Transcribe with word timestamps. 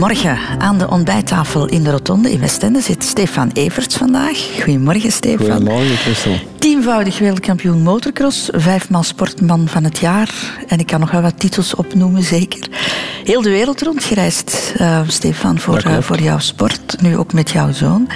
Goedemorgen. 0.00 0.60
Aan 0.60 0.78
de 0.78 0.88
ontbijttafel 0.88 1.66
in 1.66 1.82
de 1.82 1.90
Rotonde 1.90 2.32
in 2.32 2.40
Westende 2.40 2.80
zit 2.80 3.04
Stefan 3.04 3.50
Everts 3.52 3.96
vandaag. 3.96 4.38
Goedemorgen, 4.62 5.12
Stefan. 5.12 5.46
Goedemorgen, 5.46 5.96
Christel. 5.96 6.38
Tienvoudig 6.58 7.18
wereldkampioen 7.18 7.82
motocross, 7.82 8.48
vijfmaal 8.52 9.02
sportman 9.02 9.68
van 9.68 9.84
het 9.84 9.98
jaar. 9.98 10.30
En 10.66 10.78
ik 10.78 10.86
kan 10.86 11.00
nog 11.00 11.10
wel 11.10 11.22
wat 11.22 11.38
titels 11.38 11.74
opnoemen, 11.74 12.22
zeker. 12.22 12.68
Heel 13.24 13.42
de 13.42 13.50
wereld 13.50 13.82
rondgereisd, 13.82 14.74
uh, 14.80 15.00
Stefan, 15.06 15.58
voor, 15.58 15.82
uh, 15.86 15.98
voor 16.00 16.20
jouw 16.20 16.38
sport. 16.38 17.02
Nu 17.02 17.16
ook 17.16 17.32
met 17.32 17.50
jouw 17.50 17.72
zoon. 17.72 18.08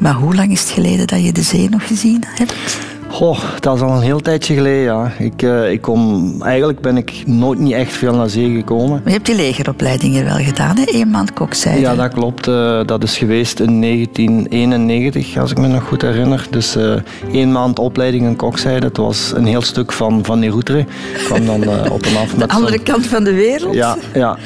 Maar 0.00 0.14
hoe 0.14 0.34
lang 0.34 0.52
is 0.52 0.60
het 0.60 0.70
geleden 0.70 1.06
dat 1.06 1.24
je 1.24 1.32
de 1.32 1.42
zee 1.42 1.68
nog 1.68 1.86
gezien 1.86 2.24
hebt? 2.26 2.87
Goh, 3.08 3.38
dat 3.60 3.76
is 3.76 3.82
al 3.82 3.90
een 3.90 4.02
heel 4.02 4.20
tijdje 4.20 4.54
geleden, 4.54 4.82
ja. 4.82 5.12
Ik, 5.18 5.42
uh, 5.42 5.70
ik 5.70 5.80
kom, 5.80 6.34
eigenlijk 6.42 6.80
ben 6.80 6.96
ik 6.96 7.22
nooit 7.26 7.58
niet 7.58 7.72
echt 7.72 7.92
veel 7.92 8.14
naar 8.14 8.28
zee 8.28 8.54
gekomen. 8.54 8.90
Maar 8.90 9.02
je 9.04 9.10
hebt 9.10 9.26
die 9.26 9.34
legeropleidingen 9.34 10.24
wel 10.24 10.36
gedaan, 10.36 10.76
hè? 10.76 10.82
Eén 10.86 11.10
maand 11.10 11.32
kokzijde. 11.32 11.80
Ja, 11.80 11.94
dat 11.94 12.12
klopt. 12.12 12.48
Uh, 12.48 12.80
dat 12.86 13.02
is 13.02 13.18
geweest 13.18 13.60
in 13.60 13.80
1991, 13.80 15.36
als 15.36 15.50
ik 15.50 15.58
me 15.58 15.66
nog 15.66 15.82
goed 15.82 16.02
herinner. 16.02 16.46
Dus 16.50 16.76
uh, 16.76 16.94
één 17.32 17.52
maand 17.52 17.78
opleiding 17.78 18.26
in 18.26 18.36
kokzijde. 18.36 18.86
Het 18.86 18.96
was 18.96 19.32
een 19.34 19.46
heel 19.46 19.62
stuk 19.62 19.92
van, 19.92 20.24
van 20.24 20.40
die 20.40 20.50
route. 20.50 20.84
kwam 21.24 21.46
dan 21.46 21.90
op 21.90 22.02
en 22.02 22.16
af 22.16 22.36
met 22.36 22.48
De 22.48 22.54
andere 22.54 22.78
kant 22.78 23.06
van 23.06 23.24
de 23.24 23.34
wereld. 23.34 23.74
Ja, 23.74 23.96
ja. 24.14 24.38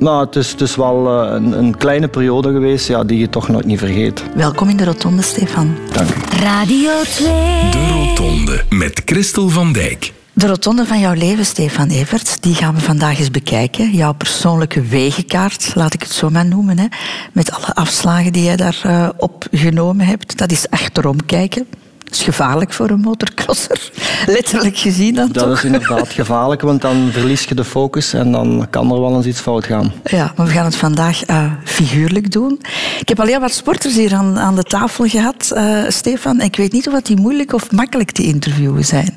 Nou, 0.00 0.24
het 0.26 0.36
is, 0.36 0.50
het 0.50 0.60
is 0.60 0.76
wel 0.76 1.22
eh, 1.22 1.32
een, 1.32 1.58
een, 1.58 1.76
kleine 1.76 2.08
periode 2.08 2.52
geweest 2.52 2.88
ja, 2.88 3.04
die 3.04 3.18
je 3.18 3.28
toch 3.28 3.48
nooit 3.48 3.64
niet 3.64 3.78
vergeet. 3.78 4.22
Welkom 4.34 4.68
in 4.68 4.76
de 4.76 4.84
Rotonde, 4.84 5.22
Stefan. 5.22 5.76
Dank 5.92 6.08
u. 6.08 6.12
Radio 6.42 6.90
2. 7.02 7.26
De 7.70 7.88
Rotonde 7.92 8.64
met 8.68 9.02
Christel 9.04 9.48
van 9.48 9.72
Dijk. 9.72 10.12
De 10.32 10.46
rotonde 10.46 10.86
van 10.86 11.00
jouw 11.00 11.14
leven, 11.14 11.44
Stefan 11.44 11.88
Everts, 11.88 12.40
die 12.40 12.54
gaan 12.54 12.74
we 12.74 12.80
vandaag 12.80 13.18
eens 13.18 13.30
bekijken. 13.30 13.90
Jouw 13.90 14.12
persoonlijke 14.12 14.82
wegenkaart, 14.82 15.72
laat 15.74 15.94
ik 15.94 16.02
het 16.02 16.12
zo 16.12 16.30
maar 16.30 16.46
noemen. 16.46 16.78
Hè. 16.78 16.86
Met 17.32 17.52
alle 17.52 17.74
afslagen 17.74 18.32
die 18.32 18.42
jij 18.42 18.56
daarop 18.56 18.84
uh, 18.84 19.08
opgenomen 19.16 20.06
hebt. 20.06 20.38
Dat 20.38 20.52
is 20.52 20.70
achterom 20.70 21.26
kijken. 21.26 21.66
Dat 22.10 22.18
is 22.18 22.24
gevaarlijk 22.24 22.72
voor 22.72 22.90
een 22.90 23.00
motorcrosser. 23.00 23.90
Letterlijk 24.26 24.78
gezien 24.78 25.14
dan 25.14 25.28
Dat 25.32 25.44
toch? 25.44 25.56
is 25.56 25.64
inderdaad 25.64 26.08
gevaarlijk, 26.08 26.60
want 26.60 26.82
dan 26.82 27.08
verlies 27.12 27.44
je 27.44 27.54
de 27.54 27.64
focus 27.64 28.12
en 28.12 28.32
dan 28.32 28.66
kan 28.70 28.92
er 28.92 29.00
wel 29.00 29.16
eens 29.16 29.26
iets 29.26 29.40
fout 29.40 29.64
gaan. 29.64 29.92
Ja, 30.04 30.32
maar 30.36 30.46
we 30.46 30.52
gaan 30.52 30.64
het 30.64 30.76
vandaag 30.76 31.28
uh, 31.28 31.52
figuurlijk 31.64 32.32
doen. 32.32 32.60
Ik 33.00 33.08
heb 33.08 33.20
al 33.20 33.26
heel 33.26 33.40
wat 33.40 33.52
sporters 33.52 33.94
hier 33.94 34.14
aan, 34.14 34.38
aan 34.38 34.54
de 34.54 34.62
tafel 34.62 35.08
gehad, 35.08 35.52
uh, 35.54 35.82
Stefan. 35.88 36.40
Ik 36.40 36.56
weet 36.56 36.72
niet 36.72 36.88
of 36.88 37.00
die 37.00 37.16
moeilijk 37.16 37.52
of 37.52 37.70
makkelijk 37.70 38.10
te 38.10 38.22
interviewen 38.22 38.84
zijn. 38.84 39.14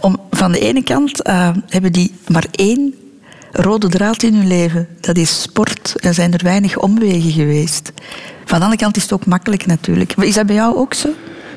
Om, 0.00 0.16
van 0.30 0.52
de 0.52 0.58
ene 0.58 0.82
kant 0.82 1.28
uh, 1.28 1.48
hebben 1.68 1.92
die 1.92 2.14
maar 2.28 2.46
één 2.50 2.94
rode 3.52 3.88
draad 3.88 4.22
in 4.22 4.34
hun 4.34 4.46
leven. 4.46 4.88
Dat 5.00 5.16
is 5.16 5.42
sport. 5.42 5.94
Er 5.96 6.14
zijn 6.14 6.32
er 6.32 6.44
weinig 6.44 6.78
omwegen 6.78 7.30
geweest. 7.30 7.92
Van 8.44 8.58
de 8.58 8.64
andere 8.64 8.82
kant 8.82 8.96
is 8.96 9.02
het 9.02 9.12
ook 9.12 9.26
makkelijk 9.26 9.66
natuurlijk. 9.66 10.14
Is 10.16 10.34
dat 10.34 10.46
bij 10.46 10.54
jou 10.54 10.76
ook 10.76 10.94
zo? 10.94 11.08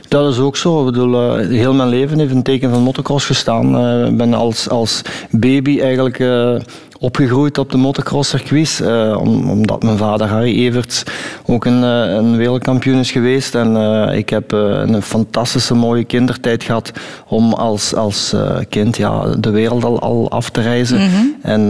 Dat 0.07 0.31
is 0.33 0.39
ook 0.39 0.57
zo. 0.57 0.79
Ik 0.79 0.85
bedoel, 0.85 1.39
uh, 1.39 1.47
heel 1.47 1.73
mijn 1.73 1.89
leven 1.89 2.19
heeft 2.19 2.33
een 2.33 2.43
teken 2.43 2.69
van 2.69 2.81
motocross 2.81 3.25
gestaan. 3.25 3.67
Ik 4.05 4.11
uh, 4.11 4.17
ben 4.17 4.33
als, 4.33 4.69
als 4.69 5.01
baby 5.31 5.79
eigenlijk 5.79 6.19
uh, 6.19 6.55
opgegroeid 6.99 7.57
op 7.57 7.71
de 7.71 7.77
motocrosscircuits. 7.77 8.81
Om, 9.17 9.49
omdat 9.49 9.83
mijn 9.83 9.97
vader 9.97 10.27
Harry 10.27 10.65
Everts 10.65 11.03
ook 11.45 11.65
een, 11.65 11.81
een 11.81 12.37
wereldkampioen 12.37 12.99
is 12.99 13.11
geweest. 13.11 13.55
En 13.55 13.75
ik 14.13 14.29
heb 14.29 14.51
een 14.51 15.01
fantastische 15.01 15.73
mooie 15.73 16.03
kindertijd 16.03 16.63
gehad 16.63 16.91
om 17.27 17.53
als, 17.53 17.95
als 17.95 18.35
kind 18.69 18.97
ja, 18.97 19.35
de 19.39 19.49
wereld 19.49 19.83
al, 19.83 19.99
al 19.99 20.31
af 20.31 20.49
te 20.49 20.61
reizen. 20.61 20.99
Mm 20.99 21.09
-hmm. 21.09 21.35
En 21.41 21.61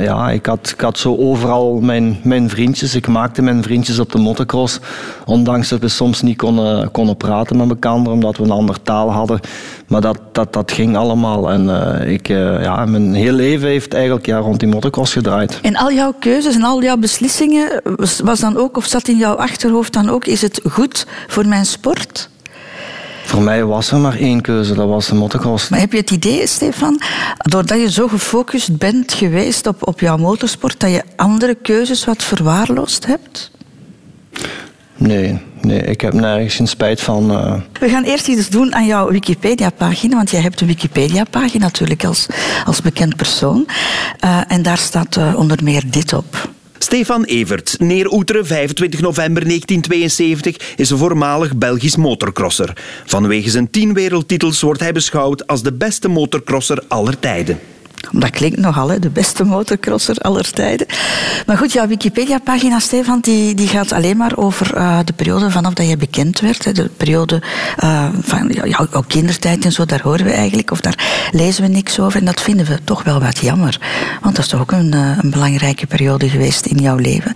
ja, 0.00 0.30
ik 0.30 0.46
had, 0.46 0.70
ik 0.74 0.80
had 0.80 0.98
zo 0.98 1.16
overal 1.16 1.80
mijn, 1.80 2.18
mijn 2.22 2.50
vriendjes. 2.50 2.94
Ik 2.94 3.08
maakte 3.08 3.42
mijn 3.42 3.62
vriendjes 3.62 3.98
op 3.98 4.12
de 4.12 4.18
motocross. 4.18 4.80
Ondanks 5.24 5.68
dat 5.68 5.80
we 5.80 5.88
soms 5.88 6.22
niet 6.22 6.36
konden, 6.36 6.90
konden 6.90 7.16
praten 7.16 7.56
met 7.56 7.68
elkaar, 7.68 7.94
omdat 7.94 8.36
we 8.36 8.42
een 8.42 8.50
andere 8.50 8.78
taal 8.82 9.12
hadden. 9.12 9.40
Maar 9.94 10.02
dat, 10.02 10.18
dat, 10.32 10.52
dat 10.52 10.72
ging 10.72 10.96
allemaal. 10.96 11.50
En 11.50 11.64
uh, 11.64 12.12
ik, 12.12 12.28
uh, 12.28 12.62
ja, 12.62 12.84
mijn 12.84 13.14
hele 13.14 13.32
leven 13.32 13.68
heeft 13.68 13.94
eigenlijk 13.94 14.26
ja, 14.26 14.38
rond 14.38 14.60
die 14.60 14.68
motocross 14.68 15.12
gedraaid. 15.12 15.58
En 15.62 15.76
al 15.76 15.92
jouw 15.92 16.14
keuzes 16.18 16.54
en 16.54 16.62
al 16.62 16.82
jouw 16.82 16.96
beslissingen, 16.96 17.80
was, 17.96 18.20
was 18.20 18.40
dan 18.40 18.56
ook, 18.56 18.76
of 18.76 18.86
zat 18.86 19.08
in 19.08 19.16
jouw 19.16 19.34
achterhoofd 19.34 19.92
dan 19.92 20.10
ook, 20.10 20.24
is 20.26 20.42
het 20.42 20.60
goed 20.70 21.06
voor 21.26 21.46
mijn 21.46 21.66
sport? 21.66 22.28
Voor 23.24 23.42
mij 23.42 23.64
was 23.64 23.90
er 23.90 23.98
maar 23.98 24.16
één 24.16 24.40
keuze, 24.40 24.74
dat 24.74 24.88
was 24.88 25.08
de 25.08 25.14
motocross. 25.14 25.68
Maar 25.68 25.80
heb 25.80 25.92
je 25.92 25.98
het 25.98 26.10
idee, 26.10 26.46
Stefan, 26.46 27.00
doordat 27.36 27.80
je 27.80 27.90
zo 27.90 28.08
gefocust 28.08 28.78
bent 28.78 29.12
geweest 29.12 29.66
op, 29.66 29.86
op 29.86 30.00
jouw 30.00 30.16
motorsport, 30.16 30.80
dat 30.80 30.90
je 30.90 31.02
andere 31.16 31.54
keuzes 31.54 32.04
wat 32.04 32.22
verwaarloosd 32.22 33.06
hebt? 33.06 33.50
Nee, 34.96 35.40
nee, 35.64 35.82
ik 35.82 36.00
heb 36.00 36.12
nergens 36.12 36.54
geen 36.54 36.66
spijt 36.66 37.00
van. 37.00 37.30
Uh... 37.30 37.60
We 37.80 37.88
gaan 37.88 38.04
eerst 38.04 38.28
iets 38.28 38.48
doen 38.48 38.74
aan 38.74 38.86
jouw 38.86 39.10
Wikipedia-pagina, 39.10 40.16
want 40.16 40.30
jij 40.30 40.40
hebt 40.40 40.60
een 40.60 40.66
Wikipedia-pagina 40.66 41.64
natuurlijk 41.64 42.04
als, 42.04 42.26
als 42.64 42.80
bekend 42.80 43.16
persoon. 43.16 43.66
Uh, 44.24 44.40
en 44.48 44.62
daar 44.62 44.78
staat 44.78 45.16
uh, 45.16 45.34
onder 45.36 45.58
meer 45.62 45.82
dit 45.90 46.12
op. 46.12 46.48
Stefan 46.78 47.24
Evert, 47.24 47.76
neer 47.78 48.12
Oeteren, 48.12 48.46
25 48.46 49.00
november 49.00 49.44
1972, 49.44 50.74
is 50.76 50.90
een 50.90 50.98
voormalig 50.98 51.56
Belgisch 51.56 51.96
motorcrosser. 51.96 52.76
Vanwege 53.04 53.50
zijn 53.50 53.70
tien 53.70 53.94
wereldtitels 53.94 54.60
wordt 54.60 54.80
hij 54.80 54.92
beschouwd 54.92 55.46
als 55.46 55.62
de 55.62 55.72
beste 55.72 56.08
motorcrosser 56.08 56.82
aller 56.88 57.18
tijden. 57.18 57.58
Dat 58.12 58.30
klinkt 58.30 58.58
nogal, 58.58 58.88
hè? 58.88 58.98
de 58.98 59.10
beste 59.10 59.44
motorcrosser 59.44 60.16
aller 60.16 60.50
tijden. 60.50 60.86
Maar 61.46 61.56
goed, 61.56 61.72
jouw 61.72 61.86
Wikipedia-pagina, 61.86 62.78
Stefan, 62.78 63.20
die, 63.20 63.54
die 63.54 63.68
gaat 63.68 63.92
alleen 63.92 64.16
maar 64.16 64.36
over 64.36 64.76
uh, 64.76 64.98
de 65.04 65.12
periode 65.12 65.50
vanaf 65.50 65.72
dat 65.72 65.88
je 65.88 65.96
bekend 65.96 66.40
werd. 66.40 66.64
Hè? 66.64 66.72
De 66.72 66.90
periode 66.96 67.42
uh, 67.84 68.08
van 68.20 68.48
jouw, 68.64 69.02
kindertijd 69.06 69.64
en 69.64 69.72
zo, 69.72 69.84
daar 69.84 70.02
horen 70.02 70.24
we 70.24 70.32
eigenlijk, 70.32 70.70
of 70.70 70.80
daar 70.80 71.28
lezen 71.32 71.62
we 71.62 71.68
niks 71.68 72.00
over. 72.00 72.20
En 72.20 72.26
dat 72.26 72.40
vinden 72.40 72.66
we 72.66 72.78
toch 72.84 73.02
wel 73.02 73.20
wat 73.20 73.38
jammer. 73.38 73.78
Want 74.20 74.36
dat 74.36 74.44
is 74.44 74.50
toch 74.50 74.60
ook 74.60 74.72
een, 74.72 74.94
uh, 74.94 75.18
een 75.20 75.30
belangrijke 75.30 75.86
periode 75.86 76.28
geweest 76.28 76.66
in 76.66 76.76
jouw 76.76 76.96
leven. 76.96 77.32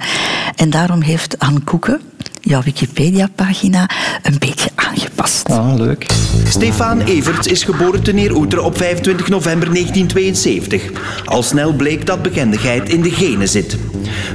En 0.57 0.71
daarom 0.71 1.01
heeft 1.01 1.39
Anne 1.39 1.61
Koeken, 1.61 2.01
jouw 2.41 2.63
Wikipedia-pagina 2.63 3.91
een 4.23 4.39
beetje 4.39 4.71
aangepast. 4.75 5.49
Ah, 5.49 5.75
leuk. 5.77 6.07
Stefan 6.45 7.01
Everts 7.01 7.47
is 7.47 7.65
geboren 7.65 8.03
te 8.03 8.13
Neeroeter 8.13 8.63
op 8.63 8.77
25 8.77 9.29
november 9.29 9.73
1972. 9.73 10.91
Al 11.25 11.43
snel 11.43 11.73
bleek 11.73 12.07
dat 12.07 12.23
bekendheid 12.23 12.89
in 12.89 13.03
de 13.03 13.11
genen 13.11 13.49
zit. 13.49 13.77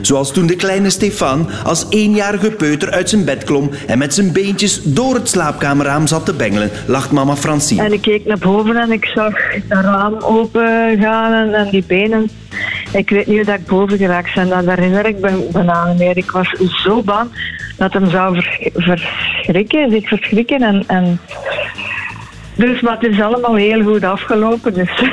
Zoals 0.02 0.32
toen 0.32 0.48
de 0.48 0.56
kleine 0.56 0.90
Stefan 0.90 1.50
als 1.64 1.86
eenjarige 1.90 2.52
peuter 2.52 2.92
uit 2.92 3.10
zijn 3.10 3.26
bed 3.26 3.44
klom 3.44 3.70
en 3.88 3.98
met 3.98 4.14
zijn 4.14 4.32
beentjes 4.32 4.82
door 4.84 5.14
het 5.14 5.30
slaapkamerraam 5.30 6.08
zat 6.08 6.26
te 6.26 6.34
bengelen, 6.34 6.72
lacht 6.88 7.12
mama 7.12 7.36
Francine. 7.36 7.84
En 7.84 7.94
ik 7.94 8.02
keek 8.02 8.26
naar 8.26 8.38
boven 8.38 8.76
en 8.76 8.92
ik 8.92 9.06
zag 9.06 9.34
het 9.54 9.64
raam 9.68 10.18
open 10.20 10.98
gaan 11.00 11.34
en, 11.34 11.54
en 11.54 11.70
die 11.70 11.84
benen. 11.88 12.30
Ik 12.94 13.10
weet 13.10 13.28
niet 13.28 13.36
hoe 13.36 13.46
dat 13.46 13.60
ik 13.60 13.66
boven 13.66 13.98
geraakt 13.98 14.36
ben. 14.36 14.50
Dat 14.50 14.66
herinner 14.66 15.06
ik 15.06 15.20
me 15.20 15.48
bijna 15.52 15.94
meer. 15.98 16.18
Ik 16.18 16.32
was 16.32 16.56
zo 16.84 17.02
bang 17.02 17.30
dat 17.78 17.94
hem 17.94 18.10
zou 18.10 18.42
verschrikken, 18.74 19.92
zich 19.92 20.08
verschrikken. 20.08 20.62
En, 20.62 20.84
en... 20.88 21.20
Dus, 22.56 22.82
maar 22.82 23.00
het 23.00 23.12
is 23.12 23.22
allemaal 23.22 23.56
heel 23.56 23.84
goed 23.84 24.04
afgelopen. 24.04 24.74
Dus. 24.74 25.04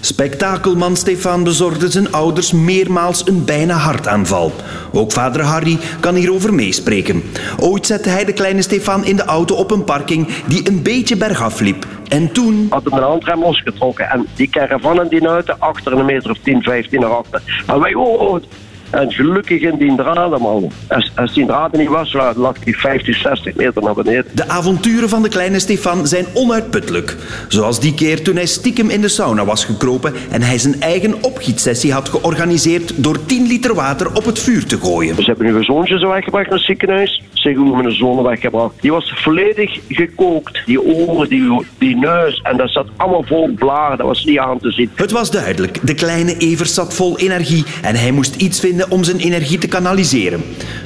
Spektakelman 0.00 0.96
Stefan 0.96 1.44
bezorgde 1.44 1.90
zijn 1.90 2.12
ouders 2.12 2.52
meermaals 2.52 3.26
een 3.28 3.44
bijna 3.44 3.74
hartaanval. 3.74 4.52
Ook 4.92 5.12
vader 5.12 5.42
Harry 5.42 5.78
kan 6.00 6.14
hierover 6.14 6.54
meespreken. 6.54 7.22
Ooit 7.60 7.86
zette 7.86 8.08
hij 8.08 8.24
de 8.24 8.32
kleine 8.32 8.62
Stefan 8.62 9.04
in 9.04 9.16
de 9.16 9.24
auto 9.24 9.54
op 9.54 9.70
een 9.70 9.84
parking 9.84 10.28
die 10.46 10.68
een 10.68 10.82
beetje 10.82 11.16
bergaf 11.16 11.60
liep. 11.60 11.86
En 12.08 12.32
toen... 12.32 12.66
Had 12.70 12.84
hem 12.84 12.92
een 12.92 13.02
handrem 13.02 13.40
losgetrokken 13.40 14.10
en 14.10 14.26
die 14.34 14.48
caravan 14.48 15.00
en 15.00 15.08
die 15.08 15.26
auto 15.26 15.54
achter 15.58 15.92
een 15.92 16.04
meter 16.04 16.30
of 16.30 16.38
10, 16.42 16.62
15 16.62 17.00
naar 17.00 17.10
achter. 17.10 17.42
En 17.66 17.80
wij, 17.80 17.94
oh, 17.94 18.20
oh. 18.20 18.42
En 18.90 19.12
gelukkig 19.12 19.60
in 19.60 19.76
die 19.78 19.96
draden, 19.96 20.40
man. 20.40 20.70
Als, 20.88 21.12
als 21.14 21.34
die 21.34 21.46
draden 21.46 21.78
niet 21.80 21.88
was, 21.88 22.12
lag 22.36 22.58
die 22.58 22.78
50, 22.78 23.16
60 23.16 23.54
meter 23.54 23.82
naar 23.82 23.94
beneden. 23.94 24.24
De 24.32 24.48
avonturen 24.48 25.08
van 25.08 25.22
de 25.22 25.28
kleine 25.28 25.58
Stefan 25.58 26.06
zijn 26.06 26.26
onuitputtelijk. 26.34 27.16
Zoals 27.48 27.80
die 27.80 27.94
keer 27.94 28.22
toen 28.22 28.36
hij 28.36 28.46
stiekem 28.46 28.90
in 28.90 29.00
de 29.00 29.08
sauna 29.08 29.44
was 29.44 29.64
gekropen 29.64 30.14
en 30.30 30.42
hij 30.42 30.58
zijn 30.58 30.80
eigen 30.80 31.22
opgietsessie 31.22 31.92
had 31.92 32.08
georganiseerd 32.08 32.92
door 32.96 33.24
10 33.26 33.46
liter 33.46 33.74
water 33.74 34.14
op 34.14 34.24
het 34.24 34.38
vuur 34.38 34.66
te 34.66 34.78
gooien. 34.78 35.14
Ze 35.14 35.22
hebben 35.22 35.46
nu 35.46 35.54
een 35.54 35.64
zoontje 35.64 35.98
zo 35.98 36.08
weggebracht 36.08 36.46
naar 36.46 36.58
het 36.58 36.66
ziekenhuis. 36.66 37.22
Zeggen 37.46 37.62
hoe 37.62 37.82
mijn 37.82 37.94
zoon 37.94 38.22
weggebracht. 38.22 38.74
Die 38.80 38.92
was 38.92 39.12
volledig 39.16 39.78
gekookt. 39.88 40.62
Die 40.66 40.82
oren, 40.82 41.28
die, 41.28 41.66
die 41.78 41.96
neus. 41.96 42.40
En 42.42 42.56
dat 42.56 42.70
zat 42.70 42.86
allemaal 42.96 43.24
vol 43.26 43.50
blaren. 43.54 43.98
Dat 43.98 44.06
was 44.06 44.24
niet 44.24 44.38
aan 44.38 44.58
te 44.58 44.70
zien. 44.70 44.90
Het 44.94 45.10
was 45.10 45.30
duidelijk, 45.30 45.86
de 45.86 45.94
kleine 45.94 46.36
Evers 46.36 46.74
zat 46.74 46.94
vol 46.94 47.18
energie 47.18 47.64
en 47.82 47.94
hij 47.94 48.10
moest 48.10 48.34
iets 48.34 48.60
vinden 48.60 48.90
om 48.90 49.04
zijn 49.04 49.18
energie 49.18 49.58
te 49.58 49.68
kanaliseren. 49.68 50.44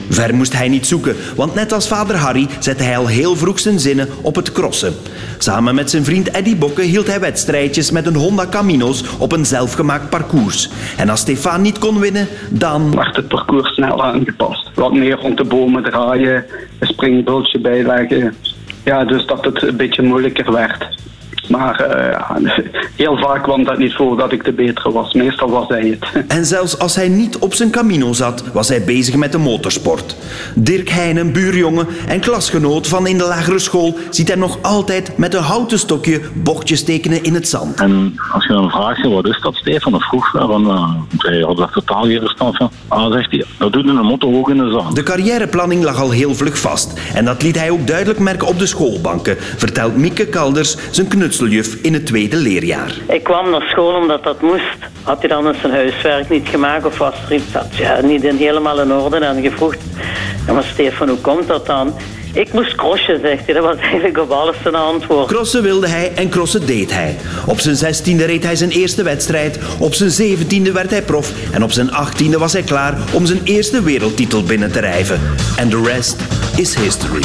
Ver 0.08 0.34
moest 0.34 0.56
hij 0.56 0.68
niet 0.68 0.86
zoeken, 0.86 1.16
want 1.36 1.54
net 1.54 1.72
als 1.72 1.88
vader 1.88 2.16
Harry 2.16 2.46
zette 2.58 2.82
hij 2.82 2.96
al 2.96 3.06
heel 3.06 3.36
vroeg 3.36 3.58
zijn 3.58 3.78
zinnen 3.78 4.08
op 4.22 4.36
het 4.36 4.52
crossen. 4.52 4.94
Samen 5.38 5.74
met 5.74 5.90
zijn 5.90 6.04
vriend 6.04 6.30
Eddie 6.30 6.56
Bokke 6.56 6.82
hield 6.82 7.06
hij 7.06 7.20
wedstrijdjes 7.20 7.90
met 7.90 8.06
een 8.06 8.14
Honda 8.14 8.46
Camino's 8.46 9.04
op 9.18 9.32
een 9.32 9.46
zelfgemaakt 9.46 10.10
parcours. 10.10 10.70
En 10.96 11.08
als 11.08 11.20
Stefan 11.20 11.62
niet 11.62 11.78
kon 11.78 11.98
winnen, 11.98 12.28
dan... 12.50 12.96
werd 12.96 13.16
het 13.16 13.28
parcours 13.28 13.74
snel 13.74 14.04
aangepast. 14.04 14.70
Wat 14.74 14.92
meer 14.92 15.16
rond 15.16 15.36
de 15.36 15.44
bomen 15.44 15.82
draaien, 15.82 16.44
springbultje 16.80 17.58
bijleggen. 17.58 18.34
Ja, 18.84 19.04
dus 19.04 19.26
dat 19.26 19.44
het 19.44 19.62
een 19.62 19.76
beetje 19.76 20.02
moeilijker 20.02 20.52
werd. 20.52 20.88
Maar 21.50 21.80
eh, 21.80 22.36
heel 23.02 23.16
vaak 23.16 23.42
kwam 23.42 23.64
dat 23.64 23.78
niet 23.78 23.94
voor 23.94 24.16
dat 24.16 24.32
ik 24.32 24.44
de 24.44 24.52
betere 24.52 24.92
was. 24.92 25.12
Meestal 25.12 25.50
was 25.50 25.68
hij 25.68 25.88
het. 25.88 26.24
En 26.36 26.44
zelfs 26.44 26.78
als 26.78 26.96
hij 26.96 27.08
niet 27.08 27.38
op 27.38 27.54
zijn 27.54 27.70
Camino 27.70 28.12
zat, 28.12 28.44
was 28.52 28.68
hij 28.68 28.84
bezig 28.84 29.16
met 29.16 29.32
de 29.32 29.38
motorsport. 29.38 30.16
Dirk 30.54 30.88
Heijnen, 30.88 31.32
buurjongen 31.32 31.86
en 32.08 32.20
klasgenoot 32.20 32.88
van 32.88 33.06
in 33.06 33.18
de 33.18 33.24
lagere 33.24 33.58
school, 33.58 33.96
ziet 34.10 34.28
hij 34.28 34.36
nog 34.36 34.58
altijd 34.62 35.18
met 35.18 35.34
een 35.34 35.42
houten 35.42 35.78
stokje 35.78 36.20
bochtjes 36.34 36.84
tekenen 36.84 37.22
in 37.22 37.34
het 37.34 37.48
zand. 37.48 37.80
En 37.80 38.14
als 38.32 38.46
je 38.46 38.52
dan 38.52 38.70
vraagt, 38.70 39.06
wat 39.06 39.26
is 39.26 39.40
dat 39.40 39.54
Stefan? 39.54 39.94
Of 39.94 40.04
vroeg, 40.04 40.30
van, 40.30 40.66
uh, 40.66 40.90
hij 41.18 41.40
had 41.40 41.56
daar 41.56 41.70
totaal 41.70 42.02
geen 42.02 42.20
verstand 42.20 42.56
van. 42.56 42.70
Ah, 42.88 43.12
zegt 43.12 43.30
hij, 43.30 43.44
dat 43.58 43.72
doet 43.72 43.88
een 43.88 43.96
motto 43.96 44.38
ook 44.38 44.50
in 44.50 44.56
de 44.56 44.70
zand. 44.70 44.96
De 44.96 45.02
carrièreplanning 45.02 45.84
lag 45.84 46.00
al 46.00 46.10
heel 46.10 46.34
vlug 46.34 46.58
vast. 46.58 47.00
En 47.14 47.24
dat 47.24 47.42
liet 47.42 47.58
hij 47.58 47.70
ook 47.70 47.86
duidelijk 47.86 48.18
merken 48.18 48.46
op 48.46 48.58
de 48.58 48.66
schoolbanken, 48.66 49.36
vertelt 49.38 49.96
Mieke 49.96 50.26
Kalders, 50.26 50.76
zijn 50.90 51.08
knutseljuf 51.40 51.82
in 51.82 51.92
het 51.92 52.06
tweede 52.06 52.36
leerjaar. 52.36 52.94
Ik 53.08 53.24
kwam 53.24 53.50
naar 53.50 53.62
school 53.62 53.94
omdat 53.94 54.24
dat 54.24 54.40
moest. 54.40 54.78
Had 55.02 55.18
hij 55.18 55.28
dan 55.28 55.46
eens 55.46 55.60
zijn 55.60 55.72
huiswerk 55.72 56.28
niet 56.28 56.48
gemaakt 56.48 56.84
of 56.84 56.98
was 56.98 57.14
er 57.28 57.34
iets 57.34 57.52
dat 57.52 57.76
ja, 57.76 58.00
niet 58.00 58.24
in, 58.24 58.36
helemaal 58.36 58.80
in 58.80 58.92
orde? 58.92 59.16
En 59.16 59.42
je 59.42 59.50
vroeg, 59.50 59.74
ja, 60.46 60.52
maar 60.52 60.64
Stefan, 60.64 61.08
hoe 61.08 61.18
komt 61.18 61.46
dat 61.46 61.66
dan? 61.66 61.94
Ik 62.32 62.52
moest 62.52 62.74
crossen, 62.74 63.20
zegt 63.20 63.44
hij. 63.44 63.54
Dat 63.54 63.64
was 63.64 63.76
eigenlijk 63.90 64.18
op 64.18 64.30
alles 64.30 64.56
zijn 64.62 64.74
antwoord. 64.74 65.26
Crossen 65.26 65.62
wilde 65.62 65.88
hij 65.88 66.12
en 66.14 66.28
crossen 66.28 66.66
deed 66.66 66.92
hij. 66.94 67.16
Op 67.46 67.60
zijn 67.60 67.76
zestiende 67.76 68.24
reed 68.24 68.44
hij 68.44 68.56
zijn 68.56 68.70
eerste 68.70 69.02
wedstrijd. 69.02 69.58
Op 69.78 69.94
zijn 69.94 70.10
zeventiende 70.10 70.72
werd 70.72 70.90
hij 70.90 71.02
prof. 71.02 71.32
En 71.52 71.62
op 71.62 71.72
zijn 71.72 71.92
achttiende 71.92 72.38
was 72.38 72.52
hij 72.52 72.62
klaar 72.62 72.98
om 73.12 73.26
zijn 73.26 73.40
eerste 73.44 73.82
wereldtitel 73.82 74.42
binnen 74.42 74.72
te 74.72 74.80
rijven. 74.80 75.20
En 75.56 75.68
de 75.68 75.82
rest 75.82 76.16
is 76.56 76.74
history. 76.74 77.22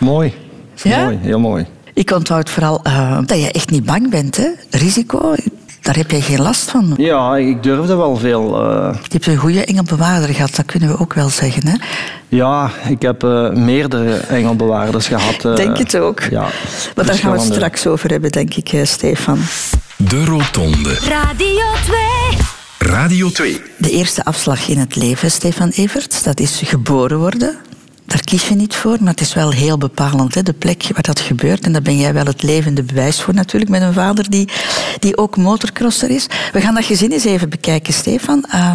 Mooi. 0.00 0.49
Ja? 0.82 1.04
Mooi, 1.04 1.18
heel 1.22 1.40
mooi. 1.40 1.66
Ik 1.94 2.10
onthoud 2.10 2.50
vooral 2.50 2.80
uh, 2.86 3.18
dat 3.24 3.40
je 3.40 3.52
echt 3.52 3.70
niet 3.70 3.84
bang 3.84 4.10
bent. 4.10 4.36
Hè? 4.36 4.48
Risico, 4.70 5.34
daar 5.80 5.96
heb 5.96 6.10
je 6.10 6.22
geen 6.22 6.40
last 6.42 6.70
van. 6.70 6.94
Ja, 6.96 7.36
ik 7.36 7.62
durfde 7.62 7.96
wel 7.96 8.16
veel. 8.16 8.70
Uh... 8.70 8.94
Je 9.02 9.08
hebt 9.08 9.26
een 9.26 9.36
goede 9.36 9.64
engelbewaarder 9.64 10.34
gehad, 10.34 10.54
dat 10.54 10.66
kunnen 10.66 10.88
we 10.88 10.98
ook 10.98 11.14
wel 11.14 11.28
zeggen. 11.28 11.66
Hè? 11.66 11.74
Ja, 12.28 12.70
ik 12.88 13.02
heb 13.02 13.24
uh, 13.24 13.50
meerdere 13.50 14.16
engelbewaarders 14.16 15.06
gehad. 15.06 15.56
denk 15.56 15.78
het 15.78 15.96
ook. 15.96 16.22
Ja, 16.22 16.46
maar 16.94 17.06
daar 17.06 17.14
gaan 17.14 17.32
we 17.32 17.38
het 17.38 17.52
straks 17.52 17.86
over 17.86 18.10
hebben, 18.10 18.30
denk 18.30 18.54
ik, 18.54 18.80
Stefan. 18.86 19.38
De 19.96 20.24
Rotonde. 20.24 20.94
Radio 20.94 21.64
2. 21.84 22.90
Radio 22.90 23.30
2. 23.30 23.60
De 23.76 23.90
eerste 23.90 24.24
afslag 24.24 24.68
in 24.68 24.78
het 24.78 24.96
leven, 24.96 25.30
Stefan 25.30 25.68
Everts, 25.68 26.22
dat 26.22 26.40
is 26.40 26.60
geboren 26.64 27.18
worden 27.18 27.58
daar 28.10 28.24
kies 28.24 28.48
je 28.48 28.54
niet 28.54 28.74
voor, 28.74 28.96
maar 29.00 29.10
het 29.10 29.20
is 29.20 29.34
wel 29.34 29.50
heel 29.50 29.78
bepalend. 29.78 30.34
Hè? 30.34 30.42
De 30.42 30.52
plek 30.52 30.82
waar 30.92 31.02
dat 31.02 31.20
gebeurt. 31.20 31.64
En 31.64 31.72
daar 31.72 31.82
ben 31.82 31.98
jij 31.98 32.12
wel 32.12 32.24
het 32.24 32.42
levende 32.42 32.82
bewijs 32.82 33.20
voor 33.20 33.34
natuurlijk. 33.34 33.70
Met 33.70 33.82
een 33.82 33.92
vader 33.92 34.30
die, 34.30 34.48
die 34.98 35.16
ook 35.16 35.36
motorcrosser 35.36 36.10
is. 36.10 36.26
We 36.52 36.60
gaan 36.60 36.74
dat 36.74 36.84
gezin 36.84 37.10
eens 37.10 37.24
even 37.24 37.48
bekijken, 37.48 37.92
Stefan. 37.92 38.44
Uh, 38.54 38.72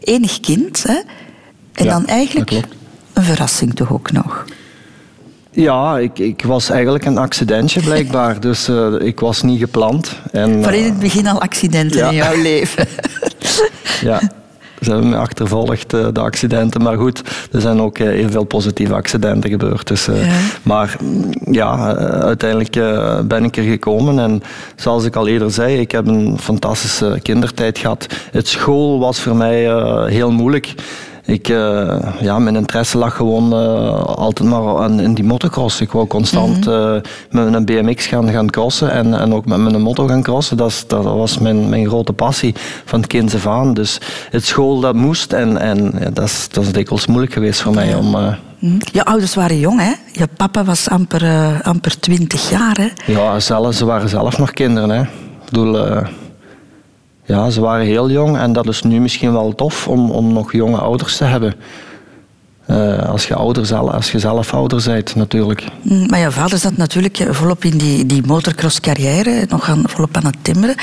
enig 0.00 0.40
kind. 0.40 0.82
Hè? 0.82 0.94
En 1.72 1.84
Ja, 1.84 1.90
dan 1.90 2.06
eigenlijk 2.06 2.50
een 3.12 3.22
verrassing 3.22 3.74
toch 3.74 3.92
ook 3.92 4.12
nog. 4.12 4.44
Ja, 5.50 5.98
ik, 5.98 6.18
ik 6.18 6.42
was 6.44 6.70
eigenlijk 6.70 7.04
een 7.04 7.18
accidentje 7.18 7.80
blijkbaar. 7.90 8.40
Dus 8.40 8.68
eh, 8.68 8.94
ik 8.98 9.20
was 9.20 9.42
niet 9.42 9.58
gepland. 9.58 10.18
En, 10.32 10.62
Van 10.62 10.72
in 10.72 10.80
eh, 10.80 10.84
het 10.84 10.98
begin 10.98 11.26
al 11.26 11.40
accidenten 11.40 11.98
ja. 11.98 12.08
in 12.08 12.14
jouw 12.14 12.42
leven. 12.42 12.86
Ja, 14.00 14.20
ze 14.80 14.90
hebben 14.90 15.08
me 15.08 15.16
achtervolgd, 15.16 15.92
eh, 15.92 16.06
de 16.12 16.20
accidenten. 16.20 16.82
Maar 16.82 16.96
goed, 16.96 17.22
er 17.52 17.60
zijn 17.60 17.80
ook 17.80 17.98
eh, 17.98 18.06
heel 18.06 18.30
veel 18.30 18.44
positieve 18.44 18.94
accidenten 18.94 19.50
gebeurd. 19.50 19.86
Dus, 19.86 20.08
eh, 20.08 20.26
Ja. 20.26 20.32
Maar 20.62 20.96
mm, 21.02 21.30
ja, 21.50 21.96
uiteindelijk 22.22 22.72
ben 23.28 23.44
ik 23.44 23.56
er 23.56 23.62
gekomen. 23.62 24.18
En 24.18 24.42
zoals 24.76 25.04
ik 25.04 25.16
al 25.16 25.28
eerder 25.28 25.50
zei, 25.50 25.80
ik 25.80 25.92
heb 25.92 26.06
een 26.06 26.38
fantastische 26.40 27.18
kindertijd 27.22 27.78
gehad. 27.78 28.06
Het 28.30 28.48
school 28.48 28.98
was 28.98 29.20
voor 29.20 29.36
mij 29.36 29.60
heel 30.10 30.30
moeilijk. 30.30 30.74
Ik, 31.30 31.48
eh, 31.48 31.96
ja, 32.20 32.38
mijn 32.38 32.56
interesse 32.56 32.98
lag 32.98 33.16
gewoon 33.16 33.52
eh, 33.52 34.04
altijd 34.04 34.48
maar 34.48 34.78
aan, 34.82 35.00
in 35.00 35.14
die 35.14 35.24
motocross. 35.24 35.80
Ik 35.80 35.92
wou 35.92 36.06
constant 36.06 36.66
eh, 36.66 36.94
met 37.30 37.54
een 37.54 37.64
BMX 37.64 38.06
gaan, 38.06 38.28
gaan 38.30 38.50
crossen 38.50 38.90
en, 38.92 39.14
en 39.20 39.34
ook 39.34 39.46
met 39.46 39.58
mijn 39.58 39.80
motor 39.82 40.08
gaan 40.08 40.22
crossen. 40.22 40.56
Dat, 40.56 40.68
is- 40.68 40.84
dat 40.86 41.04
was 41.04 41.38
mijn, 41.38 41.68
mijn 41.68 41.86
grote 41.86 42.12
passie 42.12 42.54
van 42.84 43.00
kinds 43.06 43.34
af 43.34 43.46
aan. 43.46 43.74
Dus 43.74 43.98
het 44.30 44.44
school 44.44 44.80
dat 44.80 44.94
moest 44.94 45.32
en, 45.32 45.56
en 45.56 45.92
ja, 46.00 46.10
dat, 46.10 46.24
is, 46.24 46.48
dat 46.50 46.64
is 46.64 46.72
dikwijls 46.72 47.06
moeilijk 47.06 47.32
geweest 47.32 47.60
voor 47.60 47.74
mij 47.74 47.94
om... 47.94 48.14
eh, 48.14 48.34
Hm. 48.58 48.78
Je 48.92 49.04
ouders 49.04 49.34
waren 49.34 49.58
jong, 49.58 49.80
hè? 49.80 49.92
Je 50.12 50.28
papa 50.36 50.64
was 50.64 50.88
amper, 50.88 51.22
amper 51.62 52.00
20 52.00 52.50
jaar, 52.50 52.76
hè? 52.76 53.12
Ja, 53.12 53.40
zelf, 53.40 53.74
ze 53.74 53.84
waren 53.84 54.08
zelf 54.08 54.38
nog 54.38 54.50
kinderen. 54.50 54.90
Hè. 54.90 55.00
Ik 55.02 55.08
bedoel, 55.50 55.76
ja, 57.30 57.50
ze 57.50 57.60
waren 57.60 57.86
heel 57.86 58.10
jong 58.10 58.38
en 58.38 58.52
dat 58.52 58.68
is 58.68 58.82
nu 58.82 59.00
misschien 59.00 59.32
wel 59.32 59.54
tof 59.54 59.88
om, 59.88 60.10
om 60.10 60.32
nog 60.32 60.52
jonge 60.52 60.78
ouders 60.78 61.16
te 61.16 61.24
hebben. 61.24 61.54
Eh, 62.66 63.08
als, 63.08 63.26
je 63.26 63.34
ouder 63.34 63.66
zelf, 63.66 63.92
als 63.92 64.12
je 64.12 64.18
zelf 64.18 64.54
ouder 64.54 64.82
bent, 64.86 65.14
natuurlijk. 65.14 65.64
Mm, 65.82 66.06
Maar 66.06 66.18
jouw 66.20 66.30
vader 66.30 66.58
zat 66.58 66.76
natuurlijk 66.76 67.18
eh, 67.18 67.32
volop 67.32 67.64
in 67.64 67.78
die, 67.78 68.06
die 68.06 68.22
motocross-carrière, 68.26 69.46
nog 69.48 69.68
aan, 69.68 69.82
volop 69.86 70.16
aan 70.16 70.26
het 70.26 70.36
timmeren. 70.42 70.74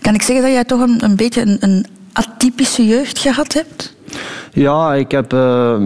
Kan 0.00 0.14
ik 0.14 0.22
zeggen 0.22 0.44
dat 0.44 0.54
jij 0.54 0.64
toch 0.64 0.80
een, 0.80 1.04
een 1.04 1.16
beetje 1.16 1.40
een, 1.40 1.56
een 1.60 1.86
atypische 2.12 2.86
jeugd 2.86 3.18
gehad 3.18 3.52
hebt? 3.52 3.94
Ja, 4.52 4.94
ik 4.94 5.10
heb... 5.10 5.32
eh, 5.32 5.76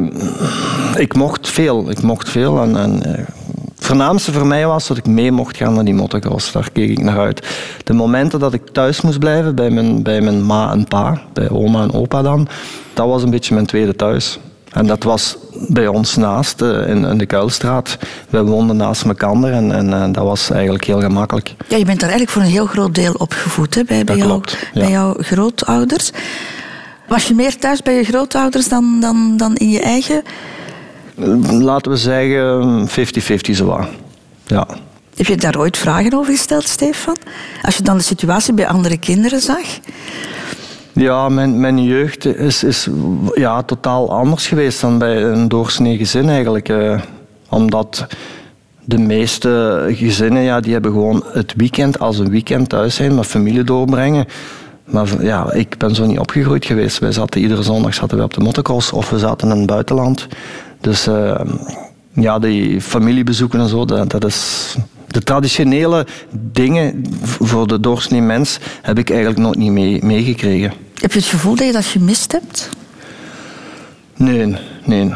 ik 0.95 1.15
mocht 1.15 1.49
veel. 1.49 1.91
Ik 1.91 2.03
mocht 2.03 2.29
veel. 2.31 2.63
En, 2.63 2.77
en, 2.77 3.03
voornaamste 3.85 4.33
voor 4.33 4.47
mij 4.47 4.67
was 4.67 4.87
dat 4.87 4.97
ik 4.97 5.07
mee 5.07 5.33
mocht 5.33 5.57
gaan 5.57 5.75
naar 5.75 5.85
die 5.85 5.95
motocross. 5.95 6.53
Daar 6.53 6.71
keek 6.73 6.91
ik 6.91 7.03
naar 7.03 7.19
uit. 7.19 7.47
De 7.85 7.93
momenten 7.93 8.39
dat 8.41 8.53
ik 8.53 8.63
thuis 8.73 9.01
moest 9.01 9.19
blijven, 9.19 9.55
bij 9.55 9.71
mijn, 9.71 10.03
bij 10.03 10.21
mijn 10.21 10.47
ma 10.47 10.71
en 10.71 10.85
pa, 10.85 11.21
bij 11.33 11.51
oma 11.51 11.83
en 11.83 11.93
opa 11.93 12.23
dan, 12.23 12.49
dat 12.95 13.07
was 13.07 13.23
een 13.23 13.31
beetje 13.31 13.55
mijn 13.55 13.67
tweede 13.67 13.97
thuis. 13.97 14.39
En 14.73 14.87
dat 14.87 15.03
was 15.03 15.37
bij 15.69 15.87
ons 15.87 16.17
naast, 16.17 16.63
eh, 16.63 16.89
in, 16.89 17.05
in 17.05 17.19
de 17.19 17.27
Kuilstraat. 17.27 17.99
We 18.29 18.43
woonden 18.43 18.77
naast 18.77 19.05
elkaar 19.05 19.43
en, 19.43 19.73
en 19.73 19.93
eh, 19.93 20.13
dat 20.13 20.25
was 20.25 20.51
eigenlijk 20.51 20.85
heel 20.85 21.01
gemakkelijk. 21.01 21.55
Ja, 21.69 21.77
je 21.77 21.85
bent 21.85 22.01
daar 22.01 22.11
eigenlijk 22.11 22.31
voor 22.31 22.43
een 22.43 22.57
heel 22.57 22.67
groot 22.67 22.95
deel 22.95 23.13
opgevoed, 23.13 23.75
hè? 23.75 23.85
Bij, 23.85 24.05
bij, 24.05 24.17
jou- 24.17 24.29
klopt, 24.29 24.57
ja. 24.73 24.81
bij 24.81 24.91
jouw 24.91 25.15
grootouders. 25.19 26.11
Was 27.09 27.25
je 27.25 27.35
meer 27.35 27.59
thuis 27.59 27.83
bij 27.83 27.95
je 27.95 28.05
grootouders 28.05 28.69
dan, 28.69 29.01
dan, 29.01 29.37
dan 29.37 29.55
in 29.55 29.69
je 29.69 29.81
eigen? 29.81 30.23
Laten 31.51 31.93
we 31.93 31.97
zeggen 31.99 32.89
50-50 32.89 33.55
zo. 33.55 33.87
Ja. 34.47 34.67
Heb 35.17 35.27
je 35.27 35.37
daar 35.37 35.59
ooit 35.59 35.77
vragen 35.77 36.15
over 36.15 36.33
gesteld, 36.33 36.65
Stefan? 36.65 37.17
Als 37.63 37.77
je 37.77 37.83
dan 37.83 37.97
de 37.97 38.03
situatie 38.03 38.55
bij 38.55 38.67
andere 38.67 38.99
kinderen 38.99 39.41
zag? 39.41 39.67
Ja, 40.93 41.29
mijn, 41.29 41.61
mijn 41.61 41.85
jeugd 41.85 42.25
is, 42.25 42.65
is 42.65 42.89
ja, 43.35 43.63
totaal 43.63 44.13
anders 44.13 44.47
geweest 44.47 44.81
dan 44.81 44.99
bij 44.99 45.23
een 45.23 45.49
doorsnee 45.49 45.97
gezin 45.97 46.29
eigenlijk. 46.29 46.69
eh. 46.69 47.01
omdat 47.49 48.07
de 48.85 48.99
meeste 48.99 49.85
gezinnen 49.93 50.43
ja, 50.43 50.61
die 50.61 50.73
hebben 50.73 50.93
gewoon 50.93 51.25
het 51.33 51.55
weekend 51.57 51.99
als 51.99 52.19
een 52.19 52.31
weekend 52.31 52.69
thuis 52.69 52.95
zijn, 52.95 53.15
met 53.15 53.27
familie 53.27 53.65
doorbrengen. 53.65 54.27
Maar 54.85 55.23
ja, 55.25 55.53
ik 55.53 55.79
ben 55.79 55.95
zo 55.95 56.07
niet 56.07 56.19
opgegroeid 56.19 56.67
geweest. 56.67 56.99
Wij 56.99 57.13
zaten 57.13 57.41
iedere 57.41 57.63
zondag 57.63 57.95
zaten 57.95 58.19
we 58.19 58.25
op 58.25 58.35
de 58.35 58.41
motocross 58.41 58.93
of 58.93 59.11
we 59.11 59.19
zaten 59.19 59.51
in 59.51 59.57
het 59.57 59.67
buitenland. 59.67 60.27
Dus 60.81 61.07
eh, 61.07 61.41
ja, 62.13 62.39
die 62.39 62.81
familiebezoeken 62.81 63.61
en 63.61 63.69
zo, 63.69 63.85
dat, 63.85 64.11
dat 64.11 64.25
is... 64.25 64.75
De 65.07 65.23
traditionele 65.23 66.07
dingen 66.33 67.05
voor 67.23 67.67
de 67.67 67.81
doorsnee 67.81 68.21
mens 68.23 68.59
heb 68.83 68.99
ik 68.99 69.11
eigenlijk 69.11 69.41
nooit 69.41 69.57
niet 69.59 69.71
mee- 69.71 70.05
meegekregen. 70.05 70.73
Heb 70.95 71.13
je 71.13 71.19
het 71.19 71.29
gevoel 71.29 71.55
dat 71.55 71.67
je 71.67 71.73
dat 71.73 71.85
gemist 71.85 72.33
hebt? 72.33 72.69
Nee, 74.17 74.57
nee. 74.85 75.13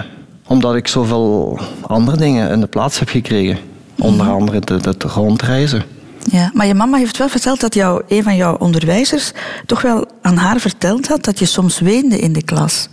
Omdat 0.46 0.74
ik 0.74 0.88
zoveel 0.88 1.58
andere 1.80 2.16
dingen 2.16 2.50
in 2.50 2.60
de 2.60 2.66
plaats 2.66 2.98
heb 2.98 3.08
gekregen. 3.08 3.58
Onder 3.98 4.26
andere 4.28 4.58
het, 4.58 4.84
het 4.84 5.02
rondreizen. 5.02 5.82
Ja, 6.30 6.50
maar 6.54 6.66
je 6.66 6.74
mama 6.74 6.98
heeft 6.98 7.16
wel 7.18 7.28
verteld 7.28 7.60
dat 7.60 7.74
jou, 7.74 8.02
een 8.08 8.22
van 8.22 8.36
jouw 8.36 8.56
onderwijzers 8.56 9.32
toch 9.66 9.82
wel 9.82 10.06
aan 10.22 10.36
haar 10.36 10.60
verteld 10.60 11.08
had 11.08 11.24
dat 11.24 11.38
je 11.38 11.44
soms 11.46 11.78
weende 11.80 12.18
in 12.18 12.32
de 12.32 12.42
klas. 12.42 12.88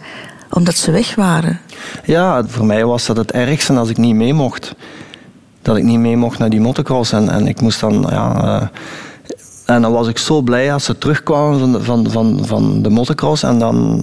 omdat 0.50 0.76
ze 0.76 0.92
weg 0.92 1.16
waren. 1.16 1.60
Ja, 2.04 2.44
voor 2.48 2.66
mij 2.66 2.86
was 2.86 3.06
dat 3.06 3.18
het 3.18 3.32
ergste 3.32 3.74
als 3.74 3.90
ik 3.90 3.98
niet 3.98 4.16
mee 4.16 4.34
mocht. 4.34 4.76
Dat 5.62 5.78
ik 5.78 5.84
niet 5.84 6.00
mee 6.00 6.18
mocht 6.18 6.40
naar 6.40 6.50
die 6.50 6.62
motocross. 6.62 7.12
En, 7.12 7.30
en 7.30 7.48
ik 7.48 7.62
moest 7.62 7.80
dan, 7.80 8.08
ja... 8.10 8.60
eh, 8.62 8.68
en 9.66 9.82
dan 9.82 9.92
was 9.92 10.08
ik 10.08 10.18
zo 10.18 10.42
blij 10.42 10.74
als 10.74 10.86
ze 10.86 10.98
terugkwamen 10.98 11.60
van 11.60 11.72
de, 11.72 11.82
van, 11.82 12.08
van, 12.12 12.40
van 12.46 12.82
de 12.82 12.90
motocross. 12.90 13.44
En 13.44 13.60
dan, 13.60 14.02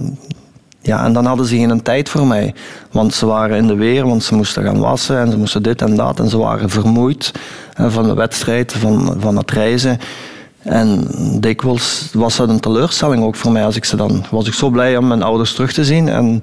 ja, 0.81 1.05
en 1.05 1.13
dan 1.13 1.25
hadden 1.25 1.45
ze 1.45 1.55
geen 1.55 1.81
tijd 1.81 2.09
voor 2.09 2.27
mij. 2.27 2.53
Want 2.91 3.13
ze 3.13 3.25
waren 3.25 3.57
in 3.57 3.67
de 3.67 3.75
weer, 3.75 4.07
want 4.07 4.23
ze 4.23 4.35
moesten 4.35 4.63
gaan 4.63 4.79
wassen 4.79 5.19
en 5.19 5.31
ze 5.31 5.37
moesten 5.37 5.63
dit 5.63 5.81
en 5.81 5.95
dat. 5.95 6.19
En 6.19 6.29
ze 6.29 6.37
waren 6.37 6.69
vermoeid 6.69 7.31
eh, 7.73 7.89
van 7.89 8.03
de 8.03 8.13
wedstrijd, 8.13 8.73
van, 8.73 9.15
van 9.19 9.37
het 9.37 9.51
reizen. 9.51 9.99
En 10.59 11.07
dikwijls 11.39 12.09
was 12.13 12.35
dat 12.35 12.49
een 12.49 12.59
teleurstelling 12.59 13.23
ook 13.23 13.35
voor 13.35 13.51
mij. 13.51 13.65
Als 13.65 13.75
ik 13.75 13.85
ze 13.85 13.95
dan 13.95 14.25
was 14.31 14.47
ik 14.47 14.53
zo 14.53 14.69
blij 14.69 14.97
om 14.97 15.07
mijn 15.07 15.23
ouders 15.23 15.53
terug 15.53 15.73
te 15.73 15.83
zien. 15.83 16.09
En, 16.09 16.41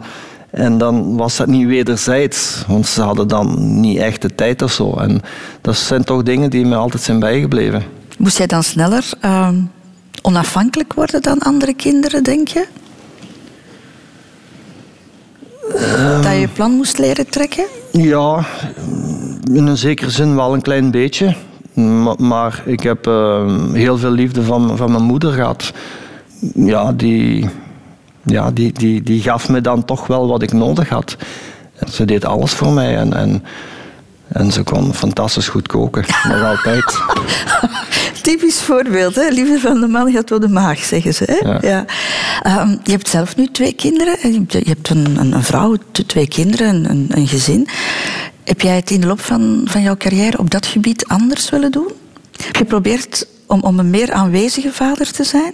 en 0.57 0.79
dan 0.79 1.17
was 1.17 1.37
dat 1.37 1.47
niet 1.47 1.67
wederzijds. 1.67 2.65
Want 2.69 2.87
ze 2.87 3.03
hadden 3.03 3.29
dan 3.29 3.81
niet 3.81 3.99
echt 3.99 4.23
de 4.23 4.35
tijd 4.35 4.63
of 4.63 4.73
zo. 4.73 4.95
En 4.97 5.21
dat 5.61 5.77
zijn 5.77 6.05
toch 6.05 6.23
dingen 6.23 6.51
die 6.51 6.65
me 6.67 6.75
altijd 6.77 7.03
zijn 7.03 7.19
bijgebleven. 7.19 7.83
Moest 8.19 8.39
jij 8.39 8.47
dan 8.47 8.63
sneller 8.63 9.05
ehm, 9.21 9.55
onafhankelijk 10.23 10.93
worden 10.95 11.23
dan 11.23 11.39
andere 11.39 11.75
kinderen, 11.75 12.23
denk 12.23 12.49
je? 12.49 12.67
dat 16.23 16.39
je 16.41 16.49
plan 16.53 16.71
moest 16.71 16.99
leren 16.99 17.29
trekken? 17.31 17.65
Ja, 17.93 18.45
in 19.53 19.67
een 19.67 19.77
zekere 19.77 20.11
zin 20.11 20.35
wel 20.37 20.55
een 20.55 20.63
klein 20.63 20.91
beetje. 20.91 21.35
Ma- 21.75 22.15
Maar 22.19 22.63
ik 22.67 22.81
heb 22.81 23.07
eh, 23.07 23.45
heel 23.73 23.99
veel 23.99 24.11
liefde 24.11 24.43
van, 24.43 24.77
van 24.77 24.91
mijn 24.91 25.03
moeder 25.03 25.33
gehad. 25.33 25.73
Ja, 26.55 26.93
die, 26.93 27.49
ja 28.26 28.50
die, 28.50 28.73
die, 28.73 29.02
die 29.02 29.23
gaf 29.23 29.49
me 29.49 29.61
dan 29.61 29.85
toch 29.85 30.06
wel 30.06 30.28
wat 30.28 30.42
ik 30.42 30.52
nodig 30.52 30.88
had. 30.88 31.16
Ze 31.90 32.04
deed 32.04 32.25
alles 32.25 32.52
voor 32.52 32.73
mij 32.73 32.97
en, 32.97 33.12
en, 33.12 33.45
en 34.28 34.52
ze 34.52 34.62
kon 34.62 34.95
fantastisch 34.95 35.49
goed 35.49 35.66
koken. 35.68 36.04
Nog 36.28 36.42
altijd. 36.42 36.99
Typisch 38.23 38.61
voorbeeld, 38.61 39.14
hè? 39.14 39.28
Liefde 39.28 39.61
van 39.61 39.80
de 39.80 39.87
man 39.87 40.12
gaat 40.12 40.28
door 40.28 40.40
de 40.40 40.49
maag, 40.49 40.78
zeggen 40.78 41.14
ze. 41.14 41.25
Hè? 41.26 41.68
Ja. 41.68 41.85
Ehm, 42.42 42.71
je 42.85 42.90
hebt 42.90 43.09
zelf 43.09 43.37
nu 43.37 43.47
twee 43.47 43.73
kinderen. 43.73 44.16
Je 44.49 44.61
hebt- 44.66 44.88
een, 44.88 45.16
een, 45.18 45.33
een 45.33 45.42
vrouw, 45.42 45.76
twee 46.06 46.28
kinderen, 46.28 46.68
een, 46.75 46.90
een, 46.90 47.06
een 47.09 47.26
gezin. 47.28 47.68
Heb 48.45 48.61
jij 48.61 48.76
het 48.76 48.90
in 48.90 49.00
de 49.00 49.06
loop 49.06 49.21
van, 49.21 49.61
van 49.64 49.83
jouw 49.83 49.97
carrière 49.97 50.38
op 50.38 50.50
dat 50.50 50.66
gebied 50.66 51.06
anders 51.06 51.50
willen 51.50 51.73
doen? 51.73 51.92
Heb 52.37 52.52
je 52.52 52.59
geprobeerd 52.59 53.26
om, 53.47 53.62
om 53.62 53.78
een 53.78 53.90
meer 53.90 54.12
aanwezige 54.12 54.73
vader 54.73 55.12
te 55.12 55.25
zijn? 55.25 55.52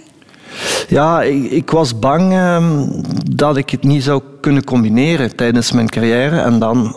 Ja, 0.87 1.21
ik, 1.21 1.51
ik 1.51 1.69
was 1.69 1.99
bang 1.99 2.33
ehm, 2.33 2.85
dat 3.31 3.57
ik 3.57 3.69
het 3.69 3.83
niet 3.83 4.03
zou 4.03 4.21
kunnen 4.39 4.63
combineren 4.63 5.35
tijdens 5.35 5.71
mijn 5.71 5.89
carrière 5.89 6.39
en 6.39 6.59
dan 6.59 6.95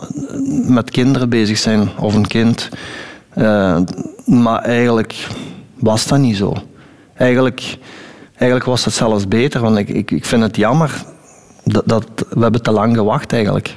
met 0.67 0.91
kinderen 0.91 1.29
bezig 1.29 1.57
zijn 1.57 1.89
of 1.99 2.15
een 2.15 2.27
kind. 2.27 2.69
Eh, 3.29 3.77
maar 4.25 4.61
eigenlijk 4.61 5.27
was 5.79 6.07
dat 6.07 6.19
niet 6.19 6.37
zo. 6.37 6.53
Eigenlijk, 7.13 7.77
eigenlijk 8.35 8.65
was 8.69 8.85
het 8.85 8.93
zelfs 8.93 9.27
beter, 9.27 9.61
want 9.61 9.77
ik, 9.77 9.89
ik, 9.89 10.11
ik 10.11 10.25
vind 10.25 10.41
het 10.41 10.55
jammer 10.55 11.03
dat, 11.63 11.83
dat 11.85 12.05
we 12.29 12.41
hebben 12.41 12.61
te 12.61 12.71
lang 12.71 12.95
gewacht 12.95 13.33
eigenlijk. 13.33 13.73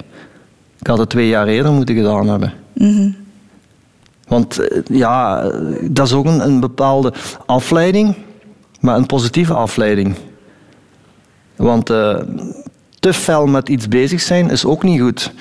Ik 0.79 0.87
had 0.87 0.99
het 0.99 1.09
twee 1.09 1.29
jaar 1.29 1.47
eerder 1.47 1.73
moeten 1.73 1.95
gedaan 1.95 2.29
hebben. 2.29 2.53
Want 4.29 4.59
eh, 4.59 4.81
ja, 4.85 5.43
eh, 5.43 5.51
dat 5.83 6.07
is 6.07 6.13
ook 6.13 6.25
een, 6.25 6.45
een 6.45 6.61
bepaalde 6.61 7.13
afleiding, 7.47 8.15
maar 8.81 8.97
een 8.97 9.07
positieve 9.07 9.55
afleiding. 9.55 10.15
Want 11.57 11.91
eh, 11.91 12.17
te 13.01 13.13
fel 13.13 13.47
met 13.47 13.69
iets 13.69 13.89
bezig 13.89 14.21
zijn 14.21 14.51
is 14.51 14.65
ook 14.65 14.83
niet 14.83 15.01
goed. 15.01 15.33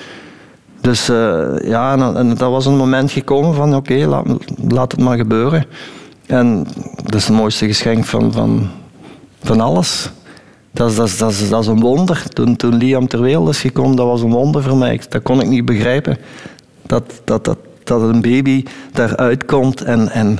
Dus 0.80 1.08
eh, 1.08 1.48
ja, 1.62 2.14
en, 2.14 2.28
dat 2.28 2.50
was 2.50 2.66
een 2.66 2.76
moment 2.76 3.10
gekomen 3.10 3.54
van 3.54 3.74
oké, 3.74 4.06
laat, 4.06 4.26
laat 4.68 4.92
het 4.92 5.00
maar 5.00 5.16
gebeuren. 5.16 5.66
En 6.26 6.66
dat 7.04 7.14
is 7.14 7.26
het 7.26 7.36
mooiste 7.36 7.66
geschenk 7.66 8.04
van, 8.04 8.32
van, 8.32 8.68
van 9.42 9.60
alles. 9.60 10.10
Dat 10.70 10.90
is, 10.90 10.96
dat, 10.96 11.06
is, 11.06 11.18
dat, 11.18 11.30
is, 11.30 11.48
dat 11.48 11.62
is 11.62 11.66
een 11.66 11.80
wonder. 11.80 12.22
Toen, 12.28 12.56
toen 12.56 12.76
Liam 12.76 13.08
ter 13.08 13.20
wereld 13.20 13.48
is 13.48 13.60
gekomen, 13.60 13.96
dat 13.96 14.06
was 14.06 14.22
een 14.22 14.30
wonder 14.30 14.62
voor 14.62 14.76
mij. 14.76 15.00
Dat 15.08 15.22
kon 15.22 15.40
ik 15.40 15.48
niet 15.48 15.64
begrijpen. 15.64 16.18
Dat, 16.86 17.20
dat, 17.24 17.44
dat, 17.44 17.58
dat 17.84 18.02
een 18.02 18.20
baby 18.20 18.64
daaruit 18.92 19.44
komt 19.44 19.82
en, 19.82 20.10
en 20.10 20.38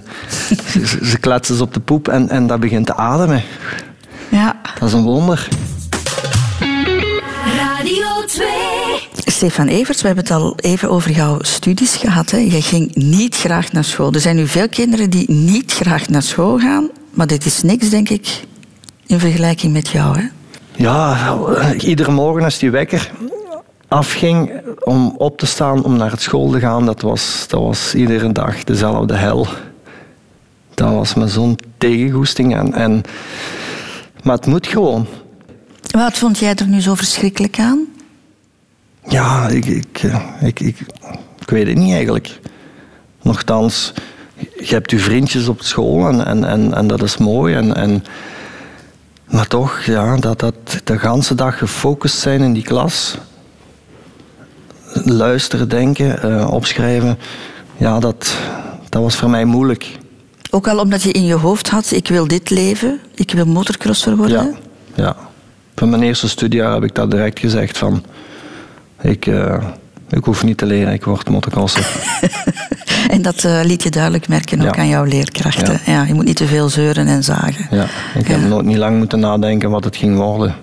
ze, 0.66 0.86
ze- 0.86 1.04
ze 1.06 1.18
kletsen 1.18 1.56
ze 1.56 1.62
op 1.62 1.74
de 1.74 1.80
poep 1.80 2.08
en, 2.08 2.28
en 2.28 2.46
dat 2.46 2.60
begint 2.60 2.86
te 2.86 2.94
ademen. 2.96 3.42
Ja. 4.28 4.60
Dat 4.78 4.88
is 4.88 4.94
een 4.94 5.02
wonder. 5.02 5.48
Radio 7.56 8.24
2. 8.26 8.46
Stefan 9.24 9.66
Everts, 9.68 10.00
we 10.00 10.06
hebben 10.06 10.24
het 10.24 10.32
al 10.34 10.54
even 10.60 10.90
over 10.90 11.10
jouw 11.10 11.38
studies 11.40 11.96
gehad. 11.96 12.30
Hè. 12.30 12.36
Je 12.38 12.62
ging 12.62 12.94
niet 12.94 13.36
graag 13.36 13.72
naar 13.72 13.84
school. 13.84 14.12
Er 14.12 14.20
zijn 14.20 14.36
nu 14.36 14.46
veel 14.46 14.68
kinderen 14.68 15.10
die 15.10 15.30
niet 15.30 15.72
graag 15.72 16.08
naar 16.08 16.22
school 16.22 16.58
gaan. 16.58 16.88
Maar 17.10 17.26
dit 17.26 17.44
is 17.46 17.62
niks, 17.62 17.88
denk 17.90 18.08
ik, 18.08 18.40
in 19.06 19.18
vergelijking 19.18 19.72
met 19.72 19.88
jou. 19.88 20.18
Hè? 20.18 20.24
Ja, 20.76 21.36
iedere 21.78 22.10
morgen 22.10 22.44
als 22.44 22.58
die 22.58 22.70
wekker 22.70 23.10
afging 23.90 24.52
om 24.80 25.14
op 25.18 25.38
te 25.38 25.46
staan 25.46 25.84
om 25.84 25.96
naar 25.96 26.10
het 26.10 26.22
school 26.22 26.50
te 26.50 26.60
gaan, 26.60 26.86
dat 26.86 27.00
was, 27.00 27.44
dat 27.48 27.60
was 27.60 27.94
iedere 27.94 28.32
dag 28.32 28.64
dezelfde 28.64 29.14
hel. 29.14 29.46
Dat 30.74 30.92
was 30.92 31.14
me 31.14 31.28
zo'n 31.28 31.58
tegengoesting. 31.78 32.56
En, 32.56 32.72
en, 32.72 33.02
maar 34.22 34.36
het 34.36 34.46
moet 34.46 34.66
gewoon. 34.66 35.06
Wat 35.90 36.18
vond 36.18 36.38
jij 36.38 36.54
er 36.54 36.66
nu 36.66 36.80
zo 36.80 36.94
verschrikkelijk 36.94 37.58
aan? 37.58 37.86
Ja, 39.08 39.48
ik, 39.48 39.66
ik, 39.66 40.00
eh, 40.02 40.24
ik, 40.40 40.60
ik, 40.60 40.78
ik 41.38 41.50
weet 41.50 41.66
het 41.66 41.76
niet 41.76 41.92
eigenlijk. 41.92 42.40
Nochtans, 43.22 43.92
je 44.38 44.74
hebt 44.74 44.90
je 44.90 44.98
vriendjes 44.98 45.48
op 45.48 45.62
school 45.62 46.08
en, 46.08 46.26
en, 46.26 46.44
en, 46.44 46.74
en 46.74 46.86
dat 46.86 47.02
is 47.02 47.16
mooi. 47.16 47.54
En, 47.54 47.76
en, 47.76 48.04
maar 49.24 49.46
toch, 49.46 49.80
ja, 49.80 50.16
dat, 50.16 50.40
dat 50.40 50.80
de 50.84 50.98
ganse 50.98 51.34
dag 51.34 51.58
gefocust 51.58 52.18
zijn 52.18 52.40
in 52.40 52.52
die 52.52 52.62
klas. 52.62 53.18
Luisteren, 55.04 55.68
denken, 55.68 56.22
eh, 56.22 56.50
opschrijven. 56.52 57.18
Ja, 57.76 57.98
dat, 57.98 58.36
dat 58.88 59.02
was 59.02 59.16
voor 59.16 59.30
mij 59.30 59.44
moeilijk. 59.44 59.98
Ook 60.50 60.68
al 60.68 60.78
omdat 60.78 61.02
je 61.02 61.12
in 61.12 61.24
je 61.24 61.34
hoofd 61.34 61.68
had, 61.68 61.90
ik 61.90 62.08
wil 62.08 62.26
dit 62.28 62.50
leven, 62.50 63.00
ik 63.14 63.30
wil 63.32 63.46
motocrosser 63.46 64.16
worden. 64.16 64.56
Ja, 64.94 65.02
ja. 65.04 65.16
Van 65.74 65.90
mijn 65.90 66.02
eerste 66.02 66.28
studiejaar 66.28 66.72
heb 66.72 66.84
ik 66.84 66.94
dat 66.94 67.10
direct 67.10 67.38
gezegd 67.38 67.78
van... 67.78 68.04
Ik, 69.00 69.26
eh, 69.26 69.62
ik 70.10 70.24
hoef 70.24 70.44
niet 70.44 70.58
te 70.58 70.66
leren, 70.66 70.92
ik 70.92 71.04
word 71.04 71.28
motocrosser. 71.28 71.86
En 73.08 73.22
dat 73.22 73.44
eh, 73.44 73.60
liet 73.64 73.82
je 73.82 73.90
duidelijk 73.90 74.28
merken 74.28 74.60
ook 74.60 74.74
Ja. 74.74 74.80
aan 74.80 74.88
jouw 74.88 75.04
leerkrachten. 75.04 75.80
Ja. 75.86 76.02
je 76.04 76.14
moet 76.14 76.24
niet 76.24 76.36
te 76.36 76.46
veel 76.46 76.68
zeuren 76.68 77.06
en 77.06 77.24
zagen. 77.24 77.66
Ja, 77.70 77.86
ik 78.14 78.26
heb 78.28 78.40
nooit 78.40 78.66
niet 78.66 78.76
lang 78.76 78.98
moeten 78.98 79.20
nadenken 79.20 79.70
wat 79.70 79.84
het 79.84 79.96
ging 79.96 80.16
worden. 80.16 80.54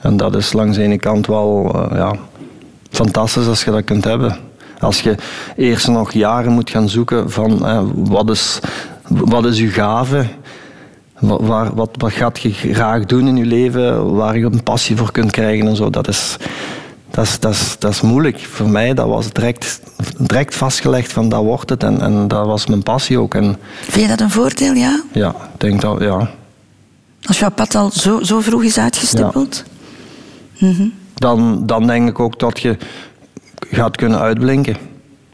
En 0.00 0.16
dat 0.16 0.36
is 0.36 0.52
langs 0.52 0.76
de 0.76 0.82
ene 0.82 0.98
kant 0.98 1.26
wel 1.26 1.76
ja, 1.94 2.16
fantastisch 2.94 3.46
als 3.46 3.64
je 3.64 3.70
dat 3.70 3.84
kunt 3.84 4.04
hebben. 4.04 4.36
Als 4.78 5.00
je 5.00 5.14
eerst 5.56 5.88
nog 5.88 6.12
jaren 6.12 6.52
moet 6.52 6.70
gaan 6.70 6.88
zoeken 6.88 7.30
van 7.30 7.66
eh, 7.66 7.82
wat, 7.94 8.30
is, 8.30 8.58
wat 9.08 9.44
is 9.44 9.58
je 9.58 9.68
gave, 9.68 10.26
wat, 11.18 11.40
waar, 11.40 11.74
wat, 11.74 11.90
wat 11.98 12.12
gaat 12.12 12.40
je 12.40 12.50
graag 12.50 13.04
doen 13.04 13.28
in 13.28 13.36
je 13.36 13.44
leven, 13.44 14.14
waar 14.14 14.38
je 14.38 14.44
een 14.44 14.62
passie 14.62 14.96
voor 14.96 15.12
kunt 15.12 15.30
krijgen 15.30 15.66
en 15.66 15.76
zo, 15.76 15.90
dat 15.90 16.08
is, 16.08 16.36
dat 17.10 17.24
is, 17.24 17.38
dat 17.40 17.52
is, 17.52 17.76
dat 17.78 17.92
is 17.92 18.00
moeilijk. 18.00 18.38
Voor 18.38 18.68
mij 18.68 18.94
dat 18.94 19.06
was 19.06 19.32
direct, 19.32 19.80
direct 20.18 20.54
vastgelegd 20.54 21.12
van 21.12 21.28
dat 21.28 21.42
wordt 21.42 21.70
het 21.70 21.82
en, 21.82 22.00
en 22.00 22.28
dat 22.28 22.46
was 22.46 22.66
mijn 22.66 22.82
passie 22.82 23.18
ook. 23.18 23.34
En 23.34 23.56
Vind 23.80 24.02
je 24.02 24.08
dat 24.08 24.20
een 24.20 24.30
voordeel, 24.30 24.72
ja? 24.72 25.02
ja, 25.12 25.28
ik 25.28 25.60
denk 25.60 25.80
dat, 25.80 26.00
ja, 26.00 26.30
Als 27.22 27.38
jouw 27.38 27.50
pad 27.50 27.74
al 27.74 27.90
zo, 27.90 28.22
zo 28.22 28.40
vroeg 28.40 28.62
is 28.62 28.78
uitgestippeld? 28.78 29.64
Dan, 31.14 31.66
dan 31.66 31.86
denk 31.86 32.08
ik 32.08 32.20
ook 32.20 32.38
dat 32.38 32.60
je 32.60 32.76
gaat 33.70 33.96
kunnen 33.96 34.18
uitblinken. 34.18 34.76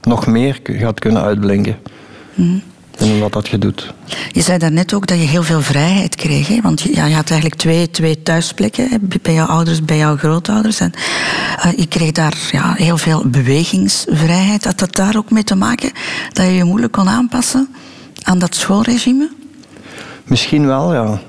Nog 0.02 0.26
meer 0.26 0.60
gaat 0.64 0.98
kunnen 1.00 1.22
uitblinken. 1.22 1.76
In 2.98 3.20
wat 3.20 3.32
dat 3.32 3.48
je 3.48 3.58
doet. 3.58 3.94
Je 4.32 4.40
zei 4.40 4.58
daarnet 4.58 4.94
ook 4.94 5.06
dat 5.06 5.18
je 5.18 5.24
heel 5.26 5.42
veel 5.42 5.60
vrijheid 5.60 6.14
kreeg. 6.14 6.48
Hè? 6.48 6.60
Want 6.62 6.80
je- 6.80 6.94
ja, 6.94 7.06
je 7.06 7.14
had 7.14 7.30
eigenlijk 7.30 7.60
twee, 7.60 7.90
twee 7.90 8.22
thuisplekken. 8.22 8.88
Hè? 8.88 8.96
Bij 9.22 9.34
jouw 9.34 9.46
ouders, 9.46 9.84
bij 9.84 9.96
jouw 9.96 10.16
grootouders. 10.16 10.80
En 10.80 10.92
eh, 11.62 11.72
je 11.76 11.86
kreeg 11.86 12.12
daar 12.12 12.48
ja, 12.52 12.72
heel 12.76 12.96
veel 12.98 13.22
bewegingsvrijheid. 13.26 14.64
Had 14.64 14.78
dat 14.78 14.94
daar 14.96 15.16
ook 15.16 15.30
mee 15.30 15.44
te 15.44 15.54
maken? 15.54 15.92
Dat 16.32 16.46
je 16.46 16.52
je 16.52 16.64
moeilijk 16.64 16.92
kon 16.92 17.08
aanpassen 17.08 17.68
aan 18.22 18.38
dat 18.38 18.54
schoolregime? 18.54 19.30
Misschien 20.24 20.66
wel, 20.66 20.94
ja. 20.94 21.20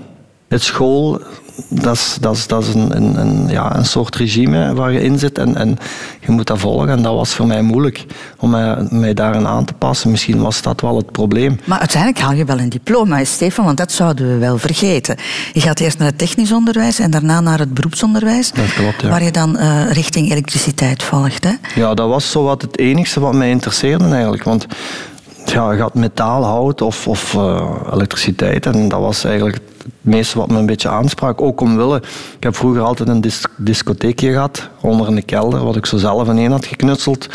Het 0.48 0.64
school 0.64 1.22
dat 1.68 1.96
is, 1.96 2.18
dat 2.22 2.36
is, 2.36 2.48
dat 2.48 2.64
is 2.64 2.74
een, 2.74 2.96
een, 2.96 3.20
een, 3.20 3.48
ja, 3.48 3.76
een 3.76 3.86
soort 3.86 4.16
regime 4.16 4.74
waar 4.74 4.92
je 4.92 5.02
in 5.02 5.20
zit 5.20 5.38
en, 5.38 5.56
en 5.56 5.78
je 6.20 6.32
moet 6.32 6.48
dat 6.48 6.60
volgen. 6.60 6.90
En 6.90 7.02
dat 7.02 7.16
was 7.16 7.34
voor 7.34 7.48
mij 7.48 7.62
moeilijk 7.62 8.06
om 8.38 8.50
mij, 8.50 8.88
mij 8.90 9.14
daarin 9.14 9.48
aan 9.48 9.66
te 9.66 9.74
passen. 9.74 10.12
Misschien 10.12 10.42
was 10.42 10.62
dat 10.62 10.82
wel 10.82 10.98
het 10.98 11.12
probleem. 11.12 11.60
Maar 11.66 11.80
uiteindelijk 11.80 12.24
haal 12.24 12.34
je 12.34 12.46
wel 12.46 12.60
een 12.60 12.70
diploma, 12.70 13.24
Stefan, 13.24 13.66
want 13.66 13.78
dat 13.78 13.92
zouden 13.92 14.28
we 14.28 14.38
wel 14.38 14.58
vergeten. 14.58 15.16
Je 15.54 15.62
gaat 15.62 15.80
eerst 15.80 15.98
naar 15.98 16.08
het 16.08 16.18
technisch 16.18 16.52
onderwijs 16.52 17.00
en 17.00 17.12
daarna 17.12 17.40
naar 17.40 17.60
het 17.60 17.74
beroepsonderwijs. 17.74 18.52
Dat 18.52 18.74
klopt, 18.74 19.02
ja. 19.02 19.10
Waar 19.10 19.24
je 19.24 19.32
dan 19.32 19.58
eh, 19.58 19.92
richting 19.92 20.32
elektriciteit 20.32 21.04
volgt. 21.04 21.44
Hè? 21.44 21.54
Ja, 21.76 21.94
dat 21.94 22.08
was 22.08 22.32
zo 22.32 22.44
wat 22.44 22.62
het 22.62 22.78
enige 22.78 23.20
wat 23.20 23.34
mij 23.34 23.50
interesseerde 23.50 24.06
eigenlijk. 24.06 24.44
Want 24.44 24.66
ja, 25.46 25.72
je 25.72 25.82
had 25.82 25.94
metaal, 25.94 26.44
hout 26.44 26.82
of, 26.82 27.08
of 27.08 27.34
uh, 27.34 27.72
elektriciteit. 27.94 28.66
En 28.66 28.88
dat 28.88 29.00
was 29.00 29.24
eigenlijk 29.24 29.60
het 29.84 29.94
meeste 30.02 30.38
wat 30.38 30.50
me 30.50 30.58
een 30.58 30.66
beetje 30.66 30.90
aansprak. 30.90 31.42
Ook 31.42 31.62
omwille, 31.62 31.98
ik 32.38 32.44
heb 32.44 32.56
vroeger 32.56 32.82
altijd 32.82 33.10
een 33.10 33.22
dis 33.22 33.46
discotheekje 33.58 34.32
gehad, 34.32 34.70
onder 34.82 35.08
in 35.08 35.16
de 35.16 35.22
kelder, 35.22 35.64
wat 35.64 35.76
ik 35.76 35.86
zo 35.86 35.98
zelf 35.98 36.28
ineen 36.28 36.52
had 36.52 36.66
geknutseld. 36.66 37.28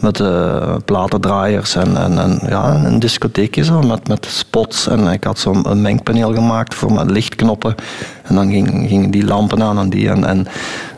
Met 0.00 0.18
uh, 0.18 0.76
platendraaiers 0.84 1.74
en, 1.74 1.96
en, 1.96 2.18
en, 2.18 2.40
ja, 2.48 2.84
een 2.84 2.98
discotheekje 2.98 3.64
zo, 3.64 3.82
met, 3.82 4.08
met 4.08 4.26
spots. 4.26 4.88
En 4.88 5.06
ik 5.06 5.24
had 5.24 5.38
zo'n 5.38 5.82
mengpaneel 5.82 6.34
gemaakt 6.34 6.74
voor 6.74 6.92
met 6.92 7.10
lichtknoppen. 7.10 7.74
En 8.22 8.34
dan 8.34 8.50
gingen 8.50 8.88
ging 8.88 9.12
die 9.12 9.24
lampen 9.24 9.62
aan 9.62 9.78
en 9.78 9.90
die. 9.90 10.08
En, 10.08 10.24
en 10.24 10.46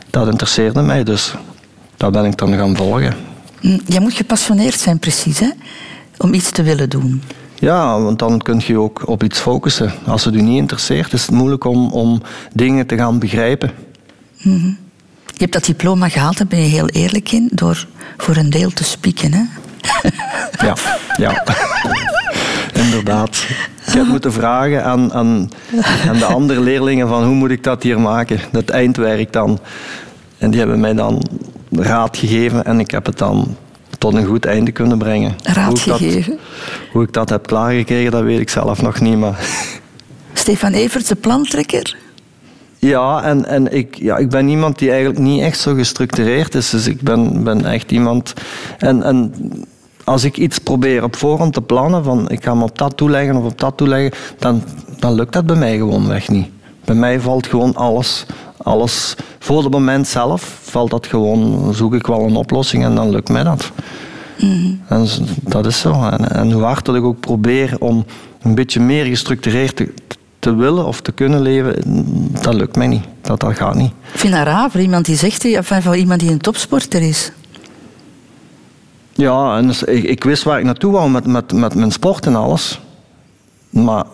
dat 0.09 0.27
interesseerde 0.27 0.81
mij, 0.81 1.03
dus 1.03 1.33
dat 1.97 2.11
ben 2.11 2.25
ik 2.25 2.37
dan 2.37 2.53
gaan 2.53 2.75
volgen. 2.75 3.13
Hm, 3.59 3.79
je 3.85 3.99
moet 3.99 4.13
gepassioneerd 4.13 4.79
zijn, 4.79 4.99
precies, 4.99 5.39
hè? 5.39 5.49
om 6.17 6.33
iets 6.33 6.51
te 6.51 6.63
willen 6.63 6.89
doen. 6.89 7.21
Ja, 7.63 7.99
want 7.99 8.19
dan 8.19 8.39
kun 8.41 8.61
je 8.65 8.79
ook 8.79 9.07
op 9.07 9.23
iets 9.23 9.39
focussen. 9.39 9.93
Als 10.05 10.25
het 10.25 10.35
u 10.35 10.41
niet 10.41 10.57
interesseert, 10.57 11.13
is 11.13 11.21
het 11.21 11.31
moeilijk 11.31 11.63
om, 11.63 11.91
om 11.91 12.21
dingen 12.53 12.87
te 12.87 12.95
gaan 12.97 13.19
begrijpen. 13.19 13.71
Mm 14.41 14.59
-hmm. 14.59 14.77
Je 15.25 15.39
hebt 15.39 15.53
dat 15.53 15.65
diploma 15.65 16.09
gehaald, 16.09 16.37
daar 16.37 16.47
ben 16.47 16.59
je 16.59 16.67
heel 16.67 16.87
eerlijk 16.87 17.31
in, 17.31 17.49
door 17.53 17.87
voor 18.17 18.35
een 18.35 18.49
deel 18.49 18.69
te 18.69 18.83
spieken, 18.83 19.33
hè? 19.33 19.43
ja, 20.65 20.75
ja. 21.17 21.43
Inderdaad. 22.83 23.45
Ik 23.87 23.93
heb 23.93 24.07
moeten 24.07 24.33
vragen 24.33 24.83
aan, 24.83 25.13
aan, 25.13 25.49
aan 26.07 26.17
de 26.17 26.25
andere 26.25 26.59
leerlingen 26.59 27.07
van 27.07 27.23
hoe 27.23 27.35
moet 27.35 27.51
ik 27.51 27.63
dat 27.63 27.83
hier 27.83 27.99
maken, 27.99 28.39
dat 28.51 28.69
eindwerk 28.69 29.33
dan. 29.33 29.59
En 30.37 30.49
die 30.49 30.59
hebben 30.59 30.79
mij 30.79 30.93
dan 30.93 31.23
raad 31.71 32.17
gegeven 32.17 32.65
en 32.65 32.79
ik 32.79 32.91
heb 32.91 33.05
het 33.05 33.17
dan 33.17 33.55
tot 34.03 34.13
een 34.13 34.25
goed 34.25 34.45
einde 34.45 34.71
kunnen 34.71 34.97
brengen. 34.97 35.35
Raad 35.43 35.79
hoe 35.79 35.95
gegeven? 35.95 36.31
Dat, 36.31 36.39
hoe 36.91 37.03
ik 37.03 37.13
dat 37.13 37.29
heb 37.29 37.47
klaargekregen, 37.47 38.11
dat 38.11 38.23
weet 38.23 38.39
ik 38.39 38.49
zelf 38.49 38.81
nog 38.81 38.99
niet. 38.99 39.17
Maar... 39.17 39.45
Stefan 40.33 40.73
Everts, 40.73 41.07
de 41.07 41.15
plantrekker? 41.15 41.97
Ja, 42.79 43.23
en, 43.23 43.45
en 43.45 43.73
ik, 43.73 43.95
ja, 43.95 44.17
ik 44.17 44.29
ben 44.29 44.47
iemand 44.47 44.79
die 44.79 44.89
eigenlijk 44.89 45.19
niet 45.19 45.41
echt 45.41 45.59
zo 45.59 45.73
gestructureerd 45.73 46.55
is. 46.55 46.69
Dus 46.69 46.87
ik 46.87 47.01
ben, 47.01 47.43
ben 47.43 47.65
echt 47.65 47.91
iemand... 47.91 48.33
En, 48.77 49.03
en 49.03 49.33
als 50.03 50.23
ik 50.23 50.37
iets 50.37 50.57
probeer 50.57 51.03
op 51.03 51.15
voorhand 51.15 51.53
te 51.53 51.61
plannen, 51.61 52.03
van 52.03 52.29
ik 52.29 52.43
ga 52.43 52.55
me 52.55 52.63
op 52.63 52.77
dat 52.77 52.97
toeleggen 52.97 53.35
of 53.35 53.43
op 53.43 53.59
dat 53.59 53.77
toeleggen, 53.77 54.11
dan, 54.39 54.63
dan 54.99 55.13
lukt 55.13 55.33
dat 55.33 55.45
bij 55.45 55.55
mij 55.55 55.77
gewoon 55.77 56.07
weg 56.07 56.29
niet. 56.29 56.47
Bij 56.85 56.95
mij 56.95 57.19
valt 57.19 57.47
gewoon 57.47 57.75
alles, 57.75 58.25
alles 58.63 59.15
voor 59.39 59.63
het 59.63 59.71
moment 59.71 60.07
zelf 60.07 60.59
valt 60.61 60.89
dat 60.89 61.07
gewoon, 61.07 61.73
zoek 61.73 61.93
ik 61.93 62.07
wel 62.07 62.21
een 62.21 62.35
oplossing 62.35 62.83
en 62.83 62.95
dan 62.95 63.09
lukt 63.09 63.29
mij 63.29 63.43
dat. 63.43 63.71
Mm. 64.39 64.81
En 64.87 65.07
dat 65.41 65.65
is 65.65 65.79
zo. 65.79 66.09
En, 66.09 66.31
en, 66.31 66.51
hoe 66.51 66.63
hard 66.63 66.85
dat 66.85 66.95
ik 66.95 67.03
ook 67.03 67.19
probeer 67.19 67.75
om 67.79 68.05
een 68.41 68.55
beetje 68.55 68.79
meer 68.79 69.05
gestructureerd 69.05 69.75
te, 69.75 69.93
te 70.39 70.55
willen 70.55 70.85
of 70.85 71.01
te 71.01 71.11
kunnen 71.11 71.41
leven, 71.41 71.75
dat 72.41 72.53
lukt 72.53 72.75
mij 72.75 72.87
niet. 72.87 73.03
Dat, 73.21 73.39
dat 73.39 73.55
gaat 73.55 73.75
niet. 73.75 73.91
Ik 74.13 74.19
vind 74.19 74.33
dat 74.33 74.45
raar 74.45 74.71
voor 74.71 74.81
iemand 74.81 75.05
die 75.05 75.15
zegt, 75.15 75.45
enfin, 75.45 75.81
voor 75.81 75.95
iemand 75.95 76.19
die 76.19 76.31
een 76.31 76.39
topsporter 76.41 77.01
is. 77.01 77.31
Ja, 79.11 79.57
en 79.57 79.67
dus, 79.67 79.83
ik, 79.83 80.03
ik, 80.03 80.23
wist 80.23 80.43
waar 80.43 80.59
ik 80.59 80.65
naartoe 80.65 80.91
wou 80.91 81.09
met, 81.09 81.25
met, 81.25 81.53
met 81.53 81.75
mijn 81.75 81.91
sport 81.91 82.25
en 82.25 82.35
alles. 82.35 82.79
Maar 83.69 84.05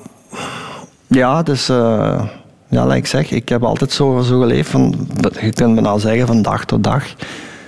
ja, 1.08 1.44
dus... 1.44 1.70
Uh, 1.70 2.22
ja, 2.70 2.86
like 2.86 2.98
ik 2.98 3.06
zeg, 3.06 3.32
ik 3.32 3.50
heb 3.50 3.64
altijd 3.64 3.92
zo, 3.92 4.22
zo 4.22 4.40
geleefd. 4.40 4.70
Van, 4.70 5.08
je 5.42 5.52
kunt 5.52 5.76
me 5.76 5.82
nou 5.82 6.00
zeggen 6.00 6.28
van 6.28 6.42
dag 6.42 6.66
tot 6.66 6.84
dag. 6.84 7.04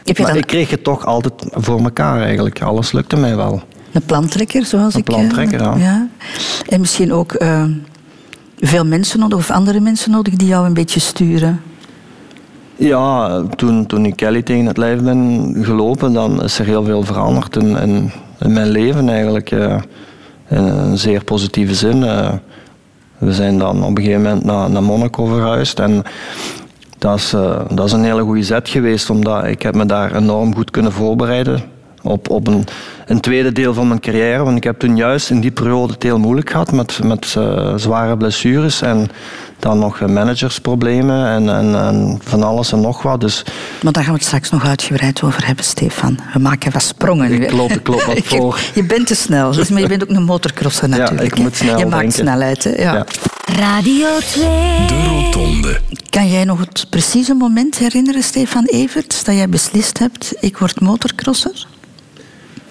maar 0.06 0.28
dan... 0.28 0.36
ik 0.36 0.48
kreeg 0.48 0.70
het 0.70 0.84
toch 0.84 1.06
altijd 1.06 1.34
voor 1.52 1.80
elkaar 1.84 2.22
eigenlijk. 2.22 2.62
Alles 2.62 2.92
lukte 2.92 3.18
mij 3.18 3.36
wel. 3.36 3.62
Een 3.92 4.06
plantrekker, 4.06 4.66
zoals 4.66 4.94
een 4.94 5.00
ik... 5.00 5.08
Een 5.08 5.16
plantrekker, 5.16 5.62
ja. 5.62 5.76
ja. 5.78 6.08
En 6.68 6.80
misschien 6.80 7.14
ook 7.14 7.42
uh, 7.42 7.64
veel 8.60 8.86
mensen 8.86 9.20
nodig, 9.20 9.38
of 9.38 9.52
andere 9.52 9.80
mensen 9.80 10.12
nodig, 10.12 10.36
die 10.36 10.48
jou 10.48 10.66
een 10.66 10.74
beetje 10.74 11.00
sturen. 11.00 11.62
Ja, 12.76 13.42
toen, 13.56 13.86
toen 13.86 14.06
ik 14.06 14.16
Kelly 14.16 14.42
tegen 14.42 14.66
het 14.66 14.78
lijf 14.78 15.02
ben 15.02 15.54
gelopen, 15.62 16.14
dan 16.14 16.44
is 16.44 16.60
er 16.60 16.66
heel 16.66 16.84
veel 16.84 17.04
veranderd 17.04 17.56
in, 17.56 17.78
in, 17.78 18.12
in 18.40 18.54
mijn 18.54 18.70
leven 18.70 19.10
eigenlijk. 19.10 19.52
Uh, 19.52 19.78
in 20.50 20.64
een 20.64 20.98
zeer 20.98 21.24
positieve 21.24 21.76
zin. 21.76 21.98
Uh, 21.98 22.34
we 23.22 23.34
zijn 23.34 23.58
dan 23.58 23.84
op 23.84 23.98
een 23.98 24.04
gegeven 24.04 24.22
moment 24.22 24.44
naar, 24.44 24.70
naar 24.70 24.84
Monaco 24.84 25.26
verhuisd. 25.26 25.80
En 25.80 26.04
dat 26.98 27.18
is, 27.18 27.34
uh, 27.34 27.60
dat 27.70 27.86
is 27.86 27.92
een 27.92 28.04
hele 28.04 28.22
goede 28.22 28.44
zet 28.44 28.70
geweest, 28.70 29.10
omdat 29.10 29.46
ik 29.46 29.62
heb 29.62 29.76
me 29.76 29.86
daar 29.86 30.16
enorm 30.16 30.56
goed 30.56 30.72
kunnen 30.72 30.92
voorbereiden 30.92 31.62
op, 32.02 32.30
op 32.30 32.48
een, 32.48 32.66
een 33.12 33.20
tweede 33.20 33.52
deel 33.52 33.74
van 33.74 33.88
mijn 33.88 34.00
carrière. 34.00 34.44
Want 34.44 34.58
ik 34.58 34.64
heb 34.64 34.80
toen 34.80 34.96
juist 34.96 35.30
in 35.30 35.40
die 35.40 35.52
periode 35.52 35.94
het 35.94 36.04
heel 36.04 36.20
moeilijk 36.20 36.50
gehad 36.50 36.72
met, 36.72 37.00
met 37.04 37.36
uh, 37.38 37.74
zware 37.76 38.18
blessures 38.18 38.82
en 38.82 39.10
dan 39.60 39.80
nog 39.80 40.00
managersproblemen 40.00 41.28
en, 41.28 41.50
en, 41.50 41.76
en, 41.76 42.20
van 42.24 42.44
alles 42.44 42.72
en 42.72 42.82
nog 42.82 43.02
wat. 43.02 43.22
Dus, 43.22 43.44
maar 43.82 43.92
daar 43.94 44.04
gaan 44.04 44.14
we 44.14 44.18
het 44.20 44.28
straks 44.28 44.50
nog 44.50 44.66
uitgebreid 44.66 45.24
over 45.24 45.46
hebben, 45.46 45.66
Stefan. 45.66 46.20
We 46.34 46.40
maken 46.40 46.72
wat 46.72 46.84
sprongen. 46.84 47.32
Ik 47.32 47.48
klopt, 47.48 47.76
ik 47.76 47.84
klopt 47.84 48.06
wat 48.06 48.20
voor. 48.38 48.60
je 48.74 48.84
bent 48.84 49.08
te 49.08 49.16
snel, 49.16 49.52
dus, 49.52 49.70
maar 49.70 49.82
je 49.82 49.88
bent 49.88 50.04
ook 50.04 50.10
een 50.10 50.24
motorcrosser 50.24 50.90
natuurlijk. 50.90 51.20
Ja, 51.20 51.26
ik 51.26 51.38
moet 51.38 51.56
snel 51.56 51.78
Je 51.78 51.86
maakt 51.86 51.98
denken. 52.02 52.20
snelheid, 52.20 52.64
hè? 52.64 52.70
Ja. 52.72 52.94
Ja. 52.94 53.06
Radio 53.46 54.08
2. 54.20 54.44
De 54.88 55.04
Rotonde. 55.10 55.80
Kan 56.10 56.30
jij 56.30 56.44
nog 56.44 56.60
het 56.60 56.86
precieze 56.90 57.34
moment 57.34 57.78
herinneren, 57.78 58.24
Stefan 58.24 58.66
Everts, 58.66 59.24
dat 59.24 59.36
jij 59.36 59.50
beslist 59.50 60.00
hebt, 60.00 60.34
ik 60.40 60.58
word 60.58 60.80
motorcrosser? 60.82 61.66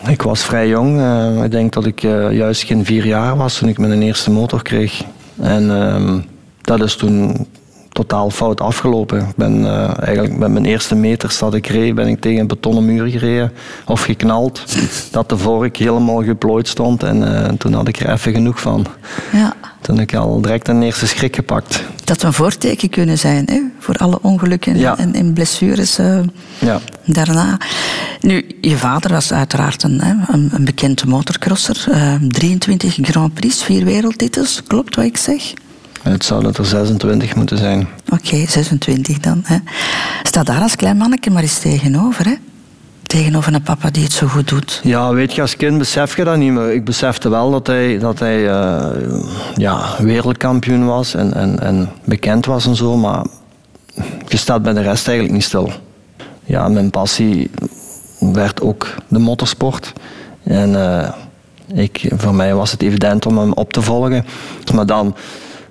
Ik 0.07 0.23
was 0.23 0.43
vrij 0.45 0.69
jong. 0.69 0.99
Uh, 0.99 1.45
ik 1.45 1.51
denk 1.51 1.73
dat 1.73 1.87
ik 1.87 2.03
uh, 2.03 2.33
juist 2.33 2.63
geen 2.63 2.85
vier 2.85 3.07
jaar 3.07 3.37
was 3.37 3.59
toen 3.59 3.69
ik 3.69 3.79
mijn 3.79 4.03
eerste 4.03 4.31
motor 4.31 4.63
kreeg. 4.63 5.03
En 5.41 5.63
uh, 5.63 6.15
dat 6.61 6.83
is 6.83 6.97
toen 6.97 7.47
totaal 7.93 8.31
fout 8.31 8.61
afgelopen. 8.61 9.19
Ik 9.19 9.37
ben 9.37 9.61
uh, 9.61 9.99
eigenlijk 10.03 10.37
met 10.39 10.51
mijn 10.51 10.65
eerste 10.65 10.95
meters 10.95 11.39
dat 11.39 11.55
ik 11.55 11.67
reed, 11.67 11.95
ben 11.95 12.07
ik 12.09 12.21
tegen 12.21 12.41
een 12.41 12.47
betonnen 12.47 12.85
muur 12.85 13.07
gereden 13.07 13.53
of 13.87 14.03
geknald. 14.03 14.65
dat 15.11 15.29
de 15.29 15.37
vork 15.39 15.77
helemaal 15.77 16.23
geplooid 16.23 16.69
stond 16.69 17.03
en 17.03 17.57
toen 17.59 17.73
had 17.73 17.89
ik 17.89 18.01
er 18.01 18.11
even 18.11 18.33
genoeg 18.33 18.61
van. 18.61 18.87
Ja. 19.33 19.55
Toen 19.81 19.99
heb 19.99 20.13
ik 20.13 20.19
al 20.19 20.41
direct 20.41 20.69
een 20.69 20.83
eerste 20.83 21.07
schrik 21.07 21.35
gepakt. 21.35 21.85
Dat 22.05 22.23
een 22.23 22.33
voorteken 22.33 22.89
kunnen 22.89 23.19
zijn 23.19 23.45
hè? 23.51 23.61
voor 23.79 23.95
alle 23.97 24.19
ongelukken 24.23 24.79
Ja. 24.79 24.99
en, 24.99 25.15
en 25.15 25.33
blessures 25.33 25.99
Ja. 26.59 26.81
daarna. 27.05 27.59
Nu, 28.21 28.47
je 28.61 28.77
vader 28.77 29.12
was 29.12 29.33
uiteraard 29.33 29.83
een, 29.83 30.03
een, 30.27 30.51
een 30.53 30.64
bekende 30.64 31.07
motorcrosser. 31.07 31.85
Uh, 31.88 32.14
23 32.29 32.99
Grand 33.03 33.35
Prix, 33.35 33.62
vier 33.62 33.85
wereldtitels. 33.85 34.62
Klopt 34.66 34.96
wat 34.96 35.05
ik 35.05 35.16
zeg? 35.16 35.53
Het 36.03 36.25
zou 36.25 36.42
dat 36.42 36.59
er 36.59 36.66
26 36.66 37.35
moeten 37.35 37.59
zijn. 37.59 37.88
Oké, 38.09 38.46
26 38.46 39.18
dan. 39.18 39.40
Hè. 39.44 39.57
Sta 40.23 40.42
daar 40.42 40.61
als 40.61 40.77
klein 40.77 40.96
manneke 40.96 41.31
maar 41.31 41.42
eens 41.42 41.59
tegenover. 41.59 42.25
Hè? 42.25 42.35
Tegenover 43.03 43.55
een 43.55 43.62
papa 43.62 43.90
die 43.90 44.03
het 44.03 44.12
zo 44.12 44.27
goed 44.27 44.49
doet. 44.49 44.81
Ja, 44.83 45.12
weet 45.12 45.35
je, 45.35 45.40
als 45.40 45.57
kind 45.57 45.79
besef 45.79 46.16
je 46.16 46.25
dat 46.25 46.37
niet, 46.37 46.53
maar 46.53 46.73
ik 46.73 46.85
besefte 46.85 47.29
wel 47.29 47.51
dat 47.51 47.66
hij, 47.66 47.99
dat 47.99 48.18
hij 48.18 48.42
uh, 48.42 48.87
ja, 49.57 49.96
wereldkampioen 49.99 50.87
was 50.87 51.14
en, 51.14 51.35
en, 51.35 51.61
en 51.61 51.88
bekend 52.05 52.46
was 52.46 52.66
en 52.66 52.77
zo, 52.77 52.96
maar 52.96 53.27
je 54.29 54.37
staat 54.37 54.62
bij 54.62 54.73
de 54.73 54.83
rest 54.83 55.07
eigenlijk 55.07 55.37
niet 55.37 55.44
stil. 55.44 55.73
Ja, 56.44 56.68
mijn 56.68 56.90
passie 56.90 57.51
werd 58.21 58.61
ook 58.61 58.95
de 59.09 59.19
motorsport. 59.19 59.93
En 60.43 60.71
uh, 60.71 61.09
ik, 61.75 62.11
voor 62.17 62.35
mij 62.35 62.55
was 62.55 62.73
het 62.73 62.83
evident 62.83 63.27
om 63.27 63.39
hem 63.39 63.53
op 63.53 63.73
te 63.73 63.83
volgen. 63.83 64.25
Maar 64.75 64.87
dan 64.87 65.17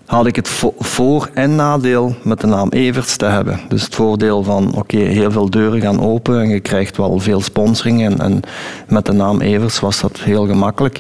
had 0.06 0.26
ik 0.26 0.36
het 0.36 0.48
vo 0.48 0.74
voor- 0.80 1.30
en 1.34 1.56
nadeel 1.56 2.16
met 2.24 2.42
de 2.42 2.48
naam 2.48 2.70
Everts 2.70 3.16
te 3.16 3.26
hebben. 3.26 3.60
Dus 3.68 3.84
het 3.84 3.96
voordeel 3.96 4.44
van, 4.44 4.74
oké, 4.76 4.98
heel 4.98 5.32
veel 5.32 5.50
deuren 5.50 5.82
gaan 5.82 6.02
open 6.02 6.42
en 6.42 6.50
je 6.50 6.60
krijgt 6.60 6.98
wel 6.98 7.20
veel 7.20 7.42
sponsoring. 7.42 8.04
En, 8.04 8.20
en 8.20 8.42
met 8.88 9.06
de 9.06 9.12
naam 9.14 9.42
Everts 9.42 9.80
was 9.80 10.02
dat 10.02 10.20
heel 10.20 10.46
gemakkelijk. 10.46 11.00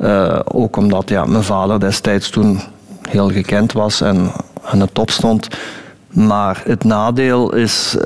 Uh, 0.00 0.38
ook 0.44 0.76
omdat 0.76 1.08
ja, 1.08 1.24
mijn 1.24 1.42
vader 1.42 1.80
destijds 1.80 2.30
toen 2.30 2.60
heel 3.08 3.30
gekend 3.30 3.72
was 3.72 4.00
en 4.00 4.30
aan 4.62 4.78
de 4.78 4.88
top 4.92 5.10
stond. 5.10 5.48
Maar 6.16 6.62
het 6.64 6.84
nadeel 6.84 7.54
is 7.54 7.94
uh, 7.96 8.02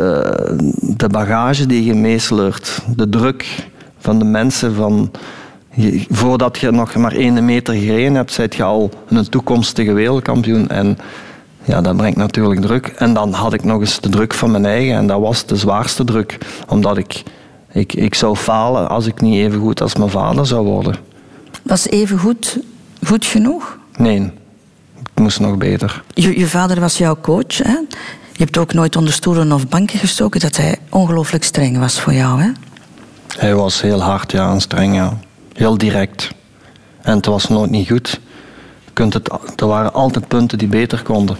de 0.80 1.08
bagage 1.10 1.66
die 1.66 1.84
je 1.84 1.94
meesleurt. 1.94 2.82
De 2.96 3.08
druk 3.08 3.68
van 3.98 4.18
de 4.18 4.24
mensen 4.24 4.74
van... 4.74 5.10
Je, 5.70 6.04
voordat 6.08 6.58
je 6.58 6.70
nog 6.70 6.94
maar 6.94 7.12
één 7.12 7.44
meter 7.44 7.74
gereden 7.74 8.14
hebt, 8.14 8.32
zijt 8.32 8.54
je 8.54 8.62
al 8.62 8.90
een 9.08 9.28
toekomstige 9.28 9.92
wereldkampioen. 9.92 10.68
En 10.68 10.98
Ja, 11.64 11.80
dat 11.80 11.96
brengt 11.96 12.16
natuurlijk 12.16 12.60
druk. 12.60 12.86
En 12.86 13.14
dan 13.14 13.32
had 13.32 13.52
ik 13.52 13.64
nog 13.64 13.80
eens 13.80 14.00
de 14.00 14.08
druk 14.08 14.34
van 14.34 14.50
mijn 14.50 14.66
eigen. 14.66 14.94
En 14.94 15.06
dat 15.06 15.20
was 15.20 15.46
de 15.46 15.56
zwaarste 15.56 16.04
druk. 16.04 16.38
Omdat 16.68 16.96
ik, 16.96 17.22
ik, 17.72 17.92
ik 17.92 18.14
zou 18.14 18.36
falen 18.36 18.88
als 18.88 19.06
ik 19.06 19.20
niet 19.20 19.34
even 19.34 19.60
goed 19.60 19.80
als 19.80 19.96
mijn 19.96 20.10
vader 20.10 20.46
zou 20.46 20.66
worden. 20.66 20.96
Was 21.62 21.88
even 21.88 22.18
goed, 22.18 22.58
goed 23.06 23.24
genoeg? 23.24 23.78
Nee, 23.96 24.32
moest 25.20 25.40
nog 25.40 25.56
beter. 25.56 26.02
Je, 26.14 26.38
je 26.38 26.46
vader 26.46 26.80
was 26.80 26.98
jouw 26.98 27.16
coach. 27.20 27.58
Hè? 27.58 27.78
Je 28.32 28.46
hebt 28.46 28.58
ook 28.58 28.72
nooit 28.72 28.96
onder 28.96 29.12
stoelen 29.12 29.52
of 29.52 29.68
banken 29.68 29.98
gestoken 29.98 30.40
dat 30.40 30.56
hij 30.56 30.76
ongelooflijk 30.88 31.44
streng 31.44 31.78
was 31.78 32.00
voor 32.00 32.12
jou. 32.12 32.40
Hè? 32.40 32.50
Hij 33.38 33.54
was 33.54 33.80
heel 33.80 34.02
hard 34.02 34.32
ja, 34.32 34.50
en 34.50 34.60
streng, 34.60 34.94
ja. 34.94 35.18
heel 35.52 35.78
direct. 35.78 36.30
En 37.02 37.16
het 37.16 37.26
was 37.26 37.48
nooit 37.48 37.70
niet 37.70 37.88
goed. 37.88 38.20
Kunt 38.92 39.14
het, 39.14 39.30
er 39.56 39.66
waren 39.66 39.92
altijd 39.92 40.28
punten 40.28 40.58
die 40.58 40.68
beter 40.68 41.02
konden. 41.02 41.36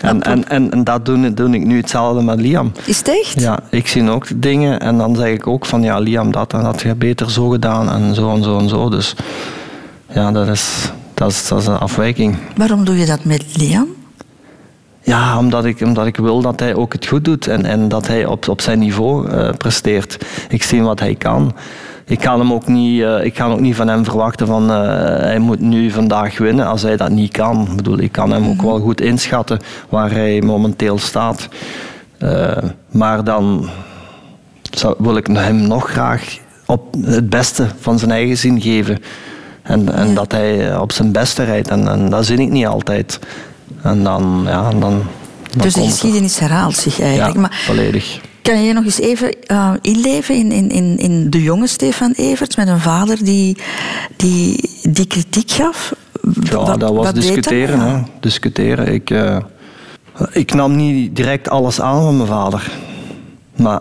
En, 0.00 0.22
en, 0.22 0.48
en, 0.48 0.70
en 0.70 0.84
dat 0.84 1.06
doe, 1.06 1.34
doe 1.34 1.54
ik 1.54 1.64
nu 1.64 1.76
hetzelfde 1.76 2.22
met 2.22 2.40
Liam. 2.40 2.72
Is 2.84 2.98
het 2.98 3.08
echt? 3.08 3.40
Ja, 3.40 3.60
ik 3.70 3.86
zie 3.86 4.10
ook 4.10 4.26
dingen 4.36 4.80
en 4.80 4.98
dan 4.98 5.16
zeg 5.16 5.28
ik 5.28 5.46
ook 5.46 5.66
van 5.66 5.82
ja, 5.82 5.98
Liam, 5.98 6.32
dat 6.32 6.52
en 6.52 6.62
dat 6.62 6.82
je 6.82 6.94
beter 6.94 7.30
zo 7.30 7.48
gedaan 7.48 7.90
en 7.90 8.14
zo 8.14 8.34
en 8.34 8.42
zo 8.42 8.58
en 8.58 8.68
zo. 8.68 8.88
Dus 8.88 9.14
ja, 10.12 10.32
dat 10.32 10.48
is, 10.48 10.92
dat 11.14 11.30
is, 11.30 11.48
dat 11.48 11.60
is 11.60 11.66
een 11.66 11.78
afwijking. 11.78 12.36
Waarom 12.56 12.84
doe 12.84 12.98
je 12.98 13.06
dat 13.06 13.24
met 13.24 13.44
Liam? 13.56 13.86
Ja, 15.04 15.38
omdat 15.38 15.64
ik, 15.64 15.80
omdat 15.80 16.06
ik 16.06 16.16
wil 16.16 16.40
dat 16.40 16.60
hij 16.60 16.74
ook 16.74 16.92
het 16.92 17.06
goed 17.06 17.24
doet 17.24 17.46
en, 17.46 17.64
en 17.64 17.88
dat 17.88 18.06
hij 18.06 18.26
op, 18.26 18.48
op 18.48 18.60
zijn 18.60 18.78
niveau 18.78 19.30
eh, 19.30 19.50
presteert. 19.58 20.18
Ik 20.48 20.62
zie 20.62 20.82
wat 20.82 21.00
hij 21.00 21.14
kan. 21.14 21.54
Ik 22.06 22.22
ga, 22.22 22.38
hem 22.38 22.52
ook 22.52 22.66
niet, 22.66 23.02
eh, 23.02 23.24
ik 23.24 23.36
ga 23.36 23.46
ook 23.46 23.60
niet 23.60 23.74
van 23.74 23.88
hem 23.88 24.04
verwachten 24.04 24.46
van 24.46 24.70
eh, 24.70 24.76
hij 25.18 25.38
moet 25.38 25.60
nu 25.60 25.90
vandaag 25.90 26.38
winnen 26.38 26.66
als 26.66 26.82
hij 26.82 26.96
dat 26.96 27.10
niet 27.10 27.32
kan. 27.32 27.66
Ik 27.70 27.76
bedoel, 27.76 27.98
ik 27.98 28.12
kan 28.12 28.30
hem 28.30 28.48
ook 28.48 28.62
wel 28.62 28.80
goed 28.80 29.00
inschatten 29.00 29.60
waar 29.88 30.10
hij 30.10 30.40
momenteel 30.40 30.98
staat. 30.98 31.48
maar 32.90 33.24
dan 33.24 33.68
zou, 34.70 34.94
wil 34.98 35.16
ik 35.16 35.26
hem 35.26 35.66
nog 35.66 35.90
graag 35.90 36.38
op 36.66 36.94
het 37.00 37.30
beste 37.30 37.66
van 37.80 37.98
zijn 37.98 38.10
eigen 38.10 38.36
zin 38.36 38.60
geven. 38.60 38.98
En, 39.64 39.94
en 39.94 40.14
dat 40.14 40.32
hij 40.32 40.76
op 40.78 40.92
zijn 40.92 41.12
beste 41.12 41.44
rijdt. 41.44 41.68
En, 41.68 41.88
en 41.88 42.10
dat 42.10 42.26
zin 42.26 42.38
ik 42.38 42.50
niet 42.50 42.66
altijd. 42.66 43.18
En 43.82 44.02
dan, 44.02 44.42
ja, 44.46 44.70
dan, 44.70 44.80
dan 44.80 45.02
dus 45.58 45.74
de 45.74 45.82
geschiedenis 45.82 46.38
herhaalt 46.38 46.76
zich 46.76 47.00
eigenlijk. 47.00 47.34
Ja, 47.34 47.40
maar 47.40 47.62
volledig. 47.66 48.20
kan 48.42 48.62
je 48.62 48.72
nog 48.72 48.84
eens 48.84 49.00
even 49.00 49.36
uh, 49.50 49.70
inleven 49.80 50.34
in, 50.34 50.52
in, 50.52 50.70
in, 50.70 50.98
in 50.98 51.30
de 51.30 51.42
jonge 51.42 51.66
Stefan 51.66 52.12
Everts 52.16 52.56
met 52.56 52.68
een 52.68 52.80
vader 52.80 53.24
die, 53.24 53.56
die, 54.16 54.70
die 54.82 55.06
kritiek 55.06 55.50
gaf? 55.50 55.94
Ja, 56.40 56.56
Wat- 56.56 56.80
dat 56.80 56.92
was 56.94 57.04
dat? 57.04 57.14
Hè. 57.14 58.00
discussiëren. 58.20 58.92
Ik, 58.92 59.10
eh, 59.10 59.36
ik 60.32 60.54
nam 60.54 60.76
niet 60.76 61.16
direct 61.16 61.48
alles 61.48 61.80
aan 61.80 62.02
van 62.02 62.16
mijn 62.16 62.28
vader. 62.28 62.70
Maar 63.56 63.80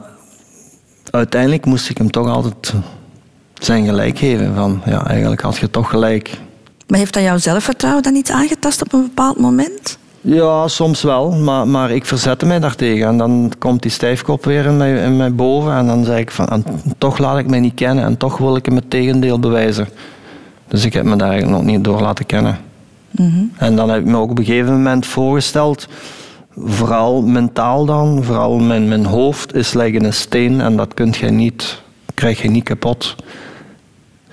uiteindelijk 1.12 1.65
moest 1.65 1.89
ik 1.89 1.98
hem 1.98 2.12
toch 2.12 2.28
altijd 2.28 2.74
zijn 3.65 3.86
gelijk 3.86 4.17
geven. 4.17 4.56
Van, 4.56 4.82
ja, 4.86 5.08
eigenlijk 5.08 5.41
had 5.41 5.58
je 5.58 5.69
toch 5.69 5.89
gelijk. 5.89 6.38
Maar 6.88 6.99
heeft 6.99 7.13
dat 7.13 7.23
jouw 7.23 7.38
zelfvertrouwen 7.38 8.04
dan 8.04 8.13
niet 8.13 8.32
aangetast 8.32 8.82
op 8.82 8.93
een 8.93 9.02
bepaald 9.02 9.39
moment? 9.39 9.97
Ja, 10.21 10.67
soms 10.67 11.02
wel, 11.02 11.32
maar, 11.32 11.67
maar 11.67 11.91
ik 11.91 12.06
verzette 12.06 12.45
mij 12.45 12.60
daartegen. 12.60 13.08
En 13.08 13.17
dan 13.17 13.52
komt 13.60 13.82
die 13.82 13.91
stijfkop 13.91 14.45
weer 14.45 14.65
in 14.65 14.78
mij, 14.78 15.04
in 15.04 15.17
mij 15.17 15.36
boven. 15.36 15.73
En 15.73 15.88
dan 15.88 16.06
zeg 16.06 16.19
ik 16.19 16.32
van, 16.32 16.47
en 16.47 16.65
toch 16.97 17.17
laat 17.17 17.38
ik 17.38 17.47
mij 17.47 17.60
niet 17.60 17.73
kennen. 17.73 18.04
En 18.04 18.17
toch 18.17 18.38
wil 18.38 18.56
ik 18.56 18.65
hem 18.65 18.76
het 18.76 18.89
tegendeel 18.89 19.39
bewijzen. 19.39 19.88
Dus 20.67 20.86
ik 20.86 20.93
heb 20.93 21.04
me 21.04 21.15
daar 21.15 21.30
eigenlijk 21.30 21.62
nog 21.62 21.71
niet 21.71 21.84
door 21.84 22.02
laten 22.02 22.26
kennen. 22.26 22.58
En 23.58 23.76
dan 23.76 23.89
heb 23.89 23.99
ik 23.99 24.06
me 24.06 24.17
ook 24.17 24.30
op 24.30 24.38
een 24.38 24.45
gegeven 24.45 24.73
moment 24.73 25.06
voorgesteld, 25.06 25.88
vooral 26.56 27.21
mentaal 27.21 27.86
dan, 27.86 28.23
vooral 28.23 28.58
mijn, 28.58 28.88
mijn 28.88 29.06
hoofd 29.06 29.56
is 29.56 29.73
leggen 29.73 30.04
een 30.04 30.13
steen 30.13 30.62
en 30.62 30.76
dat 30.76 30.93
kunt 30.93 31.15
je 31.15 31.30
niet, 31.30 31.82
krijg 32.13 32.41
je 32.41 32.49
niet 32.49 32.63
kapot. 32.63 33.15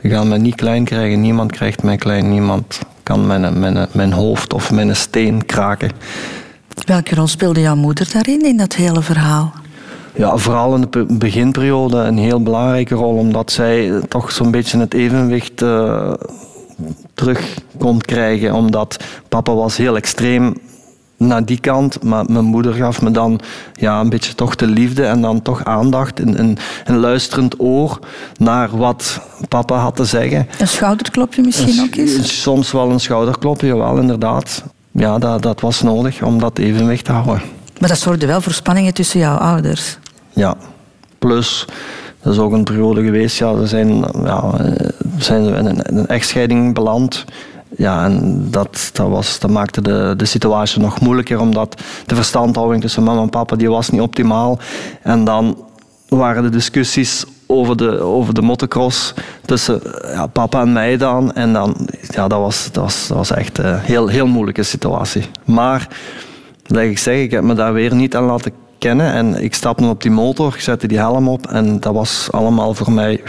Je 0.02 0.08
gaat 0.08 0.24
me 0.24 0.38
niet 0.38 0.54
klein 0.54 0.84
krijgen, 0.84 1.20
niemand 1.20 1.52
krijgt 1.52 1.82
mij 1.82 1.96
klein, 1.96 2.30
niemand 2.30 2.78
kan 3.02 3.26
mijn, 3.26 3.58
mijn, 3.58 3.88
mijn 3.92 4.12
hoofd 4.12 4.52
of 4.52 4.70
mijn 4.70 4.96
steen 4.96 5.46
kraken. 5.46 5.90
Welke 6.86 7.14
rol 7.14 7.26
speelde 7.26 7.60
jouw 7.60 7.76
moeder 7.76 8.08
daarin, 8.12 8.44
in 8.44 8.56
dat 8.56 8.74
hele 8.74 9.02
verhaal? 9.02 9.52
Ja, 10.14 10.36
vooral 10.36 10.74
in 10.74 10.80
de 10.80 10.86
pe- 10.86 11.06
beginperiode 11.08 11.96
een 11.96 12.18
heel 12.18 12.42
belangrijke 12.42 12.94
rol, 12.94 13.16
omdat 13.16 13.52
zij 13.52 14.00
toch 14.08 14.32
zo'n 14.32 14.50
beetje 14.50 14.78
het 14.78 14.94
evenwicht 14.94 15.62
eh, 15.62 16.12
terug 17.14 17.54
kon 17.78 18.00
krijgen. 18.00 18.54
Omdat 18.54 19.04
papa 19.28 19.54
was 19.54 19.76
heel 19.76 19.96
extreem 19.96 20.54
naar 21.20 21.44
die 21.44 21.60
kant, 21.60 22.02
maar 22.02 22.24
mijn 22.28 22.44
moeder 22.44 22.72
gaf 22.72 23.02
me 23.02 23.10
dan 23.10 23.40
ja, 23.72 24.00
een 24.00 24.08
beetje 24.08 24.34
toch 24.34 24.54
de 24.54 24.66
liefde 24.66 25.04
en 25.04 25.20
dan 25.20 25.42
toch 25.42 25.64
aandacht, 25.64 26.20
een, 26.20 26.38
een, 26.40 26.58
een 26.84 26.96
luisterend 26.96 27.60
oor 27.60 27.98
naar 28.36 28.76
wat 28.76 29.20
papa 29.48 29.76
had 29.76 29.96
te 29.96 30.04
zeggen. 30.04 30.46
Een 30.58 30.68
schouderklopje 30.68 31.42
misschien 31.42 31.80
ook 31.80 31.94
eens? 31.94 32.42
Soms 32.42 32.72
wel 32.72 32.90
een 32.90 33.00
schouderklopje, 33.00 33.66
jawel, 33.66 33.98
inderdaad. 33.98 34.64
Ja, 34.90 35.18
dat, 35.18 35.42
dat 35.42 35.60
was 35.60 35.82
nodig 35.82 36.22
om 36.22 36.38
dat 36.38 36.58
evenwicht 36.58 37.04
te 37.04 37.12
houden. 37.12 37.42
Maar 37.78 37.88
dat 37.88 37.98
zorgde 37.98 38.26
wel 38.26 38.40
voor 38.40 38.52
spanningen 38.52 38.94
tussen 38.94 39.20
jouw 39.20 39.36
ouders. 39.36 39.98
Ja, 40.30 40.56
plus, 41.18 41.66
dat 42.22 42.32
is 42.32 42.38
ook 42.38 42.52
een 42.52 42.64
periode 42.64 43.02
geweest, 43.02 43.38
ja, 43.38 43.54
we 43.54 43.66
zijn, 43.66 44.04
ja, 44.24 44.54
zijn 45.18 45.44
in 45.44 45.66
een, 45.66 45.82
in 45.82 45.96
een 45.96 46.06
echtscheiding 46.06 46.74
beland. 46.74 47.24
Ja, 47.80 48.04
en 48.04 48.46
dat, 48.50 48.90
dat, 48.92 49.08
was, 49.08 49.38
dat 49.38 49.50
maakte 49.50 49.82
de, 49.82 50.14
de 50.16 50.24
situatie 50.24 50.80
nog 50.80 51.00
moeilijker, 51.00 51.40
omdat 51.40 51.82
de 52.06 52.14
verstandhouding 52.14 52.82
tussen 52.82 53.02
mama 53.02 53.22
en 53.22 53.30
papa 53.30 53.56
die 53.56 53.70
was 53.70 53.90
niet 53.90 54.00
optimaal. 54.00 54.58
En 55.02 55.24
dan 55.24 55.64
waren 56.08 56.42
de 56.42 56.48
discussies 56.48 57.24
over 57.46 57.76
de, 57.76 58.00
over 58.00 58.34
de 58.34 58.42
motocross 58.42 59.14
tussen 59.44 59.80
ja, 60.02 60.26
papa 60.26 60.60
en 60.60 60.72
mij 60.72 60.96
dan. 60.96 61.32
En 61.32 61.52
dan, 61.52 61.88
ja, 62.08 62.28
dat 62.28 62.40
was, 62.40 62.68
dat 62.72 62.82
was, 62.82 63.06
dat 63.08 63.16
was 63.16 63.30
echt 63.30 63.58
een 63.58 63.78
heel, 63.78 64.08
heel 64.08 64.26
moeilijke 64.26 64.62
situatie. 64.62 65.24
Maar, 65.44 65.88
dat 66.66 66.82
ik 66.82 66.98
zeg, 66.98 67.16
ik 67.16 67.30
heb 67.30 67.42
me 67.42 67.54
daar 67.54 67.72
weer 67.72 67.94
niet 67.94 68.16
aan 68.16 68.24
laten 68.24 68.52
kennen. 68.78 69.12
En 69.12 69.42
ik 69.42 69.54
stapte 69.54 69.84
op 69.84 70.02
die 70.02 70.10
motor, 70.10 70.54
ik 70.54 70.60
zette 70.60 70.86
die 70.86 70.98
helm 70.98 71.28
op 71.28 71.46
en 71.46 71.80
dat 71.80 71.94
was 71.94 72.28
allemaal 72.30 72.74
voor 72.74 72.92
mij 72.92 73.20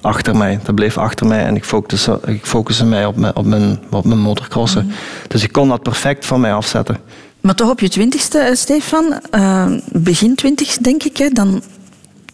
achter 0.00 0.36
mij. 0.36 0.58
Dat 0.64 0.74
bleef 0.74 0.98
achter 0.98 1.26
mij 1.26 1.44
en 1.44 1.56
ik 1.56 1.64
focuste, 1.64 2.20
ik 2.26 2.46
focuste 2.46 2.84
mij 2.84 3.06
op 3.06 3.16
mijn, 3.16 3.36
op 3.36 3.46
mijn, 3.46 3.78
op 3.90 4.04
mijn 4.04 4.20
motocrossen. 4.20 4.92
Dus 5.28 5.42
ik 5.42 5.52
kon 5.52 5.68
dat 5.68 5.82
perfect 5.82 6.26
van 6.26 6.40
mij 6.40 6.52
afzetten. 6.52 6.96
Maar 7.40 7.54
toch 7.54 7.70
op 7.70 7.80
je 7.80 7.88
twintigste, 7.88 8.38
eh, 8.38 8.54
Stefan, 8.54 9.20
eh, 9.30 9.66
begin 9.92 10.34
twintig 10.34 10.76
denk 10.76 11.02
ik, 11.02 11.16
hè, 11.16 11.28
dan 11.28 11.62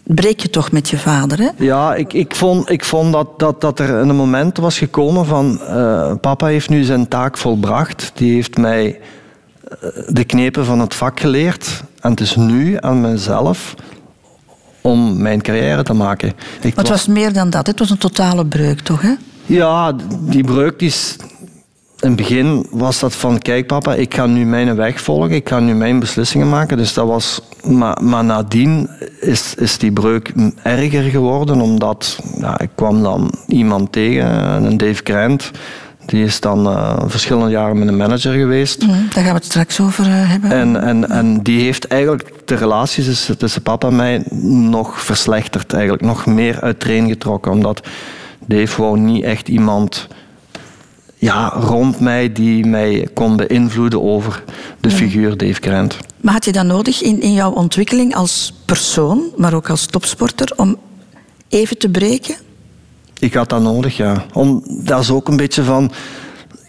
breek 0.02 0.40
je 0.40 0.50
toch 0.50 0.72
met 0.72 0.88
je 0.88 0.98
vader. 0.98 1.38
Hè? 1.38 1.48
Ja, 1.56 1.94
ik, 1.94 2.12
ik 2.12 2.34
vond, 2.34 2.70
ik 2.70 2.84
vond 2.84 3.12
dat, 3.12 3.38
dat, 3.38 3.60
dat 3.60 3.78
er 3.78 3.90
een 3.90 4.16
moment 4.16 4.56
was 4.56 4.78
gekomen 4.78 5.26
van... 5.26 5.60
eh, 5.60 6.12
papa 6.20 6.46
heeft 6.46 6.68
nu 6.68 6.82
zijn 6.82 7.08
taak 7.08 7.38
volbracht. 7.38 8.10
Die 8.14 8.34
heeft 8.34 8.56
mij 8.56 9.00
de 10.08 10.24
knepen 10.24 10.64
van 10.64 10.80
het 10.80 10.94
vak 10.94 11.20
geleerd. 11.20 11.82
En 12.00 12.10
het 12.10 12.20
is 12.20 12.36
nu 12.36 12.76
aan 12.80 13.00
mezelf 13.00 13.74
om 14.86 15.22
mijn 15.22 15.42
carrière 15.42 15.82
te 15.82 15.92
maken. 15.92 16.28
Ik 16.28 16.74
Maar 16.74 16.84
het 16.84 16.88
was 16.88 17.06
meer 17.06 17.32
dan 17.32 17.50
dat. 17.50 17.66
Het 17.66 17.78
was 17.78 17.90
een 17.90 17.98
totale 17.98 18.46
breuk, 18.46 18.80
toch? 18.80 19.02
Hè? 19.02 19.14
Ja, 19.46 19.92
die 20.20 20.44
breuk 20.44 20.78
die 20.78 20.88
is... 20.88 21.16
In 22.00 22.08
het 22.08 22.16
begin 22.16 22.66
was 22.70 23.00
dat 23.00 23.14
van, 23.14 23.38
kijk 23.38 23.66
papa, 23.66 23.94
ik 23.94 24.14
ga 24.14 24.26
nu 24.26 24.44
mijn 24.44 24.76
weg 24.76 25.00
volgen, 25.00 25.30
ik 25.30 25.48
ga 25.48 25.58
nu 25.58 25.74
mijn 25.74 25.98
beslissingen 25.98 26.48
maken. 26.48 26.76
Dus 26.76 26.94
dat 26.94 27.06
was, 27.06 27.40
maar, 27.64 28.02
maar 28.02 28.24
nadien 28.24 28.90
is, 29.20 29.54
is 29.54 29.78
die 29.78 29.92
breuk 29.92 30.32
erger 30.62 31.02
geworden, 31.02 31.60
omdat 31.60 32.18
ja, 32.38 32.60
ik 32.60 32.70
kwam 32.74 33.02
dan 33.02 33.32
iemand 33.46 33.92
tegen, 33.92 34.64
een 34.64 34.76
Dave 34.76 35.00
Grant. 35.04 35.50
Die 36.06 36.24
is 36.24 36.40
dan 36.40 36.66
eh, 36.66 37.02
verschillende 37.06 37.50
jaren 37.50 37.78
met 37.78 37.88
een 37.88 37.96
manager 37.96 38.32
geweest. 38.32 38.82
Hm, 38.82 38.88
Daar 38.88 39.24
gaan 39.24 39.24
we 39.24 39.30
het 39.30 39.44
straks 39.44 39.80
over 39.80 40.04
eh, 40.04 40.10
hebben. 40.12 40.50
En, 40.50 40.82
en, 40.82 41.10
en 41.10 41.42
die 41.42 41.60
heeft 41.60 41.86
eigenlijk 41.86 42.32
de 42.44 42.54
relaties 42.54 43.04
tussen, 43.04 43.38
tussen 43.38 43.62
papa 43.62 43.88
en 43.88 43.96
mij 43.96 44.22
nog 44.42 45.00
verslechterd. 45.00 45.72
Eigenlijk 45.72 46.02
nog 46.02 46.26
meer 46.26 46.60
uiteen 46.60 47.08
getrokken. 47.08 47.52
Omdat 47.52 47.86
Dave 48.46 48.82
wou 48.82 48.98
niet 48.98 49.24
echt 49.24 49.48
iemand 49.48 50.08
ja, 51.18 51.48
rond 51.48 52.00
mij 52.00 52.32
die 52.32 52.66
mij 52.66 53.08
kon 53.14 53.36
beïnvloeden 53.36 54.02
over 54.02 54.42
de 54.80 54.90
figuur 54.90 55.36
Dave 55.36 55.60
Grant. 55.60 55.96
Maar 56.20 56.32
had 56.32 56.44
je 56.44 56.52
dat 56.52 56.64
nodig 56.64 57.02
in, 57.02 57.20
in 57.20 57.32
jouw 57.32 57.50
ontwikkeling 57.50 58.14
als 58.14 58.54
persoon, 58.64 59.22
maar 59.36 59.54
ook 59.54 59.70
als 59.70 59.86
topsporter, 59.86 60.52
om 60.56 60.76
even 61.48 61.78
te 61.78 61.88
breken? 61.88 62.36
Ik 63.18 63.34
had 63.34 63.48
dat 63.48 63.62
nodig, 63.62 63.96
ja. 63.96 64.24
Om, 64.32 64.62
dat 64.66 65.00
is 65.00 65.10
ook 65.10 65.28
een 65.28 65.36
beetje 65.36 65.62
van 65.62 65.92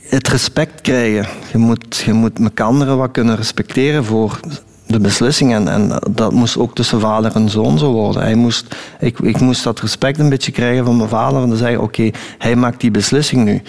het 0.02 0.28
respect 0.28 0.82
krijgen. 0.82 1.28
Je 1.52 1.58
moet, 1.58 1.98
je 2.06 2.14
moet 2.14 2.40
wat 2.86 3.12
kunnen 3.12 3.36
respecteren 3.36 4.06
voor 4.06 4.40
de 4.86 5.00
beslissing. 5.00 5.54
En, 5.54 5.68
en 5.68 6.00
dat 6.12 6.32
moest 6.32 6.58
ook 6.58 6.76
tussen 6.76 7.00
vader 7.00 7.36
en 7.36 7.50
zoon 7.50 7.78
zo 7.78 7.92
worden. 7.92 8.22
Hij 8.22 8.36
moest, 8.36 8.76
ik, 9.00 9.20
ik 9.20 9.40
moest 9.40 9.64
dat 9.64 9.80
respect 9.80 10.20
een 10.20 10.30
beetje 10.30 10.52
krijgen 10.52 10.86
van 10.86 10.98
mijn 10.98 11.10
vader. 11.10 11.42
En 11.42 11.50
dan 11.50 11.58
zeggen, 11.58 11.82
oké, 11.82 12.10
hij 12.38 12.56
maakt 12.56 12.82
die 12.82 12.92
beslissing 12.92 13.44
nu. 13.44 13.62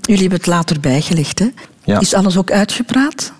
Jullie 0.00 0.20
hebben 0.20 0.38
het 0.38 0.46
later 0.46 0.80
bijgelegd, 0.80 1.38
hè? 1.38 1.48
Ja. 1.84 2.00
Is 2.00 2.14
alles 2.14 2.36
ook 2.36 2.50
uitgepraat? 2.50 3.32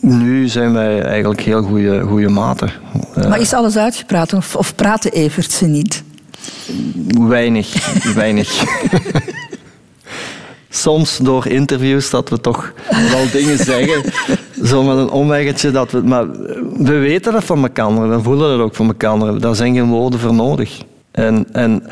Nu 0.00 0.48
zijn 0.48 0.72
wij 0.72 1.02
eigenlijk 1.02 1.40
heel 1.40 1.62
goede, 1.62 2.00
goede 2.00 2.28
maten. 2.28 2.70
Maar 3.28 3.40
is 3.40 3.52
alles 3.52 3.76
uitgepraat 3.76 4.32
of, 4.32 4.56
of 4.56 4.74
praten 4.74 5.12
Evert 5.12 5.52
ze 5.52 5.66
niet? 5.66 6.02
Weinig, 7.18 7.94
weinig. 8.14 8.62
Soms 10.68 11.18
door 11.22 11.46
interviews 11.46 12.10
dat 12.10 12.28
we 12.28 12.40
toch 12.40 12.72
wel 13.10 13.30
dingen 13.32 13.58
zeggen, 13.58 14.12
zo 14.64 14.82
met 14.82 14.96
een 14.96 15.10
omweggetje. 15.10 15.70
Dat 15.70 15.90
we, 15.90 16.00
maar 16.00 16.30
we 16.76 16.98
weten 16.98 17.32
dat 17.32 17.44
van 17.44 17.62
elkaar, 17.62 18.08
we 18.08 18.22
voelen 18.22 18.50
dat 18.50 18.66
ook 18.66 18.74
van 18.74 18.86
elkaar. 18.86 19.38
Daar 19.38 19.54
zijn 19.54 19.74
geen 19.74 19.88
woorden 19.88 20.20
voor 20.20 20.34
nodig. 20.34 20.80
En, 21.10 21.46
en 21.52 21.86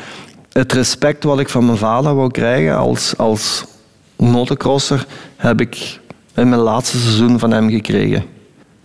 het 0.51 0.73
respect 0.73 1.23
wat 1.23 1.39
ik 1.39 1.49
van 1.49 1.65
mijn 1.65 1.77
vader 1.77 2.15
wou 2.15 2.31
krijgen 2.31 2.77
als, 2.77 3.13
als 3.17 3.65
motocrosser, 4.15 5.05
heb 5.35 5.61
ik 5.61 5.99
in 6.35 6.49
mijn 6.49 6.61
laatste 6.61 6.97
seizoen 6.97 7.39
van 7.39 7.51
hem 7.51 7.69
gekregen. 7.69 8.23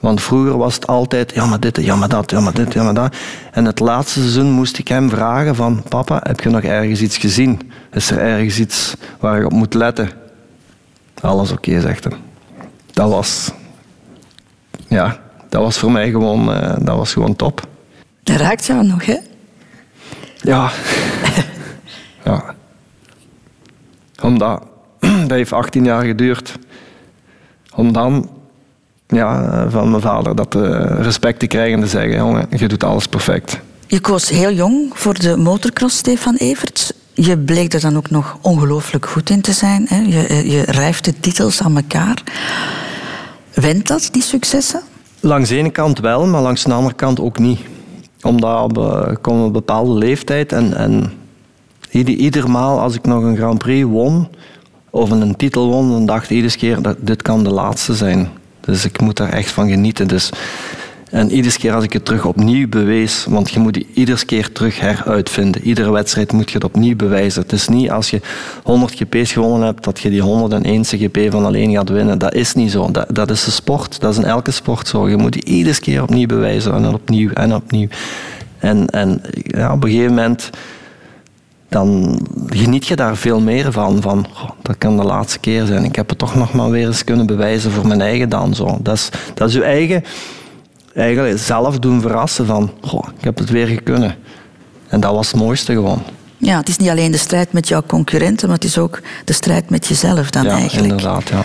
Want 0.07 0.23
vroeger 0.23 0.57
was 0.57 0.75
het 0.75 0.87
altijd, 0.87 1.35
ja 1.35 1.47
maar 1.47 1.61
dit, 1.61 1.77
ja 1.77 1.97
maar 1.97 2.09
dat, 2.09 2.31
ja 2.31 2.41
maar 2.41 2.53
dit, 2.53 2.73
ja 2.73 2.83
maar 2.83 2.95
dat. 2.95 3.17
En 3.53 3.65
het 3.65 3.81
laatste 3.81 4.21
seizoen 4.21 4.51
moest 4.51 4.79
ik 4.79 4.89
hem 4.89 5.11
vragen 5.11 5.55
van, 5.55 5.83
papa, 5.89 6.21
heb 6.23 6.41
je 6.41 6.49
nog 6.49 6.63
ergens 6.63 7.01
iets 7.01 7.17
gezien? 7.17 7.73
Is 7.93 8.11
er 8.11 8.19
ergens 8.19 8.59
iets 8.59 8.95
waar 9.21 9.39
ik 9.39 9.45
op 9.45 9.53
moet 9.53 9.75
letten? 9.75 10.11
Alles 11.21 11.51
oké, 11.51 11.81
zegt 11.81 12.05
hij. 12.05 12.13
Dat 12.93 13.11
was, 13.11 13.51
ja, 14.89 15.21
dat 15.49 15.63
was 15.63 15.79
voor 15.79 15.93
mij 15.93 16.11
gewoon, 16.11 16.51
uh, 16.51 16.75
dat 16.79 16.97
was 16.97 17.13
gewoon 17.13 17.37
top. 17.37 17.67
Dat 18.23 18.37
raakt 18.37 18.67
jou 18.67 18.87
nog, 18.87 19.07
hè? 19.07 19.17
Ja. 20.37 20.71
ja. 22.25 22.55
Omdat, 24.23 24.63
dat 25.01 25.31
heeft 25.31 25.53
18 25.53 25.85
jaar 25.85 26.05
geduurd. 26.05 26.59
Om 27.75 27.93
dan 27.93 28.36
ja, 29.07 29.67
van 29.71 29.91
mijn 29.91 30.03
vader 30.03 30.37
dat 30.37 30.55
uh, 30.55 30.63
respect 31.01 31.39
te 31.39 31.47
krijgen 31.47 31.75
en 31.75 31.81
te 31.81 31.91
zeggen: 31.91 32.17
jongen, 32.17 32.47
je 32.51 32.69
doet 32.69 32.85
alles 32.85 33.07
perfect. 33.07 33.61
Je 33.87 34.01
koos 34.01 34.29
heel 34.29 34.53
jong 34.53 34.91
voor 34.95 35.15
de 35.15 35.37
motocross, 35.37 35.97
Stefan 35.97 36.35
Everts. 36.35 36.93
Je 37.15 37.39
bleek 37.39 37.73
er 37.73 37.81
dan 37.81 37.97
ook 37.97 38.11
nog 38.11 38.39
ongelooflijk 38.41 39.07
goed 39.07 39.31
in 39.31 39.41
te 39.41 39.53
zijn. 39.53 39.87
Hè? 39.89 39.97
Je, 39.97 40.51
je 40.51 40.63
rijft 40.63 41.05
de 41.05 41.21
titels 41.21 41.63
aan 41.63 41.77
elkaar. 41.77 42.23
Went 43.55 43.87
dat, 43.87 44.09
die 44.13 44.23
successen? 44.23 44.81
Langs 45.21 45.49
de 45.49 45.57
ene 45.57 45.71
kant 45.71 45.99
wel, 45.99 46.27
maar 46.27 46.43
langs 46.43 46.65
de 46.65 46.73
andere 46.73 46.95
kant 46.95 47.21
ook 47.21 47.39
niet. 47.39 47.61
Omdat 48.23 48.73
we 48.73 49.17
komen 49.21 49.41
op 49.41 49.47
een 49.47 49.53
bepaalde 49.53 49.99
leeftijd 49.99 50.53
en, 50.53 50.75
en 50.77 51.13
ieder, 51.91 52.15
ieder 52.15 52.51
maal 52.51 52.81
als 52.81 52.95
ik 52.95 53.05
nog 53.05 53.23
een 53.23 53.37
Grand 53.37 53.59
Prix 53.59 53.87
won 53.89 54.29
of 54.91 55.11
een 55.11 55.37
titel 55.37 55.69
won, 55.69 55.91
dan 55.91 56.07
dacht 56.07 56.25
ik 56.25 56.31
iedere 56.31 56.57
keer 56.57 56.83
dat 56.83 56.97
dit 57.01 57.23
kan 57.23 57.45
de 57.45 57.51
laatste 57.51 57.95
zijn. 57.95 58.29
Dus 58.67 58.85
ik 58.85 59.01
moet 59.01 59.17
daar 59.17 59.33
echt 59.33 59.51
van 59.51 59.69
genieten. 59.69 60.09
Dus, 60.09 60.31
en 61.11 61.31
iedere 61.31 61.59
keer 61.59 61.75
als 61.75 61.85
ik 61.85 61.93
het 61.93 62.05
terug 62.05 62.25
opnieuw 62.25 62.69
bewees, 62.69 63.25
want 63.29 63.51
je 63.51 63.59
moet 63.59 63.75
die 63.75 63.87
iedere 63.95 64.25
keer 64.25 64.53
terug 64.53 64.81
heruitvinden. 64.81 65.63
Iedere 65.63 65.91
wedstrijd 65.91 66.33
moet 66.33 66.49
je 66.51 66.55
het 66.55 66.65
opnieuw 66.65 66.97
bewijzen. 66.97 67.43
Het 67.43 67.53
is 67.53 67.69
niet 67.69 67.91
als 67.91 68.11
je 68.11 68.21
100 68.63 68.95
GP's 68.95 69.33
gewonnen 69.33 69.67
hebt, 69.67 69.85
dat 69.85 70.01
je 70.01 70.11
die 70.11 70.23
101 70.23 70.85
GP 70.85 71.19
van 71.31 71.45
alleen 71.45 71.73
gaat 71.73 71.89
winnen. 71.89 72.19
Dat 72.19 72.35
is 72.35 72.55
niet 72.55 72.71
zo. 72.71 72.91
Dat, 72.91 73.07
dat 73.15 73.31
is 73.31 73.45
de 73.45 73.51
sport. 73.51 74.01
Dat 74.01 74.13
is 74.13 74.19
in 74.19 74.25
elke 74.25 74.51
sport 74.51 74.89
zo. 74.89 75.09
Je 75.09 75.17
moet 75.17 75.33
die 75.33 75.45
iedere 75.45 75.81
keer 75.81 76.03
opnieuw 76.03 76.27
bewijzen 76.27 76.75
en 76.75 76.95
opnieuw 76.95 77.31
en 77.31 77.55
opnieuw. 77.55 77.89
En, 78.59 78.87
en 78.87 79.23
ja, 79.33 79.73
op 79.73 79.85
een 79.85 79.91
gegeven 79.91 80.15
moment 80.15 80.51
dan 81.69 82.21
geniet 82.47 82.87
je 82.87 82.97
daar 82.97 83.17
veel 83.17 83.41
meer 83.41 83.73
van. 83.73 84.03
van 84.03 84.27
oh, 84.35 84.51
dat 84.63 84.79
kan 84.79 84.97
de 84.97 85.03
laatste 85.03 85.39
keer 85.39 85.67
zijn. 85.67 85.85
Ik 85.85 85.97
heb 85.97 86.09
het 86.09 86.19
toch 86.19 86.35
nog 86.35 86.53
maar 86.53 86.71
weer 86.71 86.87
eens 86.87 87.05
kunnen 87.05 87.27
bewijzen 87.27 87.71
voor 87.71 87.87
mijn 87.87 88.01
eigen 88.01 88.29
dan. 88.29 88.55
Zo. 88.55 88.79
Dat, 88.81 88.95
is, 88.95 89.09
dat 89.35 89.49
is 89.49 89.55
je 89.55 89.63
eigen 89.65 90.05
eigenlijk 90.95 91.39
zelf 91.39 91.79
doen 91.79 92.01
verrassen 92.01 92.47
van 92.47 92.71
oh, 92.93 93.05
ik 93.19 93.25
heb 93.25 93.39
het 93.39 93.51
weer 93.51 93.67
gekunnen. 93.67 94.15
En 94.89 95.01
dat 95.01 95.15
was 95.15 95.31
het 95.31 95.41
mooiste 95.41 95.73
gewoon. 95.73 96.03
Ja, 96.37 96.57
het 96.59 96.69
is 96.69 96.77
niet 96.77 96.89
alleen 96.89 97.13
de 97.13 97.19
strijd 97.19 97.53
met 97.53 97.69
jouw 97.69 97.83
concurrenten, 97.87 98.49
maar 98.49 98.57
het 98.57 98.67
is 98.67 98.79
ook 98.79 99.01
de 99.25 99.33
strijd 99.33 99.71
met 99.71 99.87
jezelf 99.87 100.31
dan 100.31 100.45
ja, 100.45 100.51
eigenlijk. 100.51 100.91
inderdaad, 100.91 101.29
ja. 101.29 101.43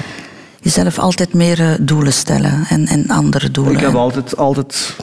Jezelf 0.62 1.00
altijd 1.00 1.34
meer 1.34 1.60
eh, 1.60 1.72
doelen 1.80 2.14
stellen 2.14 2.66
en, 2.70 2.88
en 2.88 3.08
andere 3.08 3.52
doelen. 3.52 3.74
Ik 3.74 3.80
heb 3.80 3.96
altijd, 3.96 4.38
altijd 4.38 4.96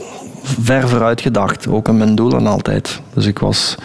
ver 0.61 0.89
vooruit 0.89 1.21
gedacht, 1.21 1.67
ook 1.67 1.87
aan 1.89 1.97
mijn 1.97 2.15
doelen 2.15 2.47
altijd. 2.47 3.01
Dus 3.13 3.25
ik 3.25 3.39
was 3.39 3.75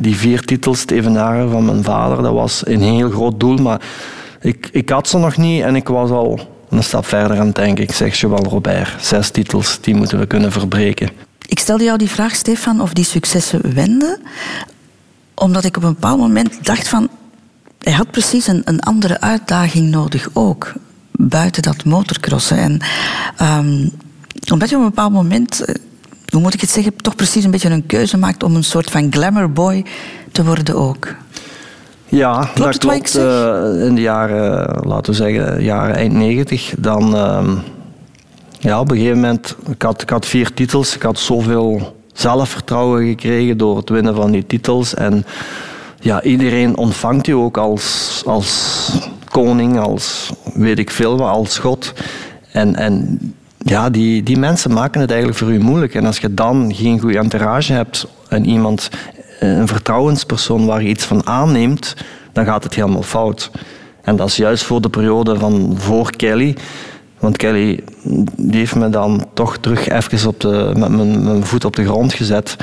die 0.00 0.16
vier 0.16 0.44
titels 0.44 0.84
te 0.84 0.94
evenaren 0.94 1.50
van 1.50 1.64
mijn 1.64 1.84
vader, 1.84 2.22
dat 2.22 2.32
was 2.32 2.66
een 2.66 2.80
heel 2.80 3.10
groot 3.10 3.40
doel. 3.40 3.56
Maar 3.56 3.80
ik, 4.40 4.68
ik 4.72 4.88
had 4.88 5.08
ze 5.08 5.18
nog 5.18 5.36
niet 5.36 5.62
en 5.62 5.76
ik 5.76 5.88
was 5.88 6.10
al 6.10 6.40
een 6.68 6.82
stap 6.82 7.06
verder 7.06 7.38
aan 7.38 7.46
het 7.46 7.54
denken. 7.54 7.84
Ik 7.84 7.92
zeg 7.92 8.20
Joël 8.20 8.44
Robert, 8.44 9.04
zes 9.04 9.30
titels, 9.30 9.78
die 9.80 9.94
moeten 9.94 10.18
we 10.18 10.26
kunnen 10.26 10.52
verbreken. 10.52 11.10
Ik 11.48 11.58
stelde 11.58 11.84
jou 11.84 11.98
die 11.98 12.10
vraag, 12.10 12.34
Stefan, 12.34 12.80
of 12.80 12.92
die 12.92 13.04
successen 13.04 13.74
wenden. 13.74 14.20
Omdat 15.34 15.64
ik 15.64 15.76
op 15.76 15.82
een 15.82 15.92
bepaald 15.92 16.18
moment 16.18 16.64
dacht 16.64 16.88
van... 16.88 17.08
Hij 17.78 17.94
had 17.94 18.10
precies 18.10 18.46
een, 18.46 18.62
een 18.64 18.80
andere 18.80 19.20
uitdaging 19.20 19.90
nodig 19.90 20.28
ook. 20.32 20.72
Buiten 21.10 21.62
dat 21.62 21.84
motorcrossen. 21.84 22.58
En 22.58 22.80
um, 23.42 23.90
omdat 24.52 24.68
je 24.68 24.76
op 24.76 24.82
een 24.82 24.88
bepaald 24.88 25.12
moment 25.12 25.64
hoe 26.36 26.44
moet 26.44 26.54
ik 26.54 26.60
het 26.60 26.70
zeggen, 26.70 26.96
toch 26.96 27.14
precies 27.14 27.44
een 27.44 27.50
beetje 27.50 27.70
een 27.70 27.86
keuze 27.86 28.16
maakt 28.16 28.42
om 28.42 28.54
een 28.54 28.64
soort 28.64 28.90
van 28.90 29.12
glamour 29.12 29.52
boy 29.52 29.84
te 30.32 30.44
worden 30.44 30.74
ook. 30.74 31.14
Ja, 32.06 32.50
klopt 32.54 32.58
dat 32.58 32.78
klopt. 32.78 33.16
Uh, 33.16 33.86
in 33.86 33.94
de 33.94 34.00
jaren, 34.00 34.80
laten 34.86 35.12
we 35.12 35.16
zeggen, 35.16 35.62
jaren 35.62 35.94
eind 35.94 36.12
90, 36.12 36.74
dan... 36.78 37.14
Uh, 37.14 37.52
ja, 38.58 38.80
op 38.80 38.90
een 38.90 38.96
gegeven 38.96 39.20
moment, 39.20 39.56
ik 39.70 39.82
had, 39.82 40.02
ik 40.02 40.10
had 40.10 40.26
vier 40.26 40.54
titels, 40.54 40.94
ik 40.94 41.02
had 41.02 41.18
zoveel 41.18 41.96
zelfvertrouwen 42.12 43.06
gekregen 43.06 43.56
door 43.56 43.76
het 43.76 43.88
winnen 43.88 44.14
van 44.14 44.30
die 44.30 44.46
titels. 44.46 44.94
En 44.94 45.24
ja, 46.00 46.22
iedereen 46.22 46.76
ontvangt 46.76 47.26
je 47.26 47.36
ook 47.36 47.56
als, 47.56 48.22
als 48.26 48.90
koning, 49.24 49.78
als 49.78 50.32
weet 50.54 50.78
ik 50.78 50.90
veel 50.90 51.16
wat, 51.16 51.28
als 51.28 51.58
god. 51.58 51.92
En, 52.52 52.74
en 52.74 53.20
ja, 53.68 53.90
die, 53.90 54.22
die 54.22 54.38
mensen 54.38 54.72
maken 54.72 55.00
het 55.00 55.10
eigenlijk 55.10 55.38
voor 55.38 55.52
u 55.52 55.58
moeilijk. 55.58 55.94
En 55.94 56.06
als 56.06 56.18
je 56.18 56.34
dan 56.34 56.74
geen 56.74 57.00
goede 57.00 57.18
entourage 57.18 57.72
hebt 57.72 58.06
en 58.28 58.46
iemand, 58.46 58.90
eh, 59.40 59.56
een 59.56 59.68
vertrouwenspersoon 59.68 60.66
waar 60.66 60.82
je 60.82 60.88
iets 60.88 61.04
van 61.04 61.26
aanneemt, 61.26 61.94
dan 62.32 62.44
gaat 62.44 62.64
het 62.64 62.74
helemaal 62.74 63.02
fout. 63.02 63.50
En 64.02 64.16
dat 64.16 64.28
is 64.28 64.36
juist 64.36 64.64
voor 64.64 64.80
de 64.80 64.88
periode 64.88 65.38
van 65.38 65.74
voor 65.78 66.10
Kelly. 66.10 66.56
Want 67.18 67.36
Kelly 67.36 67.84
die 68.36 68.58
heeft 68.58 68.74
me 68.74 68.90
dan 68.90 69.26
toch 69.34 69.56
terug 69.56 69.88
even 69.88 70.28
op 70.28 70.40
de, 70.40 70.72
met 70.76 70.88
mijn, 70.88 71.24
mijn 71.24 71.44
voet 71.44 71.64
op 71.64 71.76
de 71.76 71.84
grond 71.84 72.12
gezet. 72.12 72.56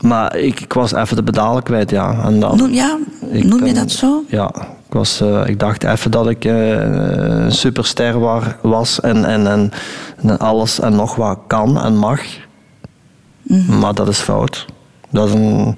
Maar 0.00 0.36
ik, 0.36 0.60
ik 0.60 0.72
was 0.72 0.92
even 0.92 1.16
de 1.16 1.22
pedalen 1.22 1.62
kwijt, 1.62 1.90
ja. 1.90 2.22
En 2.24 2.40
dan, 2.40 2.56
noem, 2.56 2.72
ja, 2.72 2.98
noem 3.30 3.66
je 3.66 3.74
dat 3.74 3.90
zo? 3.90 4.24
Ja, 4.28 4.52
was, 4.96 5.20
uh, 5.20 5.46
ik 5.46 5.58
dacht 5.58 5.84
even 5.84 6.10
dat 6.10 6.28
ik 6.28 6.44
uh, 6.44 6.70
een 6.70 7.52
superster 7.52 8.18
was 8.62 9.00
en, 9.00 9.24
en, 9.24 9.46
en, 9.46 9.70
en, 10.22 10.38
alles 10.38 10.80
en 10.80 10.96
nog 10.96 11.14
wat 11.14 11.38
kan 11.46 11.80
en 11.80 11.96
mag. 11.96 12.20
Mm. 13.42 13.78
Maar 13.78 13.94
dat 13.94 14.08
is 14.08 14.18
fout. 14.18 14.66
Dat 15.10 15.28
is 15.28 15.34
een, 15.34 15.74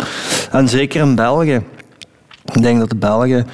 en 0.50 0.68
zeker 0.68 1.00
in 1.00 1.14
België. 1.14 1.62
Ik 2.52 2.62
denk 2.62 2.78
dat 2.78 2.90
de 2.90 2.96
Belgen, 2.96 3.46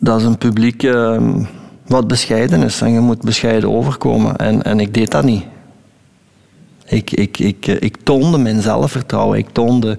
dat 0.00 0.20
is 0.20 0.26
een 0.26 0.38
publiek 0.38 0.82
uh, 0.82 1.20
wat 1.86 2.06
bescheiden 2.06 2.62
is. 2.62 2.80
En 2.80 2.92
je 2.92 3.00
moet 3.00 3.22
bescheiden 3.22 3.70
overkomen. 3.70 4.36
En, 4.36 4.62
en 4.62 4.80
ik 4.80 4.94
deed 4.94 5.10
dat 5.10 5.24
niet. 5.24 5.44
Ik, 6.84 7.10
ik, 7.10 7.38
ik, 7.38 7.66
ik 7.66 7.96
toonde 8.02 8.38
mijn 8.38 8.62
zelfvertrouwen. 8.62 9.38
Ik 9.38 9.48
toonde... 9.52 9.98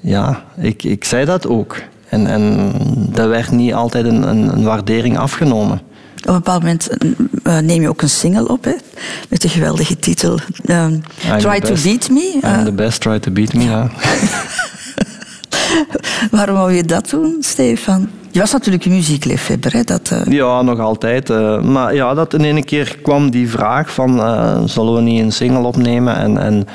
Ja, 0.00 0.44
ik, 0.56 0.82
ik 0.82 1.04
zei 1.04 1.24
dat 1.24 1.46
ook. 1.46 1.76
En, 2.08 2.26
en 2.26 2.72
dat 2.94 3.28
werd 3.28 3.50
niet 3.50 3.74
altijd 3.74 4.04
een, 4.04 4.28
een, 4.28 4.52
een 4.52 4.64
waardering 4.64 5.18
afgenomen. 5.18 5.80
Op 6.18 6.26
een 6.26 6.34
bepaald 6.34 6.62
moment 6.62 6.88
uh, 7.44 7.58
neem 7.58 7.82
je 7.82 7.88
ook 7.88 8.02
een 8.02 8.08
single 8.08 8.48
op, 8.48 8.64
hè, 8.64 8.74
met 9.28 9.42
de 9.42 9.48
geweldige 9.48 9.96
titel 9.96 10.38
um, 10.66 11.02
Try 11.38 11.60
to 11.60 11.74
Beat 11.82 12.10
Me. 12.10 12.40
I'm 12.42 12.44
uh, 12.44 12.64
the 12.64 12.72
best, 12.72 13.00
Try 13.00 13.18
to 13.18 13.30
Beat 13.30 13.54
Me, 13.54 13.64
ja. 13.64 13.90
Waarom 16.30 16.56
wou 16.56 16.72
je 16.72 16.84
dat 16.84 17.10
doen, 17.10 17.36
Stefan? 17.40 18.08
Je 18.30 18.40
was 18.40 18.52
natuurlijk 18.52 18.84
een 18.84 18.92
muziekliefhebber, 18.92 19.72
hè? 19.72 19.82
Dat, 19.82 20.10
uh... 20.12 20.20
Ja, 20.28 20.62
nog 20.62 20.78
altijd. 20.78 21.30
Uh, 21.30 21.62
maar 21.62 21.94
ja, 21.94 22.14
dat 22.14 22.34
in 22.34 22.44
ene 22.44 22.64
keer 22.64 22.98
kwam 23.02 23.30
die 23.30 23.48
vraag 23.48 23.92
van... 23.92 24.18
Uh, 24.18 24.60
zullen 24.64 24.94
we 24.94 25.00
niet 25.00 25.22
een 25.22 25.32
single 25.32 25.66
opnemen? 25.66 26.16
En, 26.16 26.38
en 26.38 26.66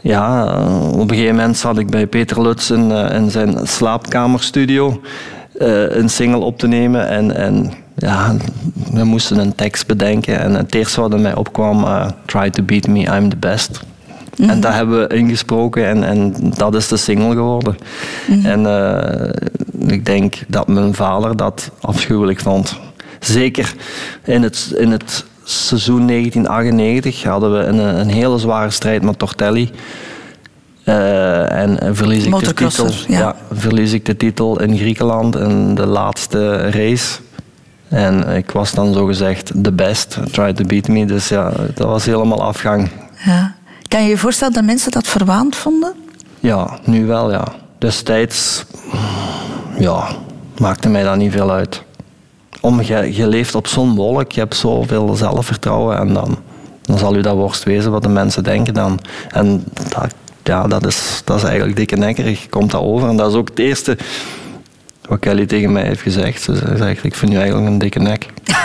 ja, 0.00 0.44
op 0.92 1.10
een 1.10 1.16
gegeven 1.16 1.36
moment 1.36 1.56
zat 1.56 1.78
ik 1.78 1.90
bij 1.90 2.06
Peter 2.06 2.42
Lutz 2.42 2.70
in, 2.70 2.90
in 2.90 3.30
zijn 3.30 3.58
slaapkamerstudio... 3.62 5.00
een 5.88 6.08
single 6.08 6.40
op 6.40 6.58
te 6.58 6.66
nemen. 6.66 7.08
En, 7.08 7.36
en 7.36 7.72
ja, 7.96 8.36
we 8.92 9.04
moesten 9.04 9.38
een 9.38 9.54
tekst 9.54 9.86
bedenken. 9.86 10.40
En 10.40 10.54
het 10.54 10.74
eerste 10.74 11.00
wat 11.00 11.12
er 11.12 11.20
mij 11.20 11.34
opkwam... 11.34 11.86
Try 12.24 12.50
to 12.50 12.62
beat 12.62 12.86
me, 12.86 13.00
I'm 13.00 13.28
the 13.28 13.36
best. 13.36 13.80
En 14.40 14.46
mhm. 14.46 14.60
dat 14.60 14.72
hebben 14.72 15.08
we 15.08 15.14
ingesproken 15.16 15.86
en, 15.86 16.04
en 16.04 16.34
dat 16.56 16.74
is 16.74 16.88
de 16.88 16.96
single 16.96 17.34
geworden. 17.34 17.76
Mhm. 18.26 18.46
En 18.46 18.60
uh, 18.60 19.92
ik 19.92 20.04
denk 20.04 20.38
dat 20.48 20.68
mijn 20.68 20.94
vader 20.94 21.36
dat 21.36 21.70
afschuwelijk 21.80 22.40
vond. 22.40 22.78
zeker 23.20 23.74
in 24.24 24.42
het, 24.42 24.74
in 24.76 24.90
het 24.90 25.24
seizoen 25.50 26.06
1998 26.06 27.22
hadden 27.22 27.52
we 27.52 27.58
een, 27.58 27.78
een 27.78 28.10
hele 28.10 28.38
zware 28.38 28.70
strijd 28.70 29.02
met 29.02 29.18
Tortelli. 29.18 29.70
Uh, 30.84 31.52
en, 31.52 31.80
en 31.80 31.96
verlies 31.96 32.24
ik 32.24 32.38
de 32.38 32.54
titel. 32.54 32.88
Ja. 33.08 33.18
ja. 33.18 33.36
verlies 33.52 33.92
ik 33.92 34.04
de 34.04 34.16
titel 34.16 34.60
in 34.60 34.76
Griekenland 34.76 35.36
in 35.36 35.74
de 35.74 35.86
laatste 35.86 36.70
race. 36.70 37.18
En 37.88 38.28
ik 38.28 38.50
was 38.50 38.72
dan 38.72 38.92
zogezegd 38.92 39.64
de 39.64 39.72
best, 39.72 40.18
try 40.32 40.52
to 40.52 40.64
beat 40.64 40.88
me. 40.88 41.04
Dus 41.04 41.28
ja, 41.28 41.52
dat 41.74 41.86
was 41.86 42.04
helemaal 42.04 42.42
afgang. 42.42 42.90
Ja. 43.24 43.54
Kan 43.88 44.02
je 44.02 44.08
je 44.08 44.18
voorstellen 44.18 44.54
dat 44.54 44.64
mensen 44.64 44.90
dat 44.90 45.06
verwaand 45.06 45.56
vonden? 45.56 45.92
Ja, 46.40 46.78
nu 46.84 47.06
wel, 47.06 47.30
ja. 47.30 47.44
Destijds, 47.78 48.64
ja, 49.78 50.08
maakte 50.58 50.88
mij 50.88 51.02
dat 51.02 51.16
niet 51.16 51.32
veel 51.32 51.50
uit. 51.50 51.82
Om, 52.60 52.82
je, 52.82 53.14
je 53.14 53.26
leeft 53.26 53.54
op 53.54 53.66
zo'n 53.66 53.94
wolk, 53.94 54.32
je 54.32 54.40
hebt 54.40 54.56
zoveel 54.56 55.14
zelfvertrouwen 55.14 55.98
en 55.98 56.14
dan, 56.14 56.38
dan 56.82 56.98
zal 56.98 57.16
u 57.16 57.20
dat 57.20 57.34
worst 57.34 57.62
wezen 57.62 57.90
wat 57.90 58.02
de 58.02 58.08
mensen 58.08 58.44
denken 58.44 58.74
dan. 58.74 59.00
En 59.30 59.64
dat, 59.88 60.14
ja, 60.42 60.66
dat 60.66 60.86
is, 60.86 61.22
dat 61.24 61.36
is 61.36 61.42
eigenlijk 61.42 61.76
dikke 61.76 61.96
nekkerig, 61.96 62.48
komt 62.48 62.70
dat 62.70 62.80
over. 62.80 63.08
En 63.08 63.16
dat 63.16 63.30
is 63.30 63.36
ook 63.36 63.48
het 63.48 63.58
eerste 63.58 63.98
wat 65.08 65.18
Kelly 65.18 65.46
tegen 65.46 65.72
mij 65.72 65.84
heeft 65.84 66.00
gezegd. 66.00 66.42
Ze 66.42 66.74
zegt, 66.76 67.04
ik 67.04 67.14
vind 67.14 67.32
u 67.32 67.36
eigenlijk 67.36 67.66
een 67.66 67.78
dikke 67.78 67.98
nek. 67.98 68.26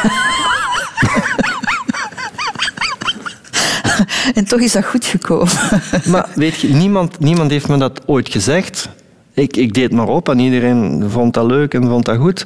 en 4.36 4.46
toch 4.46 4.60
is 4.60 4.72
dat 4.72 4.86
goed 4.86 5.06
gekomen. 5.06 5.54
maar 6.12 6.30
weet 6.36 6.60
je, 6.60 6.68
niemand, 6.68 7.20
niemand 7.20 7.52
heeft 7.52 7.68
me 7.68 7.78
dat 7.78 8.02
ooit 8.06 8.30
gezegd. 8.30 8.90
Ik, 9.34 9.58
ik 9.58 9.74
deed 9.74 9.92
maar 9.92 10.08
op 10.08 10.30
en 10.30 10.40
iedereen 10.40 11.06
vond 11.10 11.34
dat 11.34 11.46
leuk 11.46 11.74
en 11.74 11.88
vond 11.88 12.06
dat 12.06 12.18
goed. 12.18 12.46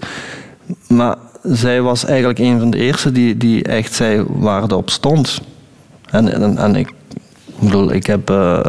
Maar 0.88 1.15
zij 1.43 1.82
was 1.82 2.06
eigenlijk 2.06 2.39
een 2.39 2.60
van 2.60 2.69
de 2.69 2.78
eerste 2.78 3.12
die, 3.12 3.38
die 3.38 3.63
echt 3.63 3.93
zei 3.93 4.23
waar 4.28 4.62
het 4.62 4.71
op 4.71 4.89
stond. 4.89 5.41
En, 6.10 6.34
en, 6.34 6.58
en 6.58 6.75
ik, 6.75 6.91
bedoel, 7.60 7.93
ik 7.93 8.06
heb, 8.06 8.30
uh, 8.30 8.60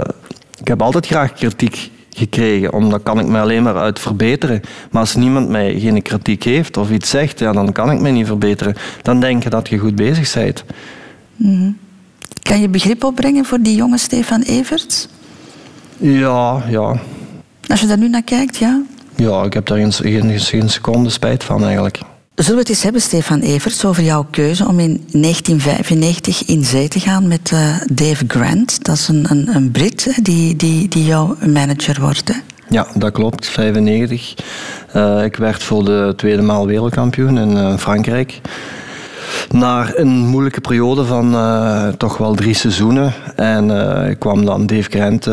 ik 0.60 0.68
heb 0.68 0.82
altijd 0.82 1.06
graag 1.06 1.32
kritiek 1.32 1.90
gekregen, 2.10 2.72
omdat 2.72 3.02
kan 3.02 3.18
ik 3.18 3.26
me 3.26 3.40
alleen 3.40 3.62
maar 3.62 3.76
uit 3.76 3.98
verbeteren. 3.98 4.60
Maar 4.90 5.00
als 5.00 5.14
niemand 5.14 5.48
mij 5.48 5.80
geen 5.80 6.02
kritiek 6.02 6.42
heeft 6.42 6.76
of 6.76 6.90
iets 6.90 7.10
zegt, 7.10 7.38
ja, 7.38 7.52
dan 7.52 7.72
kan 7.72 7.90
ik 7.90 8.00
me 8.00 8.10
niet 8.10 8.26
verbeteren. 8.26 8.74
Dan 9.02 9.20
denk 9.20 9.42
je 9.42 9.50
dat 9.50 9.68
je 9.68 9.78
goed 9.78 9.94
bezig 9.94 10.34
bent. 10.34 10.64
Mm. 11.36 11.78
Kan 12.42 12.60
je 12.60 12.68
begrip 12.68 13.04
opbrengen 13.04 13.44
voor 13.44 13.58
die 13.60 13.76
jonge 13.76 13.98
Stefan 13.98 14.42
Everts? 14.42 15.08
Ja, 15.96 16.62
ja. 16.68 17.00
Als 17.66 17.80
je 17.80 17.86
daar 17.86 17.98
nu 17.98 18.08
naar 18.08 18.22
kijkt, 18.22 18.56
ja? 18.56 18.82
Ja, 19.16 19.42
ik 19.42 19.52
heb 19.52 19.66
daar 19.66 19.78
geen, 19.78 19.92
geen, 19.92 20.40
geen 20.40 20.70
seconde 20.70 21.10
spijt 21.10 21.44
van 21.44 21.64
eigenlijk. 21.64 22.00
Zullen 22.40 22.54
we 22.54 22.60
het 22.60 22.68
eens 22.68 22.82
hebben, 22.82 23.00
Stefan 23.00 23.40
Everts, 23.40 23.84
over 23.84 24.02
jouw 24.02 24.26
keuze 24.30 24.68
om 24.68 24.78
in 24.78 25.04
1995 25.10 26.44
in 26.44 26.64
zee 26.64 26.88
te 26.88 27.00
gaan 27.00 27.28
met 27.28 27.50
uh, 27.54 27.76
Dave 27.92 28.24
Grant. 28.28 28.84
Dat 28.84 28.96
is 28.96 29.08
een, 29.08 29.26
een, 29.28 29.54
een 29.54 29.70
Brit 29.70 30.18
die, 30.22 30.56
die, 30.56 30.88
die 30.88 31.04
jouw 31.04 31.36
manager 31.46 32.00
wordt. 32.00 32.42
Ja, 32.68 32.86
dat 32.94 33.12
klopt. 33.12 33.48
95. 33.48 34.34
Uh, 34.96 35.24
ik 35.24 35.36
werd 35.36 35.62
voor 35.62 35.84
de 35.84 36.12
tweede 36.16 36.42
maal 36.42 36.66
wereldkampioen 36.66 37.38
in 37.38 37.50
uh, 37.50 37.76
Frankrijk. 37.76 38.40
Na 39.50 39.92
een 39.94 40.08
moeilijke 40.08 40.60
periode 40.60 41.04
van 41.04 41.36
toch 41.96 42.16
wel 42.16 42.34
drie 42.34 42.54
seizoenen. 42.54 43.12
En 43.36 43.70
ik 44.10 44.18
kwam 44.18 44.44
dan 44.44 44.66
Dave 44.66 44.90
Grant 44.90 45.26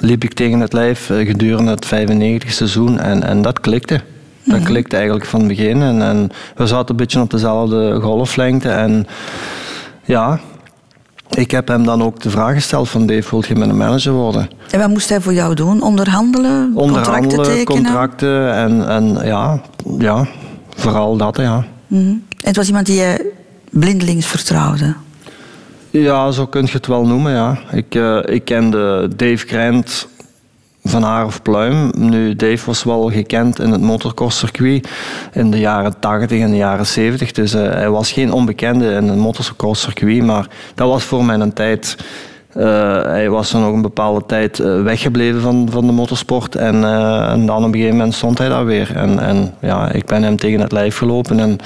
liep 0.00 0.24
ik 0.24 0.32
tegen 0.32 0.60
het 0.60 0.72
lijf 0.72 1.06
gedurende 1.06 1.70
het 1.70 1.86
95 1.86 2.52
seizoen 2.52 2.98
en, 2.98 3.22
en 3.22 3.42
dat 3.42 3.60
klikte. 3.60 4.00
Dat 4.48 4.62
klikte 4.62 4.96
eigenlijk 4.96 5.26
van 5.26 5.38
het 5.38 5.48
begin. 5.48 5.82
En, 5.82 6.02
en 6.02 6.30
we 6.56 6.66
zaten 6.66 6.90
een 6.90 6.96
beetje 6.96 7.20
op 7.20 7.30
dezelfde 7.30 8.00
golflengte. 8.00 8.68
En 8.68 9.06
ja, 10.04 10.40
ik 11.30 11.50
heb 11.50 11.68
hem 11.68 11.84
dan 11.84 12.02
ook 12.02 12.20
de 12.20 12.30
vraag 12.30 12.54
gesteld 12.54 12.88
van 12.88 13.06
Dave, 13.06 13.30
wil 13.30 13.44
je 13.48 13.54
mijn 13.54 13.76
manager 13.76 14.12
worden? 14.12 14.50
En 14.70 14.78
wat 14.78 14.88
moest 14.88 15.08
hij 15.08 15.20
voor 15.20 15.34
jou 15.34 15.54
doen? 15.54 15.82
Onderhandelen? 15.82 16.72
Onderhandelen, 16.74 17.28
contracten 17.28 17.42
tekenen? 17.42 17.82
contracten 17.82 18.54
en, 18.54 18.88
en 18.88 19.26
ja, 19.26 19.60
ja, 19.98 20.26
vooral 20.76 21.16
dat, 21.16 21.36
ja. 21.36 21.64
Mm 21.86 21.98
-hmm. 21.98 22.22
En 22.40 22.48
het 22.48 22.56
was 22.56 22.66
iemand 22.66 22.86
die 22.86 22.96
je 22.96 23.32
blindelings 23.70 24.26
vertrouwde? 24.26 24.94
Ja, 25.90 26.30
zo 26.30 26.46
kun 26.46 26.64
je 26.64 26.72
het 26.72 26.86
wel 26.86 27.06
noemen, 27.06 27.32
ja. 27.32 27.58
Ik, 27.72 27.94
uh, 27.94 28.18
ik 28.24 28.44
kende 28.44 29.08
Dave 29.16 29.46
Grant 29.46 30.08
van 30.88 31.02
haar 31.02 31.24
of 31.24 31.42
pluim. 31.42 31.90
Nu, 31.98 32.36
Dave 32.36 32.66
was 32.66 32.84
wel 32.84 33.10
gekend 33.10 33.60
in 33.60 33.70
het 33.70 33.80
motorcrosscircuit 33.80 34.88
in 35.32 35.50
de 35.50 35.58
jaren 35.58 35.98
80 35.98 36.40
en 36.40 36.50
de 36.50 36.56
jaren 36.56 36.86
70. 36.86 37.32
Dus 37.32 37.54
uh, 37.54 37.60
hij 37.60 37.90
was 37.90 38.12
geen 38.12 38.32
onbekende 38.32 38.92
in 38.92 39.08
het 39.08 39.18
motorcrosscircuit. 39.18 40.22
Maar 40.22 40.48
dat 40.74 40.88
was 40.88 41.04
voor 41.04 41.24
mij 41.24 41.38
een 41.38 41.52
tijd. 41.52 41.96
Uh, 42.56 42.64
hij 43.02 43.30
was 43.30 43.52
er 43.52 43.60
nog 43.60 43.72
een 43.72 43.82
bepaalde 43.82 44.26
tijd 44.26 44.58
uh, 44.58 44.82
weggebleven 44.82 45.40
van, 45.40 45.68
van 45.70 45.86
de 45.86 45.92
motorsport. 45.92 46.54
En, 46.54 46.80
dan 47.46 47.56
op 47.56 47.64
een 47.64 47.72
gegeven 47.72 47.96
moment 47.96 48.14
stond 48.14 48.38
hij 48.38 48.48
daar 48.48 48.64
weer. 48.64 48.96
En, 48.96 49.18
en 49.18 49.54
ja, 49.60 49.92
ik 49.92 50.06
ben 50.06 50.22
hem 50.22 50.36
tegen 50.36 50.60
het 50.60 50.72
lijf 50.72 50.96
gelopen. 50.96 51.40
En, 51.40 51.58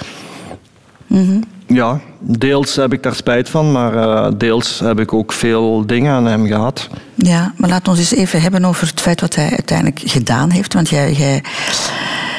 -hmm. 1.06 1.44
Ja, 1.72 2.00
deels 2.18 2.76
heb 2.76 2.92
ik 2.92 3.02
daar 3.02 3.14
spijt 3.14 3.48
van, 3.48 3.72
maar 3.72 3.94
uh, 3.94 4.26
deels 4.36 4.78
heb 4.78 5.00
ik 5.00 5.12
ook 5.12 5.32
veel 5.32 5.86
dingen 5.86 6.12
aan 6.12 6.26
hem 6.26 6.46
gehad. 6.46 6.88
Ja, 7.14 7.52
maar 7.56 7.68
laat 7.68 7.88
ons 7.88 7.98
eens 7.98 8.14
even 8.14 8.42
hebben 8.42 8.64
over 8.64 8.86
het 8.86 9.00
feit 9.00 9.20
wat 9.20 9.34
hij 9.34 9.50
uiteindelijk 9.50 10.00
gedaan 10.04 10.50
heeft. 10.50 10.74
Want 10.74 10.88
jij, 10.88 11.12
jij, 11.12 11.44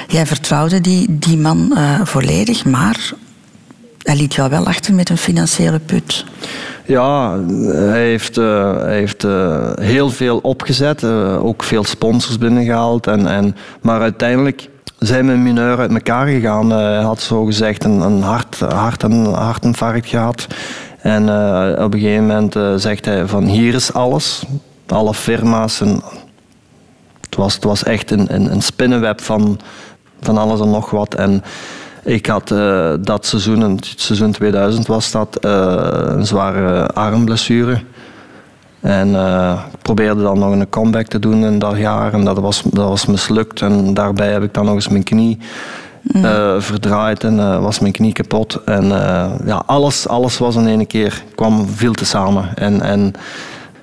jij 0.08 0.26
vertrouwde 0.26 0.82
die, 0.82 1.06
die 1.20 1.38
man 1.38 1.72
uh, 1.74 2.00
volledig, 2.04 2.66
maar 2.66 3.12
hij 4.02 4.16
liet 4.16 4.34
jou 4.34 4.50
wel 4.50 4.66
achter 4.66 4.94
met 4.94 5.10
een 5.10 5.18
financiële 5.18 5.80
put. 5.80 6.26
Ja, 6.86 7.40
hij 7.68 8.06
heeft, 8.06 8.38
uh, 8.38 8.78
hij 8.78 8.96
heeft 8.96 9.26
heel 9.82 10.10
veel 10.10 10.38
opgezet, 10.38 11.04
ook 11.40 11.64
veel 11.64 11.84
sponsors 11.84 12.38
binnengehaald. 12.38 13.08
En, 13.08 13.28
en, 13.28 13.56
maar 13.82 14.02
uiteindelijk 14.02 14.70
zijn 15.06 15.26
mijn 15.26 15.44
mineur 15.44 15.78
uit 15.78 15.94
elkaar 15.94 16.28
gegaan. 16.28 16.70
Hij 16.70 17.02
had 17.02 17.22
zo 17.22 17.46
gezegd 17.46 17.84
een, 17.84 18.02
een 18.02 18.22
hart, 18.22 18.60
hart, 18.60 19.04
een 19.04 19.26
hartinfarct 19.26 20.08
gehad. 20.08 20.48
En 21.00 21.24
uh, 21.24 21.84
op 21.84 21.94
een 21.94 22.00
gegeven 22.00 22.26
moment 22.26 22.56
uh, 22.56 22.74
zegt 22.76 23.06
hij 23.06 23.28
van 23.28 23.46
hier 23.46 23.74
is 23.74 23.94
alles. 23.94 24.44
Alle 24.88 25.14
firma's. 25.14 25.80
Het, 25.80 27.36
was, 27.36 27.54
het 27.54 27.64
was 27.64 27.84
echt 27.84 28.12
een, 28.12 28.34
een, 28.34 28.52
een 28.52 28.62
spinnenweb 28.62 29.22
van, 29.22 29.60
van 30.22 30.38
alles 30.38 30.60
en 30.60 30.70
nog 30.70 30.90
wat. 30.90 31.16
En 31.16 31.44
ik 32.04 32.26
had 32.26 32.48
dat 33.06 33.26
seizoen, 33.26 33.62
het 33.62 33.94
seizoen 33.96 34.32
2000 34.32 34.88
was 34.88 35.12
dat, 35.12 35.38
een 35.42 36.26
zware 36.26 36.88
armblessure. 36.88 37.82
En 38.84 39.08
uh, 39.08 39.60
ik 39.74 39.82
probeerde 39.82 40.22
dan 40.22 40.40
nog 40.40 40.52
een 40.52 40.70
comeback 40.70 41.08
te 41.08 41.20
doen 41.20 41.46
in 41.46 41.60
dat 41.60 41.78
jaar 41.78 42.14
en 42.14 42.24
dat 42.24 42.40
was, 42.40 42.62
dat 42.62 42.90
was 42.90 43.06
mislukt. 43.06 43.62
En 43.62 43.94
daarbij 43.94 44.32
heb 44.32 44.44
ik 44.44 44.54
dan 44.54 44.66
nog 44.66 44.74
eens 44.74 44.88
mijn 44.88 45.04
knie 45.04 45.38
uh, 46.04 46.56
verdraaid 46.58 47.24
en 47.24 47.36
uh, 47.36 47.62
was 47.62 47.80
mijn 47.80 47.94
knie 47.94 48.14
kapot. 48.14 48.62
En 48.66 48.88
ja, 49.46 49.64
alles, 49.66 50.08
alles 50.08 50.38
was 50.38 50.56
in 50.56 50.68
één 50.68 50.88
keer, 50.88 51.24
kwam 51.36 51.68
veel 51.68 51.94
te 51.94 52.06
samen. 52.06 52.56
En, 52.56 52.82
en 52.82 53.14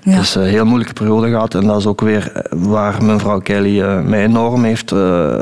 Ja. 0.03 0.17
Dus 0.17 0.35
een 0.35 0.43
heel 0.43 0.65
moeilijke 0.65 0.93
periode 0.93 1.29
gehad. 1.29 1.55
En 1.55 1.67
dat 1.67 1.79
is 1.79 1.87
ook 1.87 2.01
weer 2.01 2.47
waar 2.51 3.05
mevrouw 3.05 3.39
Kelly 3.41 3.83
mij 3.83 4.25
enorm 4.25 4.65
heeft 4.65 4.93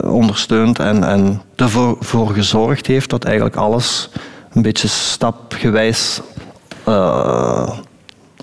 ondersteund 0.05 0.79
en, 0.79 1.05
en 1.05 1.43
ervoor 1.57 1.97
voor 2.01 2.31
gezorgd 2.31 2.87
heeft 2.87 3.11
dat 3.11 3.25
eigenlijk 3.25 3.57
alles 3.57 4.11
een 4.53 4.63
beetje 4.63 4.89
stapgewijs 4.89 6.21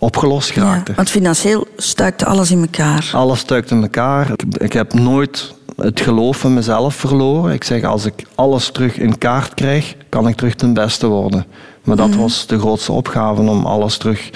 opgelost 0.05 0.51
geraakte. 0.51 0.91
Ja, 0.91 0.95
want 0.95 1.09
financieel 1.09 1.67
stuikte 1.77 2.25
alles 2.25 2.51
in 2.51 2.61
elkaar. 2.61 3.09
Alles 3.13 3.39
stuikte 3.39 3.75
in 3.75 3.81
elkaar. 3.81 4.31
Ik, 4.57 4.73
heb 4.73 4.93
nooit 4.93 5.53
het 5.77 5.99
geloof 6.01 6.43
in 6.43 6.53
mezelf 6.53 6.95
verloren. 6.95 7.53
Ik 7.53 7.63
zeg, 7.63 7.83
als 7.83 8.05
ik 8.05 8.25
alles 8.35 8.69
terug 8.71 8.97
in 8.97 9.17
kaart 9.17 9.53
krijg, 9.53 9.95
kan 10.09 10.27
ik 10.27 10.35
terug 10.35 10.55
ten 10.55 10.73
beste 10.73 11.07
worden. 11.07 11.45
Maar 11.83 11.95
dat 11.95 12.09
Mhm. 12.09 12.17
was 12.19 12.47
de 12.47 12.59
grootste 12.59 12.91
opgave 12.91 13.41
om 13.41 13.65
alles 13.65 13.97
terug 13.97 14.29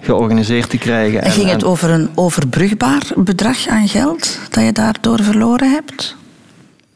georganiseerd 0.00 0.70
te 0.70 0.78
krijgen. 0.78 1.22
En 1.22 1.30
ging 1.30 1.50
het 1.50 1.64
over 1.64 1.90
een 1.90 2.10
overbrugbaar 2.14 3.02
bedrag 3.16 3.66
aan 3.68 3.88
geld 3.88 4.38
dat 4.50 4.64
je 4.64 4.72
daardoor 4.72 5.22
verloren 5.22 5.70
hebt? 5.70 6.16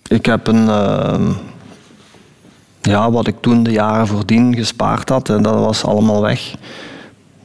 Ik 0.09 0.26
heb 0.26 0.46
een... 0.46 0.64
Uh, 0.64 1.30
ja, 2.80 3.11
wat 3.11 3.26
ik 3.26 3.35
toen 3.40 3.62
de 3.62 3.70
jaren 3.70 4.07
voordien 4.07 4.54
gespaard 4.54 5.09
had, 5.09 5.28
en 5.28 5.42
dat 5.42 5.54
was 5.54 5.85
allemaal 5.85 6.20
weg. 6.22 6.54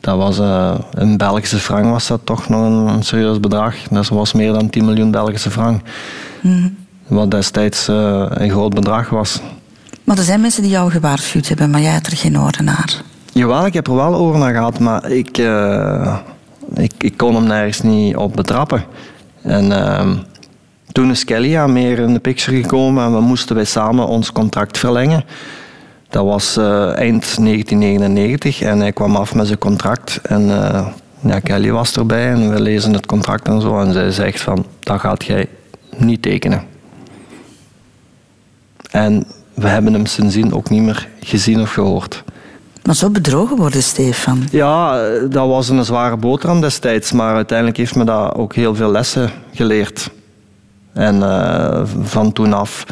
Dat 0.01 0.17
was 0.17 0.39
uh, 0.39 0.75
een 0.91 1.17
Belgische 1.17 1.57
frank 1.57 1.85
was 1.85 2.07
dat 2.07 2.19
toch 2.23 2.49
nog 2.49 2.61
een, 2.61 2.93
een, 2.93 3.03
serieus 3.03 3.39
bedrag. 3.39 3.75
Dat 3.89 4.07
was 4.07 4.33
meer 4.33 4.53
dan 4.53 4.69
10 4.69 4.85
miljoen 4.85 5.11
Belgische 5.11 5.51
frank. 5.51 5.81
Mm. 6.41 6.75
Wat 7.07 7.31
destijds 7.31 7.89
uh, 7.89 8.25
een 8.29 8.49
groot 8.49 8.73
bedrag 8.73 9.09
was. 9.09 9.39
Maar 10.03 10.17
er 10.17 10.23
zijn 10.23 10.41
mensen 10.41 10.61
die 10.61 10.71
jou 10.71 10.91
gewaarschuwd 10.91 11.47
hebben, 11.47 11.69
maar 11.69 11.81
jij 11.81 11.93
had 11.93 12.05
er 12.05 12.17
geen 12.17 12.39
oren 12.39 12.63
naar. 12.63 13.01
Jawel, 13.33 13.65
ik 13.65 13.73
heb 13.73 13.87
er 13.87 13.95
wel 13.95 14.15
oren 14.15 14.39
naar 14.39 14.53
gehad, 14.53 14.79
maar 14.79 15.11
ik, 15.11 15.37
uh, 15.37 16.17
ik, 16.75 16.93
ik 16.97 17.17
kon 17.17 17.35
hem 17.35 17.43
nergens 17.43 17.81
niet 17.81 18.15
op 18.15 18.35
betrappen. 18.35 18.83
En 19.41 19.71
toen 20.91 21.09
is 21.09 21.23
Kelly 21.23 21.57
aan 21.57 21.73
meer 21.73 21.99
in 21.99 22.13
de 22.13 22.19
picture 22.19 22.61
gekomen 22.61 23.05
en 23.05 23.13
we 23.13 23.21
moesten 23.21 23.55
wij 23.55 23.65
samen 23.65 24.07
ons 24.07 24.31
contract 24.31 24.77
verlengen. 24.77 25.23
Dat 26.09 26.25
was 26.25 26.57
eh, 26.57 26.97
eind 26.97 27.37
1999 27.37 28.61
en 28.61 28.79
hij 28.79 28.91
kwam 28.91 29.15
af 29.15 29.35
met 29.35 29.47
zijn 29.47 29.59
contract. 29.59 30.19
En 30.23 30.63
eh, 30.63 30.87
ja, 31.19 31.39
Kelly 31.39 31.71
was 31.71 31.95
erbij 31.95 32.31
en 32.31 32.53
we 32.53 32.61
lezen 32.61 32.93
het 32.93 33.05
contract 33.05 33.47
en 33.47 33.61
zo. 33.61 33.79
En 33.79 33.93
zij 33.93 34.11
zegt 34.11 34.41
van, 34.41 34.65
dat 34.79 34.99
gaat 34.99 35.25
jij 35.25 35.47
niet 35.97 36.21
tekenen. 36.21 36.63
En 38.91 39.25
we 39.53 39.67
hebben 39.67 39.93
hem 39.93 40.05
sindsdien 40.05 40.53
ook 40.53 40.69
niet 40.69 40.81
meer 40.81 41.07
gezien 41.19 41.61
of 41.61 41.73
gehoord. 41.73 42.23
Maar 42.83 42.95
zo 42.95 43.09
bedrogen 43.09 43.57
worden, 43.57 43.83
Stefan. 43.83 44.47
Ja, 44.51 45.01
dat 45.19 45.47
was 45.47 45.69
een 45.69 45.85
zware 45.85 46.17
boterham 46.17 46.61
destijds, 46.61 47.11
maar 47.11 47.35
uiteindelijk 47.35 47.77
heeft 47.77 47.95
me 47.95 48.03
dat 48.03 48.33
ook 48.35 48.55
heel 48.55 48.75
veel 48.75 48.91
lessen 48.91 49.31
geleerd. 49.53 50.09
En 50.93 51.23
eh, 51.23 51.81
van 52.03 52.33
toen 52.33 52.53
af 52.53 52.85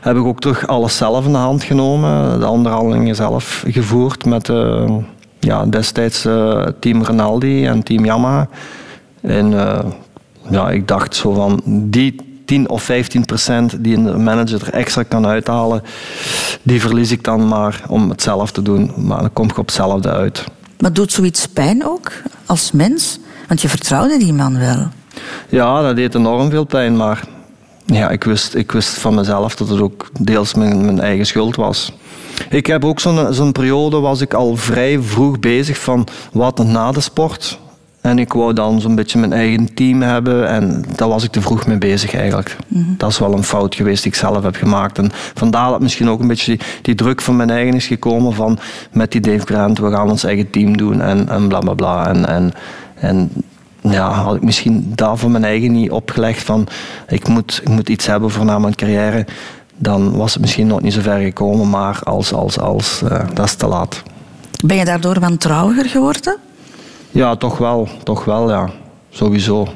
heb 0.00 0.16
ik 0.16 0.24
ook 0.24 0.40
terug 0.40 0.66
alles 0.66 0.96
zelf 0.96 1.24
in 1.24 1.32
de 1.32 1.38
hand 1.38 1.62
genomen. 1.62 2.40
De 2.40 2.48
onderhandelingen 2.48 3.14
zelf 3.14 3.64
gevoerd 3.66 4.24
met 4.24 4.48
uh, 4.48 4.96
ja, 5.38 5.66
destijds 5.66 6.26
uh, 6.26 6.66
team 6.80 7.02
Rinaldi 7.02 7.66
en 7.66 7.82
team 7.82 8.04
Yamaha. 8.04 8.48
En 9.20 9.50
ja, 10.50 10.70
ik 10.70 10.88
dacht 10.88 11.14
zo 11.14 11.32
van 11.32 11.60
die 11.64 12.30
10 12.50 12.68
of 12.68 12.82
15 12.82 13.24
procent 13.24 13.84
die 13.84 13.96
een 13.96 14.22
manager 14.22 14.66
er 14.66 14.72
extra 14.72 15.02
kan 15.02 15.26
uithalen, 15.26 15.82
die 16.62 16.80
verlies 16.80 17.10
ik 17.10 17.24
dan 17.24 17.48
maar 17.48 17.82
om 17.88 18.10
het 18.10 18.22
zelf 18.22 18.50
te 18.50 18.62
doen. 18.62 18.92
Maar 18.96 19.20
dan 19.20 19.32
kom 19.32 19.48
ik 19.48 19.58
op 19.58 19.66
hetzelfde 19.66 20.10
uit. 20.10 20.44
Maar 20.78 20.92
doet 20.92 21.12
zoiets 21.12 21.46
pijn 21.46 21.86
ook 21.86 22.12
als 22.46 22.72
mens? 22.72 23.18
Want 23.48 23.60
je 23.62 23.68
vertrouwde 23.68 24.18
die 24.18 24.32
man 24.32 24.58
wel. 24.58 24.88
Ja, 25.48 25.82
dat 25.82 25.96
deed 25.96 26.14
enorm 26.14 26.50
veel 26.50 26.64
pijn, 26.64 26.96
maar 26.96 27.22
ja, 27.92 28.10
ik, 28.10 28.24
wist, 28.24 28.54
ik 28.54 28.72
wist 28.72 28.98
van 28.98 29.14
mezelf 29.14 29.56
dat 29.56 29.68
het 29.68 29.80
ook 29.80 30.10
deels 30.20 30.54
mijn, 30.54 30.84
mijn 30.84 31.00
eigen 31.00 31.26
schuld 31.26 31.56
was. 31.56 31.92
Ik 32.50 32.66
heb 32.66 32.84
ook 32.84 33.00
zo'n 33.00 33.34
zo'n 33.34 33.52
periode, 33.52 34.00
was 34.00 34.20
ik 34.20 34.34
al 34.34 34.56
vrij 34.56 35.00
vroeg 35.00 35.38
bezig 35.38 35.78
van 35.78 36.06
wat 36.32 36.64
na 36.64 36.92
de 36.92 37.00
sport. 37.00 37.58
En 38.00 38.18
ik 38.18 38.32
wou 38.32 38.52
dan 38.52 38.80
zo'n 38.80 38.94
beetje 38.94 39.18
mijn 39.18 39.32
eigen 39.32 39.74
team 39.74 40.02
hebben 40.02 40.48
en 40.48 40.84
daar 40.96 41.08
was 41.08 41.24
ik 41.24 41.30
te 41.30 41.40
vroeg 41.40 41.66
mee 41.66 41.78
bezig 41.78 42.14
eigenlijk. 42.14 42.56
Mhm. 42.68 42.96
Dat 42.96 43.10
is 43.10 43.18
wel 43.18 43.32
een 43.32 43.44
fout 43.44 43.74
geweest 43.74 44.02
die 44.02 44.12
ik 44.12 44.18
zelf 44.18 44.42
heb 44.42 44.56
gemaakt. 44.56 44.98
En 44.98 45.10
vandaar 45.34 45.70
dat 45.70 45.80
misschien 45.80 46.08
ook 46.08 46.20
een 46.20 46.28
beetje 46.28 46.56
die, 46.56 46.66
die, 46.82 46.94
druk 46.94 47.20
van 47.20 47.36
mijn 47.36 47.50
eigen 47.50 47.74
is 47.74 47.86
gekomen 47.86 48.32
van 48.32 48.58
met 48.92 49.12
die 49.12 49.20
Dave 49.20 49.46
Grant, 49.46 49.78
we 49.78 49.90
gaan 49.90 50.10
ons 50.10 50.24
eigen 50.24 50.50
team 50.50 50.76
doen 50.76 51.00
en, 51.00 51.28
en 51.28 51.48
bla 51.48 51.58
bla 51.58 51.74
bla. 51.74 52.08
En, 52.08 52.26
en, 52.26 52.52
en 52.94 53.30
ja, 53.82 54.10
had 54.10 54.36
ik 54.36 54.42
misschien 54.42 54.92
daar 54.94 55.18
voor 55.18 55.30
mijn 55.30 55.44
eigen 55.44 55.72
niet 55.72 55.90
opgelegd 55.90 56.42
van 56.42 56.66
ik 57.08 57.28
moet, 57.28 57.60
ik 57.62 57.68
moet 57.68 57.88
iets 57.88 58.06
hebben 58.06 58.30
voor 58.30 58.44
na 58.44 58.58
mijn 58.58 58.74
carrière, 58.74 59.26
dan 59.76 60.16
was 60.16 60.32
het 60.32 60.42
misschien 60.42 60.66
nog 60.66 60.80
niet 60.80 60.92
zo 60.92 61.00
ver 61.00 61.20
gekomen, 61.20 61.70
maar 61.70 62.00
als, 62.02 62.32
als, 62.32 62.58
als, 62.58 63.02
uh, 63.04 63.20
dat 63.34 63.44
is 63.44 63.54
te 63.54 63.66
laat. 63.66 64.02
Ben 64.64 64.76
je 64.76 64.84
daardoor 64.84 65.20
wantrouwiger 65.20 65.88
geworden? 65.88 66.36
Ja, 67.10 67.36
toch 67.36 67.58
wel. 67.58 67.88
Toch 68.02 68.24
wel, 68.24 68.50
ja. 68.50 68.70
Sowieso. 69.10 69.68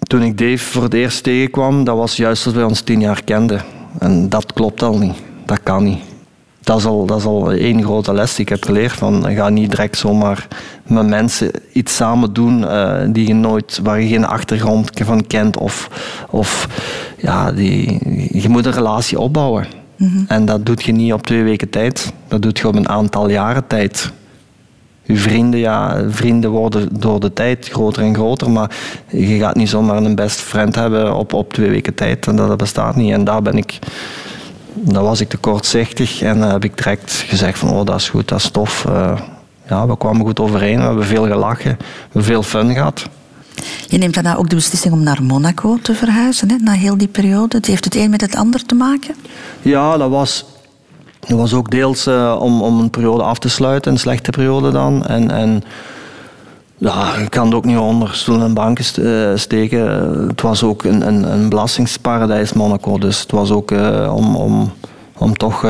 Toen 0.00 0.22
ik 0.22 0.38
Dave 0.38 0.58
voor 0.58 0.82
het 0.82 0.94
eerst 0.94 1.22
tegenkwam, 1.22 1.84
dat 1.84 1.96
was 1.96 2.16
juist 2.16 2.46
als 2.46 2.54
wij 2.54 2.64
ons 2.64 2.80
tien 2.80 3.00
jaar 3.00 3.22
kenden. 3.24 3.62
En 3.98 4.28
dat 4.28 4.52
klopt 4.52 4.82
al 4.82 4.98
niet. 4.98 5.16
Dat 5.46 5.60
kan 5.62 5.84
niet. 5.84 6.13
Dat 6.64 6.78
is 6.78 6.84
al, 6.84 7.06
dat 7.06 7.18
is 7.18 7.24
al 7.24 7.52
één 7.52 7.82
grote 7.82 8.12
les 8.14 8.34
die 8.34 8.44
ik 8.44 8.48
heb 8.48 8.64
geleerd. 8.64 8.92
Van, 8.92 9.26
ga 9.34 9.48
niet 9.48 9.70
direct 9.70 9.96
zomaar 9.96 10.48
met 10.82 11.06
mensen 11.06 11.50
iets 11.72 11.96
samen 11.96 12.32
doen 12.32 12.60
uh, 12.60 13.00
die 13.08 13.26
je 13.26 13.34
nooit, 13.34 13.80
waar 13.82 14.00
je 14.00 14.08
geen 14.08 14.26
achtergrond 14.26 14.90
van 14.94 15.26
kent. 15.26 15.58
Of, 15.58 15.90
of 16.30 16.68
ja, 17.18 17.52
die, 17.52 17.98
je 18.40 18.48
moet 18.48 18.66
een 18.66 18.72
relatie 18.72 19.18
opbouwen. 19.18 19.66
Mm 19.96 20.24
En 20.28 20.44
dat 20.44 20.66
doe 20.66 20.76
je 20.78 20.92
niet 20.92 21.12
op 21.12 21.26
twee 21.26 21.42
weken 21.42 21.70
tijd. 21.70 22.12
Dat 22.28 22.42
doe 22.42 22.52
je 22.54 22.68
op 22.68 22.74
een 22.74 22.88
aantal 22.88 23.28
jaren 23.28 23.66
tijd 23.66 24.12
je 25.04 25.16
vrienden, 25.16 25.60
ja, 25.60 26.04
vrienden 26.08 26.50
worden 26.50 26.88
door 27.00 27.20
de 27.20 27.32
tijd 27.32 27.68
groter 27.68 28.02
en 28.02 28.14
groter, 28.14 28.50
maar 28.50 28.70
je 29.08 29.38
gaat 29.38 29.54
niet 29.54 29.68
zomaar 29.68 29.96
een 29.96 30.14
best 30.14 30.40
friend 30.40 30.74
hebben 30.74 31.14
op, 31.14 31.32
op 31.32 31.52
twee 31.52 31.70
weken 31.70 31.94
tijd. 31.94 32.26
En 32.26 32.36
dat, 32.36 32.56
bestaat 32.56 32.96
niet. 32.96 33.12
En 33.12 33.24
daar 33.24 33.42
ben 33.42 33.56
ik, 33.56 33.78
daar 34.74 35.02
was 35.02 35.20
ik 35.20 35.28
te 35.28 35.36
kortzichtig 35.36 36.22
en 36.22 36.38
uh, 36.38 36.50
heb 36.50 36.64
ik 36.64 36.76
direct 36.76 37.12
gezegd 37.12 37.58
van, 37.58 37.70
oh 37.70 37.84
dat 37.84 37.96
is 37.96 38.08
goed, 38.08 38.28
dat 38.28 38.38
is 38.38 38.50
tof. 38.50 38.84
Uh, 38.88 39.20
ja, 39.68 39.86
we 39.86 39.96
kwamen 39.96 40.26
goed 40.26 40.40
overeen, 40.40 40.78
we 40.78 40.84
hebben 40.84 41.04
veel 41.04 41.26
gelachen, 41.26 41.76
we 41.78 41.84
hebben 42.02 42.24
veel 42.24 42.42
fun 42.42 42.74
gehad. 42.74 43.06
Je 43.88 43.98
neemt 43.98 44.14
daarna 44.14 44.36
ook 44.36 44.48
de 44.48 44.54
beslissing 44.54 44.94
om 44.94 45.02
naar 45.02 45.22
Monaco 45.22 45.78
te 45.82 45.94
verhuizen, 45.94 46.50
hè, 46.50 46.56
na 46.56 46.72
heel 46.72 46.96
die 46.96 47.08
periode. 47.08 47.58
Heeft 47.62 47.84
het 47.84 47.94
een 47.94 48.10
met 48.10 48.20
het 48.20 48.36
ander 48.36 48.66
te 48.66 48.74
maken? 48.74 49.14
Ja, 49.62 49.96
dat 49.96 50.10
was 50.10 50.44
dat 51.28 51.38
was 51.38 51.54
ook 51.54 51.70
deels 51.70 52.06
uh, 52.06 52.36
om, 52.40 52.62
om 52.62 52.80
een 52.80 52.90
periode 52.90 53.22
af 53.22 53.38
te 53.38 53.48
sluiten, 53.48 53.92
een 53.92 53.98
slechte 53.98 54.30
periode 54.30 54.70
dan. 54.70 55.06
En, 55.06 55.30
en 55.30 55.64
ja, 56.76 57.18
je 57.18 57.28
kan 57.28 57.46
het 57.46 57.54
ook 57.54 57.64
niet 57.64 57.78
onder 57.78 58.14
stoelen 58.14 58.46
en 58.46 58.54
banken 58.54 58.84
eh, 59.04 59.36
steken. 59.36 59.86
Het 60.28 60.40
was 60.40 60.62
ook 60.62 60.84
een, 60.84 61.06
een, 61.06 61.32
een 61.32 61.48
belastingsparadijs, 61.48 62.52
Monaco. 62.52 62.98
Dus 62.98 63.20
het 63.20 63.30
was 63.30 63.50
ook 63.50 63.70
uh, 63.70 64.14
om, 64.16 64.36
om, 64.36 64.72
om 65.18 65.36
toch 65.36 65.62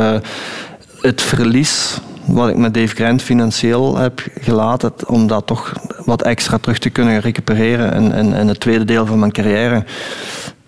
het 1.01 1.23
verlies 1.23 2.01
wat 2.25 2.49
ik 2.49 2.57
met 2.57 2.75
Dave 2.75 2.95
Grant 2.95 3.23
financieel 3.23 3.97
heb 3.97 4.27
gelaten, 4.41 4.93
om 5.07 5.27
dat 5.27 5.47
toch 5.47 5.73
wat 6.05 6.23
extra 6.23 6.59
terug 6.59 6.79
te 6.79 6.91
kunnen 6.91 7.21
recupereren 7.21 7.93
in, 7.93 8.13
in, 8.13 8.33
in 8.33 8.49
het 8.49 8.61
tweede 8.61 8.85
deel 8.85 9.07
van 9.07 9.19
mijn 9.19 9.33
carrière. 9.33 9.85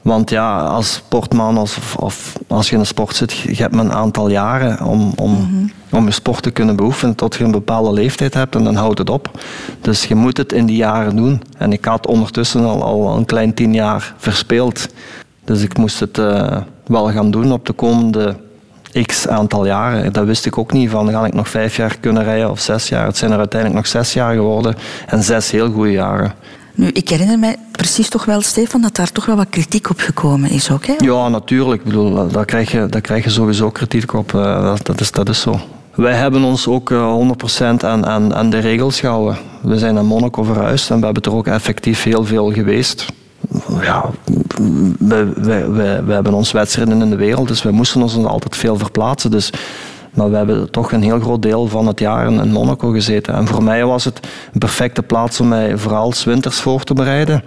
Want 0.02 0.30
ja, 0.30 0.60
als 0.60 0.92
sportman 0.92 1.58
of, 1.58 1.96
of 1.96 2.32
als 2.48 2.68
je 2.68 2.74
in 2.74 2.80
de 2.80 2.86
sport 2.86 3.16
zit, 3.16 3.32
je 3.32 3.54
hebt 3.54 3.74
een 3.74 3.92
aantal 3.92 4.28
jaren 4.28 4.84
om, 4.84 5.12
om, 5.16 5.32
mhm. 5.32 5.66
Om 5.96 6.06
je 6.06 6.12
sport 6.12 6.42
te 6.42 6.50
kunnen 6.50 6.76
beoefenen 6.76 7.14
tot 7.14 7.34
je 7.34 7.44
een 7.44 7.50
bepaalde 7.50 7.92
leeftijd 7.92 8.34
hebt 8.34 8.54
en 8.54 8.64
dan 8.64 8.74
houdt 8.74 8.98
het 8.98 9.10
op. 9.10 9.30
Dus 9.80 10.04
je 10.04 10.14
moet 10.14 10.36
het 10.36 10.52
in 10.52 10.66
die 10.66 10.76
jaren 10.76 11.16
doen. 11.16 11.42
En 11.58 11.72
ik 11.72 11.84
had 11.84 12.06
ondertussen 12.06 12.64
al, 12.64 12.82
al 12.82 13.16
een 13.16 13.24
klein 13.24 13.54
tien 13.54 13.74
jaar 13.74 14.14
verspeeld. 14.16 14.88
Dus 15.44 15.62
ik 15.62 15.76
moest 15.76 16.00
het 16.00 16.18
uh, 16.18 16.56
wel 16.86 17.10
gaan 17.10 17.30
doen 17.30 17.52
op 17.52 17.66
de 17.66 17.72
komende 17.72 18.36
x 19.02 19.28
aantal 19.28 19.66
jaren. 19.66 20.12
Dat 20.12 20.26
wist 20.26 20.46
ik 20.46 20.58
ook 20.58 20.72
niet 20.72 20.90
van, 20.90 21.10
ga 21.10 21.26
ik 21.26 21.34
nog 21.34 21.48
vijf 21.48 21.76
jaar 21.76 21.96
kunnen 22.00 22.24
rijden 22.24 22.50
of 22.50 22.60
zes 22.60 22.88
jaar. 22.88 23.06
Het 23.06 23.16
zijn 23.16 23.30
er 23.30 23.38
uiteindelijk 23.38 23.80
nog 23.80 23.90
zes 23.90 24.12
jaar 24.12 24.34
geworden 24.34 24.74
en 25.06 25.22
zes 25.22 25.50
heel 25.50 25.70
goede 25.70 25.92
jaren. 25.92 26.34
Nu, 26.74 26.88
ik 26.88 27.08
herinner 27.08 27.38
mij 27.38 27.56
precies 27.70 28.08
toch 28.08 28.24
wel, 28.24 28.40
Stefan, 28.40 28.80
dat 28.80 28.96
daar 28.96 29.12
toch 29.12 29.26
wel 29.26 29.36
wat 29.36 29.48
kritiek 29.50 29.90
op 29.90 30.00
gekomen 30.00 30.50
is 30.50 30.70
ook. 30.70 30.86
Hè? 30.86 30.94
Ja, 30.98 31.28
natuurlijk. 31.28 31.80
Ik 31.80 31.86
bedoel, 31.86 32.28
daar, 32.28 32.44
krijg 32.44 32.70
je, 32.70 32.86
daar 32.86 33.00
krijg 33.00 33.24
je 33.24 33.30
sowieso 33.30 33.70
kritiek 33.70 34.12
op. 34.12 34.34
Eh, 34.34 34.62
dat, 34.62 34.86
dat, 34.86 35.00
is, 35.00 35.10
dat 35.10 35.28
is 35.28 35.40
zo. 35.40 35.60
Wij 35.96 36.14
hebben 36.14 36.42
ons 36.42 36.68
ook 36.68 36.92
100% 36.92 36.94
eh, 36.94 37.68
aan, 37.88 38.06
aan, 38.06 38.34
aan 38.34 38.50
de 38.50 38.58
regels 38.58 39.00
gehouden. 39.00 39.36
We 39.62 39.78
zijn 39.78 39.94
naar 39.94 40.04
Monaco 40.04 40.42
verhuisd 40.42 40.90
en 40.90 40.98
we 40.98 41.04
hebben 41.04 41.22
er 41.22 41.34
ook 41.34 41.46
effectief 41.46 42.02
heel 42.02 42.24
veel 42.24 42.52
geweest. 42.52 43.06
Ja, 43.80 44.10
we, 44.98 45.32
we, 45.34 45.70
we, 45.70 46.02
we 46.06 46.12
hebben 46.12 46.34
ons 46.34 46.52
wedstrijden 46.52 47.02
in 47.02 47.10
de 47.10 47.16
wereld, 47.16 47.48
dus 47.48 47.62
we 47.62 47.70
moesten 47.70 48.02
ons 48.02 48.16
altijd 48.16 48.56
veel 48.56 48.76
verplaatsen. 48.76 49.30
Dus 49.30 49.52
maar 50.16 50.30
we 50.30 50.36
hebben 50.36 50.70
toch 50.70 50.92
een 50.92 51.02
heel 51.02 51.20
groot 51.20 51.42
deel 51.42 51.66
van 51.66 51.86
het 51.86 52.00
jaar 52.00 52.32
in 52.32 52.52
Monaco 52.52 52.90
gezeten. 52.90 53.34
En 53.34 53.46
voor 53.46 53.62
mij 53.62 53.84
was 53.84 54.04
het 54.04 54.20
een 54.52 54.58
perfecte 54.58 55.02
plaats 55.02 55.40
om 55.40 55.48
mij 55.48 55.76
vooral 55.76 56.12
winters 56.24 56.60
voor 56.60 56.84
te 56.84 56.94
bereiden. 56.94 57.44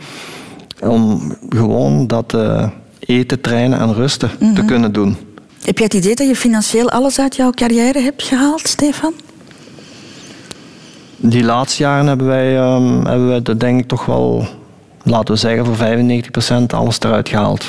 Om 0.81 1.33
gewoon 1.49 2.07
dat 2.07 2.33
uh, 2.35 2.67
eten, 2.99 3.41
trainen 3.41 3.79
en 3.79 3.93
rusten 3.93 4.29
te 4.37 4.45
mhm. 4.45 4.65
kunnen 4.65 4.91
doen. 4.91 5.17
Heb 5.63 5.77
je 5.77 5.83
het 5.83 5.93
idee 5.93 6.15
dat 6.15 6.27
je 6.27 6.35
financieel 6.35 6.89
alles 6.89 7.19
uit 7.19 7.35
jouw 7.35 7.51
carrière 7.51 7.99
hebt 7.99 8.23
gehaald, 8.23 8.67
Stefan? 8.67 9.13
Die 11.17 11.43
laatste 11.43 11.83
jaren 11.83 12.07
hebben 12.07 12.27
wij, 12.27 12.57
um, 12.57 13.05
hebben 13.05 13.27
wij 13.27 13.41
dat 13.41 13.59
denk 13.59 13.79
ik 13.79 13.87
toch 13.87 14.05
wel, 14.05 14.47
laten 15.03 15.33
we 15.33 15.39
zeggen, 15.39 15.65
voor 15.65 15.75
95% 15.75 16.73
alles 16.73 16.99
eruit 16.99 17.29
gehaald. 17.29 17.65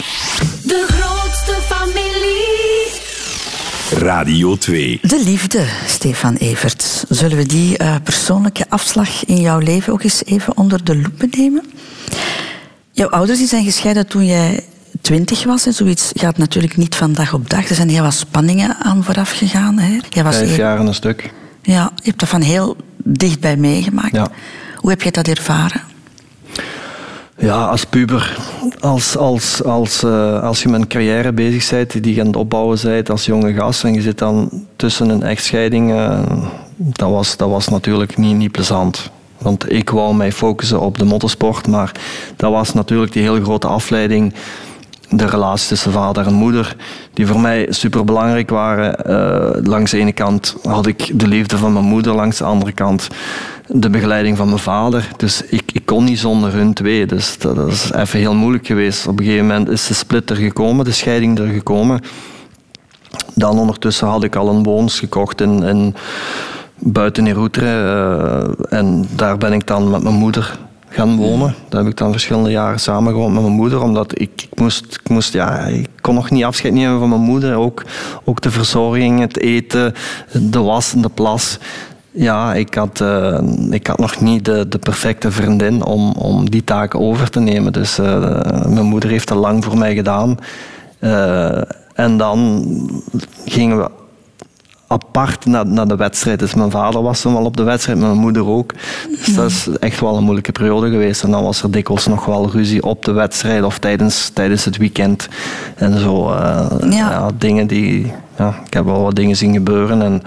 Radio 3.90 4.56
2. 4.56 4.98
De 5.02 5.22
liefde, 5.24 5.66
Stefan 5.86 6.34
Everts. 6.34 7.04
Zullen 7.08 7.36
we 7.36 7.46
die 7.46 7.82
uh, 7.82 7.94
persoonlijke 8.04 8.64
afslag 8.68 9.24
in 9.24 9.40
jouw 9.40 9.58
leven 9.58 9.92
ook 9.92 10.02
eens 10.02 10.24
even 10.24 10.56
onder 10.56 10.84
de 10.84 10.96
loep 10.96 11.36
nemen? 11.36 11.62
Jouw 12.90 13.08
ouders 13.08 13.38
die 13.38 13.48
zijn 13.48 13.64
gescheiden 13.64 14.06
toen 14.06 14.26
jij 14.26 14.64
twintig 15.00 15.44
was. 15.44 15.66
En 15.66 15.72
zoiets 15.72 16.10
gaat 16.14 16.38
natuurlijk 16.38 16.76
niet 16.76 16.94
van 16.94 17.12
dag 17.12 17.34
op 17.34 17.50
dag. 17.50 17.68
Er 17.68 17.74
zijn 17.74 17.88
heel 17.88 18.02
wat 18.02 18.14
spanningen 18.14 18.76
aan 18.78 19.04
vooraf 19.04 19.30
gegaan. 19.30 19.78
Hè? 19.78 19.98
Jij 20.08 20.24
was 20.24 20.36
Vijf 20.36 20.56
jaar 20.56 20.80
een 20.80 20.94
stuk. 20.94 21.32
Ja, 21.62 21.90
je 21.94 22.02
hebt 22.04 22.20
dat 22.20 22.28
van 22.28 22.40
heel 22.40 22.76
dichtbij 23.04 23.56
meegemaakt. 23.56 24.14
Ja. 24.14 24.28
Hoe 24.76 24.90
heb 24.90 25.02
je 25.02 25.10
dat 25.10 25.28
ervaren? 25.28 25.80
Ja, 27.36 27.64
als 27.64 27.84
puber, 27.84 28.38
als, 28.80 29.16
als, 29.16 29.64
als, 29.64 30.04
uh, 30.04 30.42
als 30.42 30.62
je 30.62 30.68
met 30.68 30.80
een 30.80 30.86
carrière 30.86 31.32
bezig 31.32 31.70
bent, 31.70 32.02
die 32.02 32.14
je 32.14 32.20
aan 32.20 32.26
het 32.26 32.36
opbouwen 32.36 32.78
bent 32.82 33.10
als 33.10 33.26
jonge 33.26 33.52
gast 33.52 33.84
en 33.84 33.94
je 33.94 34.00
zit 34.00 34.18
dan 34.18 34.66
tussen 34.76 35.08
een 35.08 35.22
echtscheiding, 35.22 35.90
uh, 35.90 36.20
dat, 36.76 37.10
was, 37.10 37.36
dat 37.36 37.48
was 37.48 37.68
natuurlijk 37.68 38.16
niet, 38.16 38.36
niet 38.36 38.52
plezant. 38.52 39.10
Want 39.38 39.72
ik 39.72 39.90
wou 39.90 40.14
mij 40.14 40.32
focussen 40.32 40.80
op 40.80 40.98
de 40.98 41.04
motorsport, 41.04 41.66
maar 41.66 41.92
dat 42.36 42.50
was 42.52 42.72
natuurlijk 42.72 43.12
die 43.12 43.22
heel 43.22 43.42
grote 43.42 43.66
afleiding 43.66 44.34
de 45.10 45.26
relatie 45.26 45.68
tussen 45.68 45.92
vader 45.92 46.26
en 46.26 46.32
moeder, 46.32 46.76
die 47.14 47.26
voor 47.26 47.40
mij 47.40 47.66
super 47.70 48.04
belangrijk 48.04 48.50
waren. 48.50 48.96
Uh, 49.06 49.66
langs 49.66 49.90
de 49.90 49.98
ene 49.98 50.12
kant 50.12 50.56
had 50.62 50.86
ik 50.86 51.18
de 51.18 51.26
liefde 51.26 51.56
van 51.56 51.72
mijn 51.72 51.84
moeder, 51.84 52.14
langs 52.14 52.38
de 52.38 52.44
andere 52.44 52.72
kant 52.72 53.08
de 53.66 53.90
begeleiding 53.90 54.36
van 54.36 54.46
mijn 54.46 54.58
vader. 54.58 55.08
Dus 55.16 55.42
ik, 55.42 55.72
ik 55.72 55.86
kon 55.86 56.04
niet 56.04 56.18
zonder 56.18 56.52
hun 56.52 56.72
twee. 56.72 57.06
Dus 57.06 57.38
dat, 57.38 57.68
is 57.68 57.92
even 57.92 58.18
heel 58.18 58.34
moeilijk 58.34 58.66
geweest. 58.66 59.06
Op 59.06 59.18
een 59.18 59.24
gegeven 59.24 59.46
moment 59.46 59.68
is 59.68 59.86
de 59.86 59.94
split 59.94 60.30
er 60.30 60.36
gekomen, 60.36 60.84
de 60.84 60.92
scheiding 60.92 61.38
er 61.38 61.48
gekomen. 61.48 62.00
Dan 63.34 63.58
ondertussen 63.58 64.08
had 64.08 64.24
ik 64.24 64.36
al 64.36 64.48
een 64.48 64.62
woons 64.62 64.98
gekocht 64.98 65.40
in, 65.40 65.62
in 65.62 65.94
buiten. 66.74 67.26
Uh, 67.26 68.48
en 68.68 69.08
daar 69.16 69.38
ben 69.38 69.52
ik 69.52 69.66
dan 69.66 69.90
met 69.90 70.02
mijn 70.02 70.14
moeder 70.14 70.58
gaan 70.90 71.16
wonen. 71.16 71.54
Daar 71.68 71.80
heb 71.80 71.90
ik 71.90 71.96
dan 71.96 72.12
verschillende 72.12 72.50
jaren 72.50 72.80
samen 72.80 73.12
gewoond 73.12 73.32
met 73.32 73.42
mijn 73.42 73.54
moeder, 73.54 73.82
omdat 73.82 74.20
ik, 74.20 74.30
ik, 74.50 74.58
moest, 74.60 74.84
ik 75.02 75.08
moest, 75.08 75.32
ja, 75.32 75.58
ik 75.58 75.88
kon 76.00 76.14
nog 76.14 76.30
niet 76.30 76.44
afscheid 76.44 76.74
nemen 76.74 76.98
van 76.98 77.08
mijn 77.08 77.20
moeder. 77.20 77.54
Ook, 77.54 77.82
ook 78.24 78.40
de 78.40 78.50
verzorging, 78.50 79.20
het 79.20 79.38
eten, 79.38 79.94
de 80.32 80.58
was 80.58 80.94
en 80.94 81.02
de 81.02 81.08
plas. 81.08 81.58
Ja, 82.12 82.54
ik 82.54 82.74
had, 82.74 83.00
uh, 83.00 83.38
ik 83.70 83.86
had 83.86 83.98
nog 83.98 84.20
niet 84.20 84.44
de, 84.44 84.68
de 84.68 84.78
perfecte 84.78 85.30
vriendin 85.30 85.84
om, 85.84 86.12
om 86.12 86.50
die 86.50 86.64
taken 86.64 87.00
over 87.00 87.30
te 87.30 87.40
nemen. 87.40 87.72
Dus 87.72 87.98
uh, 87.98 88.40
mijn 88.68 88.86
moeder 88.86 89.10
heeft 89.10 89.28
dat 89.28 89.38
lang 89.38 89.64
voor 89.64 89.78
mij 89.78 89.94
gedaan. 89.94 90.38
Uh, 91.00 91.62
en 91.94 92.16
dan 92.16 92.64
gingen 93.44 93.78
we 93.78 93.90
apart 94.92 95.44
naar, 95.44 95.66
naar 95.66 95.88
de 95.88 95.96
wedstrijd. 95.96 96.38
Dus 96.38 96.54
mijn 96.54 96.70
vader 96.70 97.02
was 97.02 97.20
toen 97.20 97.32
wel 97.32 97.44
op 97.44 97.56
de 97.56 97.62
wedstrijd, 97.62 97.98
mijn 97.98 98.16
moeder 98.16 98.46
ook. 98.46 98.74
Dus 99.08 99.34
dat 99.34 99.50
is 99.50 99.68
echt 99.78 100.00
wel 100.00 100.16
een 100.16 100.22
moeilijke 100.22 100.52
periode 100.52 100.90
geweest. 100.90 101.22
En 101.22 101.30
dan 101.30 101.42
was 101.42 101.62
er 101.62 101.70
dikwijls 101.70 102.06
nog 102.06 102.24
wel 102.24 102.50
ruzie 102.50 102.82
op 102.82 103.04
de 103.04 103.12
wedstrijd 103.12 103.62
of 103.62 103.78
tijdens, 103.78 104.28
tijdens 104.28 104.64
het 104.64 104.76
weekend. 104.76 105.28
En 105.76 105.98
zo 105.98 106.30
uh, 106.30 106.66
ja. 106.80 107.10
ja. 107.10 107.30
dingen 107.38 107.66
die... 107.66 108.12
Ja, 108.38 108.60
ik 108.66 108.72
heb 108.72 108.84
wel 108.84 109.02
wat 109.02 109.16
dingen 109.16 109.36
zien 109.36 109.52
gebeuren. 109.52 110.02
En 110.02 110.22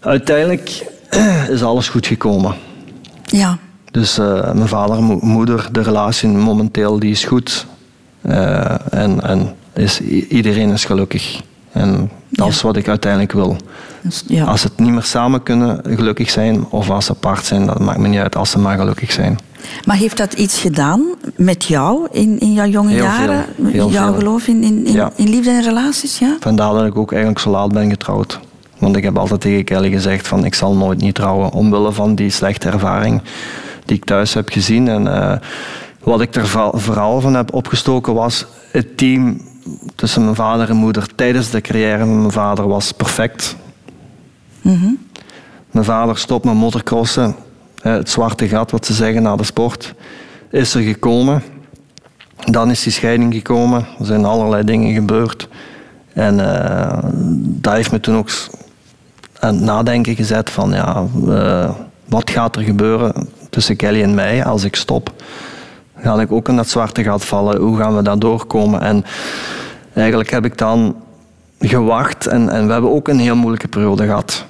uiteindelijk 0.00 0.92
is 1.54 1.62
alles 1.62 1.88
goed 1.88 2.06
gekomen. 2.06 2.54
Ja. 3.24 3.58
Dus 3.90 4.18
uh, 4.18 4.52
mijn 4.52 4.68
vader 4.68 5.02
moeder, 5.02 5.68
de 5.72 5.82
relatie 5.82 6.28
momenteel, 6.28 6.98
die 6.98 7.10
is 7.10 7.24
goed. 7.24 7.66
Uh, 8.22 8.92
en, 8.92 9.22
en 9.22 9.54
is, 9.72 10.00
iedereen 10.28 10.70
is 10.70 10.84
gelukkig. 10.84 11.40
En 11.72 12.10
dat 12.36 12.48
is 12.48 12.62
wat 12.62 12.76
ik 12.76 12.88
uiteindelijk 12.88 13.32
wil. 13.32 13.56
Dus, 14.00 14.24
ja. 14.26 14.44
Als 14.44 14.62
het 14.62 14.78
niet 14.78 14.90
meer 14.92 15.02
samen 15.02 15.42
kunnen 15.42 15.80
gelukkig 15.88 16.30
zijn 16.30 16.66
of 16.70 16.90
als 16.90 17.04
ze 17.06 17.10
apart 17.12 17.44
zijn, 17.44 17.66
dat 17.66 17.80
maakt 17.80 17.98
me 17.98 18.08
niet 18.08 18.18
uit 18.20 18.36
als 18.36 18.50
ze 18.50 18.58
maar 18.58 18.78
gelukkig 18.78 19.12
zijn. 19.12 19.38
Maar 19.84 19.96
heeft 19.96 20.16
dat 20.16 20.32
iets 20.32 20.60
gedaan 20.60 21.04
met 21.36 21.64
jou 21.64 22.08
in, 22.10 22.38
in 22.38 22.52
jouw 22.52 22.66
jonge 22.66 22.90
heel 22.90 23.02
jaren? 23.02 23.44
Veel, 23.56 23.66
heel 23.66 23.90
jouw 23.90 24.06
veel. 24.10 24.18
geloof 24.18 24.46
in, 24.46 24.62
in, 24.62 24.86
in, 25.16 25.28
liefde 25.28 25.50
en 25.50 25.62
relaties? 25.62 26.18
Ja? 26.18 26.36
Vandaar 26.40 26.72
dat 26.72 26.86
ik 26.86 26.96
ook 26.96 27.10
eigenlijk 27.10 27.40
zo 27.40 27.50
laat 27.50 27.72
ben 27.72 27.90
getrouwd. 27.90 28.40
Want 28.78 28.96
ik 28.96 29.04
heb 29.04 29.18
altijd 29.18 29.40
tegen 29.40 29.64
Kelly 29.64 29.90
gezegd 29.90 30.28
van 30.28 30.44
ik 30.44 30.54
zal 30.54 30.74
nooit 30.76 31.00
niet 31.00 31.14
trouwen. 31.14 31.52
Omwille 31.52 31.92
van 31.92 32.14
die 32.14 32.30
slechte 32.30 32.68
ervaring 32.68 33.22
die 33.84 33.96
ik 33.96 34.04
thuis 34.04 34.34
heb 34.34 34.48
gezien. 34.48 34.88
En 34.88 35.22
eh, 35.22 35.36
wat 36.02 36.20
ik 36.20 36.34
er 36.34 36.46
vo- 36.46 36.72
vooral 36.74 37.20
van 37.20 37.34
heb 37.34 37.54
opgestoken 37.54 38.14
was 38.14 38.46
het 38.70 38.96
team 38.96 39.40
tussen 39.94 40.22
mijn 40.22 40.34
vader 40.34 40.70
en 40.70 40.76
moeder 40.76 41.14
tijdens 41.14 41.50
de 41.50 41.60
carrière 41.60 41.98
van 41.98 42.18
mijn 42.18 42.32
vader 42.32 42.68
was 42.68 42.92
perfect. 42.92 43.56
Mhm. 44.62 44.90
Mijn 45.70 45.84
vader 45.84 46.18
stopt 46.18 46.44
met 46.44 46.54
motocrossen. 46.54 47.34
Eh, 47.82 47.92
Het 47.92 48.10
zwarte 48.10 48.48
gat, 48.48 48.70
wat 48.70 48.86
ze 48.86 48.94
zeggen, 48.94 49.22
na 49.22 49.36
de 49.36 49.44
sport, 49.44 49.94
is 50.50 50.74
er 50.74 50.82
gekomen. 50.82 51.42
Dan 52.44 52.70
is 52.70 52.82
die 52.82 52.92
scheiding 52.92 53.34
gekomen. 53.34 53.86
Er 53.98 54.06
zijn 54.06 54.24
allerlei 54.24 54.64
dingen 54.64 54.94
gebeurd. 54.94 55.48
En 56.12 56.60
eh, 56.60 56.98
dat 57.38 57.72
heeft 57.74 57.92
me 57.92 58.00
toen 58.00 58.16
ook 58.16 58.30
aan 59.38 59.54
het 59.54 59.64
nadenken 59.64 60.14
gezet 60.14 60.50
van 60.50 60.70
ja, 60.70 61.06
eh, 61.28 61.70
wat 62.04 62.30
gaat 62.30 62.56
er 62.56 62.62
gebeuren 62.62 63.28
tussen 63.50 63.76
Kelly 63.76 64.02
en 64.02 64.14
mij 64.14 64.44
als 64.44 64.64
ik 64.64 64.76
stop? 64.76 65.12
Ga 66.02 66.20
ik 66.20 66.32
ook 66.32 66.48
in 66.48 66.56
dat 66.56 66.68
zwarte 66.68 67.02
gat 67.02 67.24
vallen? 67.24 67.60
Hoe 67.60 67.76
gaan 67.76 67.96
we 67.96 68.02
daar 68.02 68.18
doorkomen? 68.18 68.80
En 68.80 69.04
eigenlijk 69.94 70.30
heb 70.30 70.44
ik 70.44 70.58
dan 70.58 70.96
gewacht 71.60 72.26
en, 72.26 72.48
en 72.48 72.66
we 72.66 72.72
hebben 72.72 72.90
ook 72.90 73.08
een 73.08 73.18
heel 73.18 73.36
moeilijke 73.36 73.68
periode 73.68 74.04
gehad. 74.04 74.44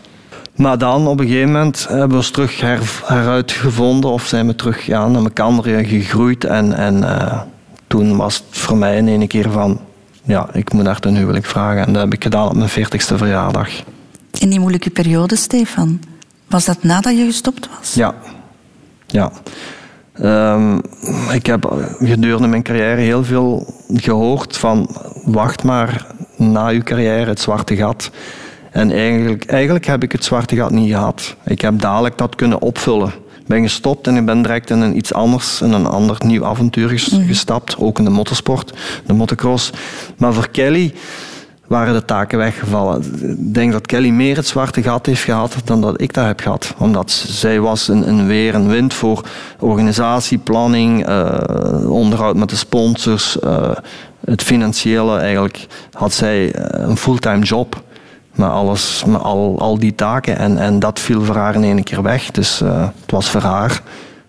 Maar 0.56 0.78
dan 0.78 1.06
op 1.06 1.20
een 1.20 1.26
gegeven 1.26 1.52
moment 1.52 1.86
hebben 1.88 2.08
we 2.08 2.16
ons 2.16 2.30
terug 2.30 2.60
her, 2.60 2.80
heruitgevonden 3.04 4.10
of 4.10 4.26
zijn 4.26 4.46
we 4.46 4.54
terug 4.54 4.86
ja, 4.86 5.08
naar 5.08 5.22
elkaar 5.22 5.84
gegroeid. 5.84 6.44
En, 6.44 6.72
en 6.72 7.18
eh, 7.18 7.40
toen 7.86 8.16
was 8.16 8.36
het 8.36 8.58
voor 8.58 8.76
mij 8.76 8.96
in 8.96 9.08
één 9.08 9.26
keer 9.26 9.50
van, 9.50 9.80
ja, 10.22 10.48
ik 10.52 10.72
moet 10.72 10.86
haar 10.86 11.00
ten 11.00 11.16
huwelijk 11.16 11.44
vragen. 11.44 11.86
En 11.86 11.92
dat 11.92 12.02
heb 12.02 12.12
ik 12.12 12.22
gedaan 12.22 12.48
op 12.48 12.54
mijn 12.54 12.70
40ste 12.70 13.14
verjaardag. 13.14 13.68
In 14.38 14.48
die 14.48 14.60
moeilijke 14.60 14.90
periode, 14.90 15.36
Stefan. 15.36 16.00
Was 16.48 16.64
dat 16.64 16.82
nadat 16.82 17.16
je 17.16 17.24
gestopt 17.24 17.68
was? 17.78 17.94
Ja. 17.94 18.14
Ja. 19.06 19.32
Ehm, 20.20 20.78
ik 21.32 21.46
heb 21.46 21.86
gedurende 21.98 22.48
mijn 22.48 22.62
carrière 22.62 23.00
heel 23.00 23.24
veel 23.24 23.74
gehoord 23.94 24.56
van 24.56 24.88
wacht 25.24 25.62
maar 25.62 26.06
na 26.36 26.68
uw 26.68 26.82
carrière 26.82 27.28
het 27.28 27.40
zwarte 27.40 27.76
gat. 27.76 28.10
En 28.70 28.90
eigenlijk, 28.90 29.44
eigenlijk 29.44 29.86
heb 29.86 30.02
ik 30.02 30.12
het 30.12 30.24
zwarte 30.24 30.56
gat 30.56 30.70
niet 30.70 30.90
gehad. 30.90 31.36
Ik 31.44 31.60
heb 31.60 31.80
dadelijk 31.80 32.18
dat 32.18 32.34
kunnen 32.34 32.60
opvullen. 32.60 33.08
Ik 33.40 33.46
ben 33.46 33.62
gestopt 33.62 34.06
en 34.06 34.16
ik 34.16 34.24
ben 34.24 34.42
direct 34.42 34.70
in 34.70 34.80
een 34.80 34.96
iets 34.96 35.12
anders, 35.12 35.60
in 35.60 35.72
een 35.72 35.86
ander 35.86 36.16
nieuw 36.24 36.44
avontuur 36.44 36.88
ges- 36.88 37.18
gestapt. 37.26 37.76
Ook 37.78 37.98
in 37.98 38.04
de 38.04 38.10
motorsport, 38.10 38.72
de 39.06 39.12
motocross. 39.12 39.70
Maar 40.16 40.32
voor 40.32 40.48
Kelly 40.48 40.94
waren 41.66 41.94
de 41.94 42.04
taken 42.04 42.38
weggevallen. 42.38 43.02
Ik 43.20 43.54
denk 43.54 43.72
dat 43.72 43.86
Kelly 43.86 44.10
meer 44.10 44.36
het 44.36 44.46
zwarte 44.46 44.82
gat 44.82 45.06
heeft 45.06 45.22
gehad 45.22 45.56
dan 45.64 45.80
dat 45.80 46.00
ik 46.00 46.12
dat 46.12 46.24
heb 46.24 46.40
gehad. 46.40 46.74
Omdat 46.78 47.10
zij 47.10 47.60
was 47.60 47.88
een, 47.88 48.08
een 48.08 48.26
weer 48.26 48.54
en 48.54 48.68
wind 48.68 48.94
voor 48.94 49.24
organisatie, 49.58 50.38
planning, 50.38 51.06
eh, 51.06 51.90
onderhoud 51.90 52.36
met 52.36 52.48
de 52.48 52.56
sponsors, 52.56 53.38
eh, 53.38 53.70
het 54.24 54.42
financiële. 54.42 55.16
Eigenlijk 55.18 55.66
had 55.92 56.12
zij 56.12 56.52
eh, 56.52 56.88
een 56.88 56.96
fulltime 56.96 57.44
job 57.44 57.82
met, 58.34 58.48
alles, 58.48 59.04
met 59.06 59.20
al, 59.20 59.58
al 59.58 59.78
die 59.78 59.94
taken. 59.94 60.38
En, 60.38 60.58
en 60.58 60.78
dat 60.78 61.00
viel 61.00 61.24
voor 61.24 61.36
haar 61.36 61.54
in 61.54 61.64
één 61.64 61.82
keer 61.82 62.02
weg. 62.02 62.30
Dus 62.30 62.58
het 62.58 63.10
was 63.10 63.30
voor 63.30 63.40
haar 63.40 63.82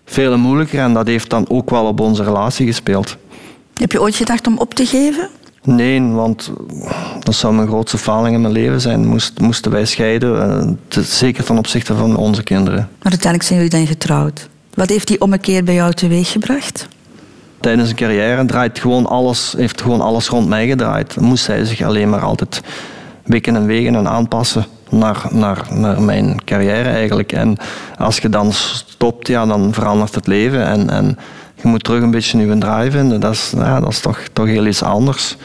veel 0.04 0.38
moeilijker 0.38 0.80
en 0.80 0.94
dat 0.94 1.06
heeft 1.06 1.30
dan 1.30 1.44
ook 1.48 1.70
wel 1.70 1.84
op 1.84 2.00
onze 2.00 2.22
relatie 2.24 2.66
gespeeld. 2.66 3.16
Heb 3.74 3.92
je 3.92 4.00
ooit 4.00 4.16
gedacht 4.16 4.46
om 4.46 4.58
op 4.58 4.74
te 4.74 4.86
geven? 4.86 5.28
Nee, 5.64 6.02
want 6.02 6.52
dat 7.20 7.34
zou 7.34 7.54
mijn 7.54 7.68
grootste 7.68 7.98
faling 7.98 8.34
in 8.34 8.40
mijn 8.40 8.52
leven 8.52 8.80
zijn. 8.80 9.06
Moest, 9.06 9.40
moesten 9.40 9.70
wij 9.70 9.84
scheiden, 9.84 10.42
eh, 10.60 10.68
te- 10.88 11.02
zeker 11.02 11.44
ten 11.44 11.58
opzichte 11.58 11.94
van 11.96 12.16
onze 12.16 12.42
kinderen. 12.42 12.78
Maar 12.78 13.10
uiteindelijk 13.12 13.42
zijn 13.42 13.58
jullie 13.60 13.76
dan 13.78 13.86
getrouwd. 13.86 14.48
Wat 14.74 14.88
heeft 14.88 15.08
die 15.08 15.20
ommekeer 15.20 15.64
bij 15.64 15.74
jou 15.74 15.92
teweeggebracht? 15.92 16.88
Tijdens 17.60 17.90
een 17.90 17.96
carrière 17.96 18.44
draait 18.44 18.78
gewoon 18.78 19.06
alles, 19.06 19.54
heeft 19.56 19.80
gewoon 19.82 20.00
alles 20.00 20.28
rond 20.28 20.48
mij 20.48 20.68
gedraaid. 20.68 21.20
Moest 21.20 21.44
zij 21.44 21.64
zich 21.64 21.82
alleen 21.82 22.08
maar 22.10 22.20
altijd 22.20 22.60
wikken 23.24 23.56
en 23.56 23.66
wegen 23.66 23.94
en 23.94 24.08
aanpassen 24.08 24.66
naar, 24.90 25.26
naar, 25.30 25.66
naar 25.74 26.02
mijn 26.02 26.44
carrière 26.44 26.88
eigenlijk. 26.88 27.32
En 27.32 27.56
als 27.98 28.18
je 28.18 28.28
dan 28.28 28.52
stopt, 28.52 29.26
ja, 29.28 29.46
dan 29.46 29.72
verandert 29.74 30.14
het 30.14 30.26
leven. 30.26 30.66
En, 30.66 30.90
en 30.90 31.18
je 31.62 31.68
moet 31.68 31.84
terug 31.84 32.02
een 32.02 32.10
beetje 32.10 32.36
nieuwe 32.36 32.58
draai 32.58 32.90
vinden. 32.90 33.20
Dat 33.20 33.32
is, 33.32 33.52
ja, 33.56 33.80
dat 33.80 33.90
is 33.90 34.00
toch, 34.00 34.20
toch 34.32 34.46
heel 34.46 34.66
iets 34.66 34.82
anders. 34.82 35.36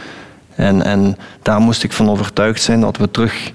En, 0.55 0.84
en 0.84 1.18
daar 1.41 1.59
moest 1.59 1.84
ik 1.84 1.93
van 1.93 2.09
overtuigd 2.09 2.61
zijn 2.61 2.82
dat 2.82 2.97
we 2.97 3.11
terug 3.11 3.51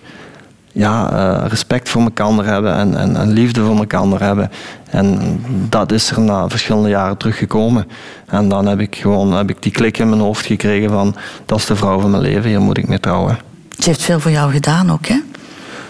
ja, 0.73 1.11
eh, 1.13 1.47
respect 1.49 1.89
voor 1.89 2.03
elkaar 2.03 2.45
hebben 2.45 2.75
en, 2.75 2.97
en, 2.97 3.17
en 3.17 3.29
liefde 3.31 3.65
voor 3.65 3.77
elkaar 3.77 4.21
hebben. 4.21 4.51
En 4.91 5.41
dat 5.69 5.93
is 5.93 6.11
er 6.11 6.21
na 6.21 6.49
verschillende 6.49 6.89
jaren 6.89 7.17
teruggekomen. 7.17 7.87
En 8.27 8.49
dan 8.49 8.67
heb 8.67 8.81
ik 8.81 8.97
gewoon 8.97 9.33
heb 9.33 9.51
ik 9.51 9.63
die 9.63 9.73
klik 9.73 9.99
in 9.99 10.09
mijn 10.09 10.21
hoofd 10.21 10.47
gekregen 10.47 10.91
van 10.91 11.15
dat 11.47 11.59
is 11.59 11.67
de 11.67 11.77
vrouw 11.77 12.01
van 12.01 12.11
mijn 12.11 12.23
leven, 12.23 12.49
hier 12.51 12.61
moet 12.61 12.79
ik 12.79 12.89
mee 12.89 13.01
trouwen. 13.01 13.39
Ze 13.79 13.89
heeft 13.89 14.03
veel 14.03 14.21
voor 14.21 14.31
jou 14.31 14.53
gedaan 14.53 14.93
ook, 14.93 15.07
hè? 15.07 15.17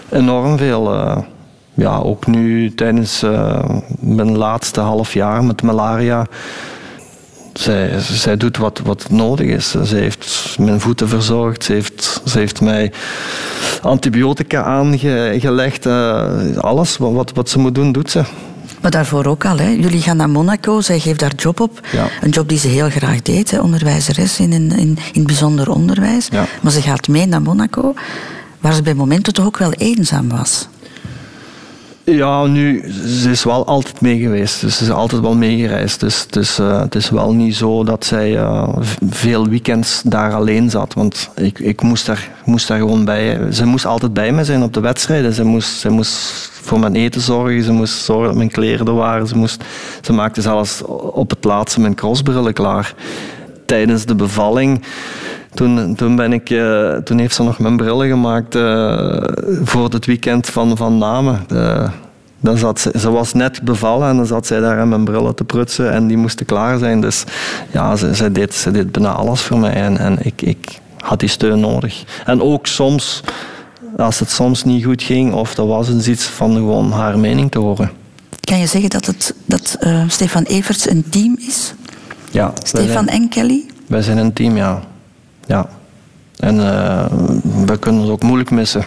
Enorm 0.09 0.57
veel. 0.57 0.93
eh, 0.93 1.17
ja, 1.73 1.97
ook 1.97 2.27
nu 2.27 2.73
tijdens 2.73 3.23
eh, 3.23 3.69
mijn 3.99 4.37
laatste 4.37 4.79
half 4.79 5.13
jaar 5.13 5.43
met 5.43 5.61
malaria. 5.61 6.25
Zij, 7.53 7.99
zij 7.99 8.37
doet 8.37 8.57
wat, 8.57 8.81
wat 8.83 9.09
nodig 9.09 9.47
is. 9.47 9.71
Ze 9.71 9.95
heeft 9.95 10.55
mijn 10.59 10.79
voeten 10.79 11.09
verzorgd. 11.09 11.63
Ze 11.63 11.73
heeft, 11.73 12.21
ze 12.25 12.39
heeft 12.39 12.61
mij 12.61 12.91
antibiotica 13.81 14.63
aangelegd. 14.63 15.85
eh, 15.85 16.57
alles 16.57 16.97
wat, 16.97 17.11
wat, 17.11 17.31
wat 17.33 17.49
ze 17.49 17.59
moet 17.59 17.75
doen, 17.75 17.91
doet 17.91 18.11
ze. 18.11 18.23
Maar 18.81 18.91
daarvoor 18.91 19.25
ook 19.25 19.45
al, 19.45 19.57
hè? 19.57 19.69
Jullie 19.69 20.01
gaan 20.01 20.17
naar 20.17 20.29
Monaco, 20.29 20.81
zij 20.81 20.99
geeft 20.99 21.19
daar 21.19 21.33
job 21.35 21.59
op. 21.59 21.79
Ja. 21.91 22.07
Een 22.21 22.29
job 22.29 22.49
die 22.49 22.57
ze 22.57 22.67
heel 22.67 22.89
graag 22.89 23.21
deed, 23.21 23.51
hè? 23.51 23.59
onderwijzeres 23.59 24.39
in, 24.39 24.51
in, 24.51 24.71
in, 24.71 24.97
in 25.13 25.25
bijzonder 25.25 25.69
onderwijs. 25.69 26.27
Ja. 26.31 26.45
Maar 26.61 26.71
ze 26.71 26.81
gaat 26.81 27.07
mee 27.07 27.25
naar 27.25 27.41
Monaco, 27.41 27.93
waar 28.59 28.73
ze 28.73 28.81
bij 28.81 28.93
momenten 28.93 29.33
toch 29.33 29.45
ook 29.45 29.57
wel 29.57 29.71
eenzaam 29.71 30.29
was. 30.29 30.67
Ja, 32.11 32.45
nu, 32.45 32.91
ze 33.05 33.29
is 33.29 33.43
wel 33.43 33.65
altijd 33.65 34.01
mee 34.01 34.19
geweest. 34.19 34.61
Dus 34.61 34.77
ze 34.77 34.83
is 34.83 34.91
altijd 34.91 35.21
wel 35.21 35.35
meegereisd. 35.35 35.99
Dus, 35.99 36.27
dus 36.27 36.59
uh, 36.59 36.81
het 36.81 36.95
is 36.95 37.09
wel 37.09 37.33
niet 37.33 37.55
zo 37.55 37.83
dat 37.83 38.05
zij 38.05 38.31
uh, 38.31 38.77
veel 39.09 39.47
weekends 39.47 40.01
daar 40.05 40.33
alleen 40.33 40.69
zat. 40.69 40.93
Want 40.93 41.29
ik, 41.35 41.59
ik 41.59 41.81
moest, 41.81 42.05
daar, 42.05 42.29
moest 42.45 42.67
daar 42.67 42.77
gewoon 42.77 43.05
bij. 43.05 43.51
Ze 43.51 43.65
moest 43.65 43.85
altijd 43.85 44.13
bij 44.13 44.31
me 44.31 44.43
zijn 44.43 44.63
op 44.63 44.73
de 44.73 44.79
wedstrijden. 44.79 45.33
Ze 45.33 45.43
moest, 45.43 45.79
ze 45.79 45.89
moest 45.89 46.49
voor 46.61 46.79
mijn 46.79 46.95
eten 46.95 47.21
zorgen. 47.21 47.63
Ze 47.63 47.71
moest 47.71 48.03
zorgen 48.03 48.27
dat 48.27 48.35
mijn 48.35 48.51
kleren 48.51 48.87
er 48.87 48.93
waren. 48.93 49.27
Ze, 49.27 49.37
moest, 49.37 49.63
ze 50.01 50.13
maakte 50.13 50.41
zelfs 50.41 50.81
op 51.11 51.29
het 51.29 51.43
laatste 51.43 51.79
mijn 51.79 51.95
crossbrillen 51.95 52.53
klaar. 52.53 52.93
Tijdens 53.65 54.05
de 54.05 54.15
bevalling 54.15 54.81
toen, 55.53 55.95
toen, 55.95 56.15
ben 56.15 56.33
ik, 56.33 56.49
uh, 56.49 56.93
toen 56.93 57.19
heeft 57.19 57.35
ze 57.35 57.43
nog 57.43 57.59
mijn 57.59 57.77
brillen 57.77 58.07
gemaakt 58.07 58.55
uh, 58.55 59.23
voor 59.63 59.89
het 59.89 60.05
weekend 60.05 60.47
van, 60.47 60.77
van 60.77 60.97
Namen. 60.97 61.45
Uh, 61.53 61.89
dan 62.39 62.57
zat 62.57 62.79
ze, 62.79 62.91
ze 62.97 63.11
was 63.11 63.33
net 63.33 63.61
bevallen 63.61 64.09
en 64.09 64.15
dan 64.15 64.25
zat 64.25 64.47
zij 64.47 64.59
daar 64.59 64.79
aan 64.79 64.89
mijn 64.89 65.03
brillen 65.03 65.35
te 65.35 65.43
prutsen 65.43 65.91
en 65.91 66.07
die 66.07 66.17
moesten 66.17 66.45
klaar 66.45 66.77
zijn. 66.77 67.01
Dus 67.01 67.23
ja, 67.71 67.95
ze, 67.95 68.15
ze, 68.15 68.31
deed, 68.31 68.53
ze 68.53 68.71
deed 68.71 68.91
bijna 68.91 69.11
alles 69.11 69.41
voor 69.41 69.59
mij 69.59 69.73
en, 69.73 69.97
en 69.97 70.17
ik, 70.21 70.41
ik 70.41 70.79
had 70.97 71.19
die 71.19 71.29
steun 71.29 71.59
nodig. 71.59 72.03
En 72.25 72.41
ook 72.41 72.67
soms, 72.67 73.21
als 73.97 74.19
het 74.19 74.29
soms 74.29 74.63
niet 74.63 74.85
goed 74.85 75.03
ging 75.03 75.33
of 75.33 75.57
er 75.57 75.67
was 75.67 75.89
eens 75.89 76.07
iets 76.07 76.25
van 76.25 76.53
gewoon 76.53 76.91
haar 76.91 77.19
mening 77.19 77.51
te 77.51 77.59
horen. 77.59 77.91
Kan 78.39 78.59
je 78.59 78.65
zeggen 78.65 78.89
dat, 78.89 79.05
het, 79.05 79.33
dat 79.45 79.77
Stefan 80.07 80.43
Everts 80.43 80.89
een 80.89 81.05
team 81.09 81.35
is? 81.39 81.73
Ja. 82.31 82.53
Stefan 82.63 82.91
zijn, 82.91 83.07
en 83.07 83.29
Kelly? 83.29 83.65
Wij 83.87 84.01
zijn 84.01 84.17
een 84.17 84.33
team, 84.33 84.57
ja. 84.57 84.81
Ja. 85.49 85.69
En 86.37 86.55
uh, 86.55 87.05
we 87.65 87.77
kunnen 87.79 88.01
ons 88.01 88.09
ook 88.09 88.23
moeilijk 88.23 88.51
missen. 88.51 88.83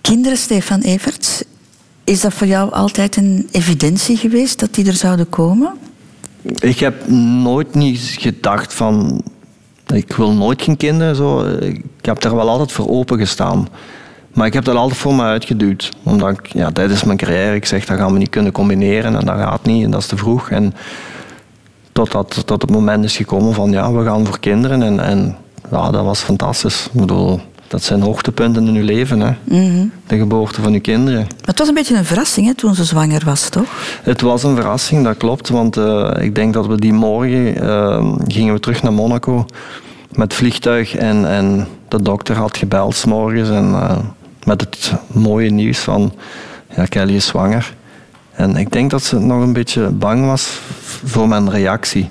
Kinderen, 0.00 0.38
Stefan 0.38 0.80
Everts, 0.80 1.42
is 2.04 2.20
dat 2.20 2.32
voor 2.32 2.46
jou 2.46 2.72
altijd 2.72 3.16
een 3.16 3.48
evidentie 3.52 4.16
geweest 4.16 4.60
dat 4.60 4.74
die 4.74 4.86
er 4.86 4.92
zouden 4.92 5.28
komen? 5.28 5.72
Ik 6.58 6.78
heb 6.78 7.08
nooit 7.42 7.74
niet 7.74 8.16
gedacht 8.18 8.74
van... 8.74 9.22
Ik 9.86 10.12
wil 10.12 10.32
nooit 10.32 10.62
geen 10.62 10.76
kinderen. 10.76 11.16
Zo. 11.16 11.44
Ik 11.44 11.84
heb 12.00 12.20
daar 12.20 12.36
wel 12.36 12.48
altijd 12.48 12.72
voor 12.72 12.88
open 12.88 13.18
gestaan. 13.18 13.68
Maar 14.34 14.46
ik 14.46 14.52
heb 14.52 14.64
dat 14.64 14.76
altijd 14.76 14.98
voor 14.98 15.14
me 15.14 15.22
uitgeduwd. 15.22 15.92
Omdat 16.02 16.30
ik 16.30 16.46
ja, 16.46 16.70
tijdens 16.70 17.04
mijn 17.04 17.18
carrière, 17.18 17.54
ik 17.54 17.64
zeg 17.66 17.86
dat 17.86 17.98
gaan 17.98 18.12
we 18.12 18.18
niet 18.18 18.30
kunnen 18.30 18.52
combineren 18.52 19.16
en 19.16 19.26
dat 19.26 19.36
gaat 19.36 19.64
niet 19.64 19.84
en 19.84 19.90
dat 19.90 20.00
is 20.00 20.06
te 20.06 20.16
vroeg. 20.16 20.50
En 20.50 20.74
totdat 21.92 22.42
tot 22.46 22.62
het 22.62 22.70
moment 22.70 23.04
is 23.04 23.16
gekomen 23.16 23.54
van 23.54 23.70
ja, 23.70 23.92
we 23.92 24.04
gaan 24.04 24.26
voor 24.26 24.40
kinderen. 24.40 24.82
En, 24.82 25.00
en 25.00 25.36
ja, 25.70 25.90
dat 25.90 26.04
was 26.04 26.20
fantastisch. 26.20 26.88
Ik 26.92 27.00
bedoel, 27.00 27.40
dat 27.70 27.82
zijn 27.82 28.02
hoogtepunten 28.02 28.66
in 28.66 28.74
uw 28.74 28.84
leven, 28.84 29.20
hè? 29.20 29.32
Mhm. 29.44 29.86
de 30.06 30.16
geboorte 30.16 30.62
van 30.62 30.72
uw 30.72 30.80
kinderen. 30.80 31.26
het 31.44 31.58
was 31.58 31.68
een 31.68 31.74
beetje 31.74 31.96
een 31.96 32.04
verrassing 32.04 32.46
hè, 32.46 32.54
toen 32.54 32.74
ze 32.74 32.84
zwanger 32.84 33.24
was, 33.24 33.48
toch? 33.48 33.98
Het 34.02 34.20
was 34.20 34.42
een 34.42 34.54
verrassing, 34.56 35.04
dat 35.04 35.16
klopt. 35.16 35.48
Want 35.48 35.76
uh, 35.76 36.10
ik 36.18 36.34
denk 36.34 36.54
dat 36.54 36.66
we 36.66 36.80
die 36.80 36.92
morgen 36.92 37.64
uh, 37.64 38.14
gingen 38.26 38.54
we 38.54 38.60
terug 38.60 38.82
naar 38.82 38.92
Monaco 38.92 39.46
met 40.12 40.34
vliegtuig. 40.34 40.94
En, 40.94 41.28
en 41.28 41.68
de 41.88 42.02
dokter 42.02 42.36
had 42.36 42.56
gebeld 42.56 42.94
s 42.94 43.04
morgens 43.04 43.48
en, 43.48 43.70
uh, 43.70 43.98
met 44.44 44.60
het 44.60 44.92
mooie 45.06 45.50
nieuws 45.50 45.78
van 45.78 46.12
ja, 46.76 46.84
Kelly 46.84 47.14
is 47.14 47.26
zwanger. 47.26 47.74
En 48.32 48.56
ik 48.56 48.72
denk 48.72 48.90
dat 48.90 49.02
ze 49.02 49.18
nog 49.18 49.42
een 49.42 49.52
beetje 49.52 49.88
bang 49.88 50.26
was 50.26 50.58
voor 51.04 51.28
mijn 51.28 51.50
reactie 51.50 52.10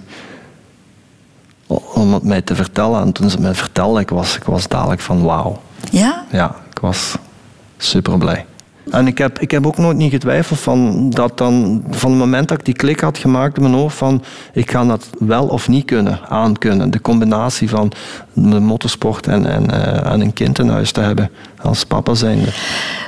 om 1.94 2.14
het 2.14 2.24
mij 2.24 2.42
te 2.42 2.56
vertellen. 2.56 3.02
En 3.02 3.12
toen 3.12 3.30
ze 3.30 3.40
mij 3.40 3.54
vertelde, 3.54 4.00
ik 4.00 4.10
was, 4.10 4.36
ik 4.36 4.44
was 4.44 4.68
dadelijk 4.68 5.02
van 5.02 5.24
wauw. 5.24 5.62
Ja? 5.92 6.26
Ja, 6.32 6.56
ik 6.72 6.80
was 6.80 7.16
super 7.78 8.18
blij. 8.18 8.46
En 8.92 9.08
ik 9.08 9.18
heb, 9.18 9.40
ik 9.40 9.52
heb 9.52 9.66
ook 9.66 9.78
nooit 9.78 9.98
niet 9.98 10.12
getwijfeld 10.12 10.60
van 10.60 11.10
dat 11.10 11.38
dan, 11.38 11.84
van 11.90 12.10
het 12.10 12.20
moment 12.20 12.48
dat 12.48 12.58
ik 12.58 12.66
die 12.66 12.74
klik 12.74 13.00
had 13.00 13.18
gemaakt 13.18 13.58
in 13.58 13.62
mijn 13.64 13.74
hoofd 13.74 13.98
van 13.98 14.24
ik 14.54 14.72
ga 14.72 14.86
dat 14.86 15.10
wel 15.20 15.48
of 15.48 15.68
niet 15.68 15.86
kunnen, 15.86 16.20
aankunnen. 16.30 16.92
De 16.92 17.02
combinatie 17.02 17.70
van 17.70 17.92
de 18.34 18.60
motorsport 18.60 19.28
en, 19.28 19.46
en, 19.46 19.66
uh, 19.74 20.12
en 20.12 20.22
een 20.22 20.34
kind 20.34 20.60
in 20.60 20.70
huis 20.70 20.92
te 20.92 21.00
hebben 21.00 21.32
als 21.62 21.86
papa 21.86 22.14
zijnde. 22.14 22.54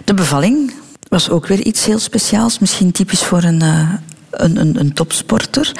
De 0.06 0.14
bevalling 0.14 0.74
was 1.08 1.30
ook 1.30 1.48
weer 1.48 1.60
iets 1.60 1.86
heel 1.86 2.00
speciaals, 2.00 2.60
misschien 2.60 2.92
typisch 2.92 3.24
voor 3.24 3.44
een, 3.44 3.64
uh, 3.64 3.94
een, 4.32 4.58
een, 4.58 4.80
een, 4.80 4.94
topsporter. 4.94 5.72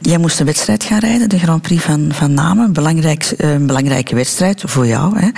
Jij 0.00 0.18
moest 0.18 0.40
een 0.40 0.46
wedstrijd 0.46 0.84
gaan 0.84 0.98
rijden, 0.98 1.28
de 1.28 1.38
Grand 1.38 1.62
Prix 1.62 1.82
van, 1.82 2.08
van 2.10 2.34
Namen. 2.34 2.64
Een, 2.64 2.72
belangrijk, 2.72 3.34
een 3.36 3.66
belangrijke 3.66 4.14
wedstrijd 4.14 4.62
voor 4.66 4.86
jou. 4.86 5.18
Hè. 5.18 5.28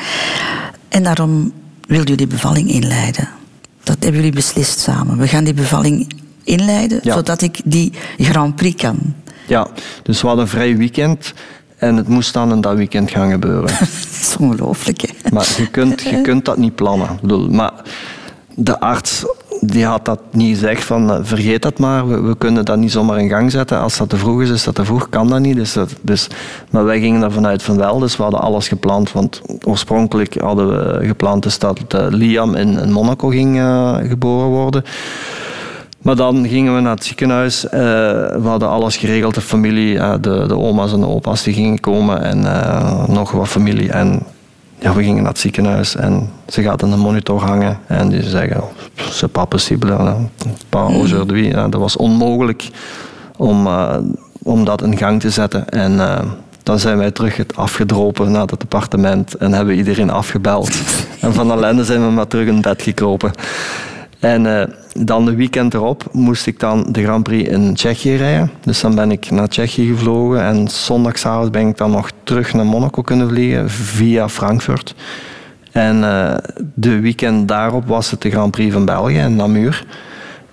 En 0.88 1.02
daarom 1.02 1.52
wilden 1.86 2.08
jullie 2.08 2.26
bevalling 2.26 2.70
inleiden. 2.70 3.28
Dat 3.82 3.96
hebben 3.98 4.20
jullie 4.20 4.34
beslist 4.34 4.78
samen. 4.78 5.18
We 5.18 5.28
gaan 5.28 5.44
die 5.44 5.54
bevalling 5.54 6.12
inleiden, 6.44 7.00
ja. 7.02 7.14
zodat 7.14 7.42
ik 7.42 7.60
die 7.64 7.92
Grand 8.18 8.56
Prix 8.56 8.82
kan. 8.82 8.98
Ja, 9.46 9.68
dus 10.02 10.20
we 10.20 10.26
hadden 10.26 10.44
een 10.44 10.50
vrij 10.50 10.76
weekend. 10.76 11.32
En 11.76 11.96
het 11.96 12.08
moest 12.08 12.32
dan 12.32 12.52
in 12.52 12.60
dat 12.60 12.76
weekend 12.76 13.10
gaan 13.10 13.30
gebeuren. 13.30 13.68
dat 13.78 13.88
is 14.20 14.36
ongelooflijk, 14.38 15.00
hè? 15.00 15.30
Maar 15.32 15.48
je 15.56 15.70
kunt, 15.70 16.02
je 16.02 16.20
kunt 16.20 16.44
dat 16.44 16.56
niet 16.56 16.74
plannen. 16.74 17.18
Maar 17.50 17.72
de 18.54 18.80
arts 18.80 19.24
die 19.60 19.84
had 19.84 20.04
dat 20.04 20.20
niet 20.30 20.58
gezegd 20.58 20.84
van 20.84 21.26
vergeet 21.26 21.62
dat 21.62 21.78
maar, 21.78 22.24
we, 22.26 22.36
kunnen 22.36 22.64
dat 22.64 22.78
niet 22.78 22.92
zomaar 22.92 23.20
in 23.20 23.28
gang 23.28 23.50
zetten. 23.50 23.80
Als 23.80 23.98
dat 23.98 24.08
te 24.08 24.16
vroeg 24.16 24.42
is, 24.42 24.50
is 24.50 24.64
dat 24.64 24.74
te 24.74 24.84
vroeg, 24.84 25.08
kan 25.08 25.28
dat 25.28 25.40
niet. 25.40 25.56
Dus 25.56 25.76
dus, 26.00 26.28
maar 26.70 26.84
wij 26.84 27.00
gingen 27.00 27.22
ervan 27.22 27.46
uit 27.46 27.62
van 27.62 27.76
wel, 27.76 27.98
dus 27.98 28.16
we 28.16 28.22
hadden 28.22 28.40
alles 28.40 28.68
gepland. 28.68 29.12
Want 29.12 29.42
oorspronkelijk 29.64 30.40
hadden 30.40 30.68
we 30.68 31.06
gepland 31.06 31.42
dus 31.42 31.58
dat 31.58 31.80
uh, 31.94 32.06
Liam 32.08 32.54
in, 32.54 32.92
Monaco 32.92 33.28
ging 33.28 33.56
uh, 33.56 33.96
geboren 33.96 34.48
worden. 34.48 34.84
Maar 36.02 36.16
dan 36.16 36.48
gingen 36.48 36.74
we 36.74 36.80
naar 36.80 36.94
het 36.94 37.04
ziekenhuis. 37.04 37.62
We 37.70 38.40
hadden 38.42 38.68
alles 38.68 38.96
geregeld, 38.96 39.34
de 39.34 39.40
familie, 39.40 39.94
de, 40.20 40.44
de 40.48 40.56
oma's 40.56 40.92
en 40.92 41.00
de 41.00 41.06
opa's 41.06 41.42
die 41.42 41.54
gingen 41.54 41.80
komen 41.80 42.22
en 42.22 42.40
nog 43.12 43.30
wat 43.30 43.48
familie. 43.48 43.90
En 43.90 44.22
ja, 44.80 44.94
we 44.94 45.02
gingen 45.02 45.22
naar 45.22 45.32
het 45.32 45.40
ziekenhuis 45.40 45.96
en 45.96 46.30
ze 46.48 46.62
gaat 46.62 46.82
aan 46.82 46.90
de 46.90 46.96
monitor 46.96 47.40
hangen 47.40 47.78
en 47.86 48.08
die 48.08 48.22
zeggen, 48.22 48.62
c'est 48.94 49.32
pas 49.32 49.46
possible, 49.48 50.16
pas 50.68 50.94
aujourd'hui. 50.94 51.48
Ja, 51.48 51.68
dat 51.68 51.80
was 51.80 51.96
onmogelijk 51.96 52.68
om, 53.36 53.66
uh, 53.66 53.96
om 54.42 54.64
dat 54.64 54.82
in 54.82 54.96
gang 54.96 55.20
te 55.20 55.30
zetten. 55.30 55.68
En 55.68 55.92
uh, 55.92 56.18
dan 56.62 56.78
zijn 56.78 56.98
wij 56.98 57.10
terug 57.10 57.36
het 57.36 57.56
afgedropen 57.56 58.30
naar 58.30 58.40
het 58.40 58.62
appartement 58.62 59.34
en 59.34 59.52
hebben 59.52 59.74
iedereen 59.74 60.10
afgebeld. 60.10 60.70
en 61.20 61.34
van 61.34 61.50
ellende 61.50 61.84
zijn 61.84 62.06
we 62.06 62.10
maar 62.10 62.26
terug 62.26 62.46
in 62.46 62.60
bed 62.60 62.82
gekropen. 62.82 63.30
En 64.18 64.44
uh, 64.44 64.62
dan 64.92 65.24
de 65.24 65.34
weekend 65.34 65.74
erop 65.74 66.08
moest 66.12 66.46
ik 66.46 66.60
dan 66.60 66.86
de 66.92 67.02
Grand 67.02 67.22
Prix 67.22 67.48
in 67.48 67.74
Tsjechië 67.74 68.16
rijden. 68.16 68.50
Dus 68.60 68.80
dan 68.80 68.94
ben 68.94 69.10
ik 69.10 69.30
naar 69.30 69.48
Tsjechië 69.48 69.86
gevlogen 69.86 70.42
en 70.42 70.68
zondagavond 70.68 71.52
ben 71.52 71.68
ik 71.68 71.76
dan 71.76 71.90
nog 71.90 72.10
terug 72.24 72.52
naar 72.52 72.66
Monaco 72.66 73.02
kunnen 73.02 73.28
vliegen 73.28 73.70
via 73.70 74.28
Frankfurt. 74.28 74.94
En 75.72 75.96
uh, 75.96 76.34
de 76.74 77.00
weekend 77.00 77.48
daarop 77.48 77.86
was 77.86 78.10
het 78.10 78.22
de 78.22 78.30
Grand 78.30 78.50
Prix 78.50 78.72
van 78.72 78.84
België 78.84 79.18
in 79.18 79.36
Namur. 79.36 79.84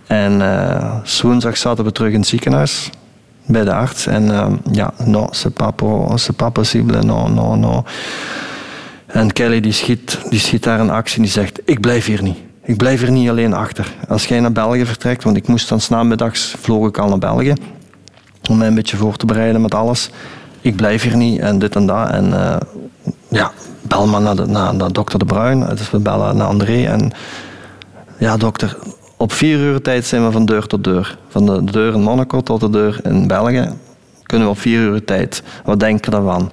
En 0.08 0.40
uh, 0.40 0.96
woensdag 1.22 1.58
zaten 1.58 1.84
we 1.84 1.92
terug 1.92 2.12
in 2.12 2.20
het 2.20 2.28
ziekenhuis 2.28 2.90
bij 3.46 3.64
de 3.64 3.74
arts. 3.74 4.08
En 4.08 4.24
uh, 4.24 4.48
ja, 4.72 4.94
no, 5.06 5.28
c'est 5.32 5.54
pas, 5.54 5.72
pas 6.36 6.52
possible, 6.52 7.04
no, 7.04 7.28
no, 7.28 7.56
no. 7.56 7.84
En 9.06 9.34
Kelly 9.34 9.60
die 9.60 9.72
schiet, 9.72 10.20
die 10.30 10.40
schiet 10.40 10.64
daar 10.64 10.80
een 10.80 10.90
actie 10.90 11.16
en 11.16 11.22
die 11.22 11.32
zegt, 11.32 11.60
ik 11.66 11.82
blijf 11.82 12.06
hier 12.06 12.24
niet. 12.24 12.38
Ik 12.68 12.78
blijf 12.78 13.02
er 13.02 13.12
niet 13.12 13.30
alleen 13.30 13.54
achter. 13.54 13.94
Als 14.08 14.26
jij 14.26 14.40
naar 14.40 14.52
België 14.52 14.86
vertrekt, 14.86 15.24
want 15.24 15.38
ik 15.38 15.48
moest 15.48 15.70
dan 15.70 15.80
namiddags 15.90 16.56
vloog 16.60 16.88
ik 16.88 16.98
al 16.98 17.10
naar 17.10 17.18
België 17.18 17.54
om 18.50 18.58
mij 18.58 18.68
een 18.68 18.76
beetje 18.76 18.98
voor 18.98 19.16
te 19.16 19.26
bereiden 19.26 19.62
met 19.62 19.76
alles. 19.76 20.10
Ik 20.62 20.76
blijf 20.76 21.04
hier 21.04 21.18
niet 21.18 21.40
en 21.40 21.60
dit 21.60 21.76
en 21.76 21.86
dat. 21.86 22.10
En 22.10 22.28
uh, 22.28 22.56
ja, 23.28 23.52
bel 23.82 24.08
maar 24.08 24.22
naar, 24.22 24.36
de, 24.36 24.46
naar, 24.46 24.76
naar 24.76 24.92
dokter 24.92 25.20
De 25.20 25.26
Bruin. 25.26 25.66
Dus 25.76 25.92
we 25.92 26.00
bellen 26.00 26.38
naar 26.38 26.48
André. 26.48 26.86
En 26.86 27.12
ja, 28.18 28.38
dokter, 28.38 28.78
op 29.18 29.32
vier 29.32 29.60
uur 29.60 29.82
tijd 29.82 30.06
zijn 30.06 30.26
we 30.26 30.32
van 30.32 30.46
deur 30.46 30.68
tot 30.68 30.84
deur. 30.84 31.18
Van 31.28 31.46
de 31.46 31.64
deur 31.64 31.94
in 31.94 32.02
Monaco 32.02 32.42
tot 32.42 32.60
de 32.60 32.70
deur 32.70 33.00
in 33.04 33.28
België. 33.28 33.70
Kunnen 34.24 34.48
we 34.48 34.54
op 34.54 34.60
vier 34.60 34.80
uur 34.80 35.06
tijd. 35.06 35.44
Wat 35.66 35.80
denk 35.80 36.06
je 36.06 36.12
daarvan? 36.12 36.52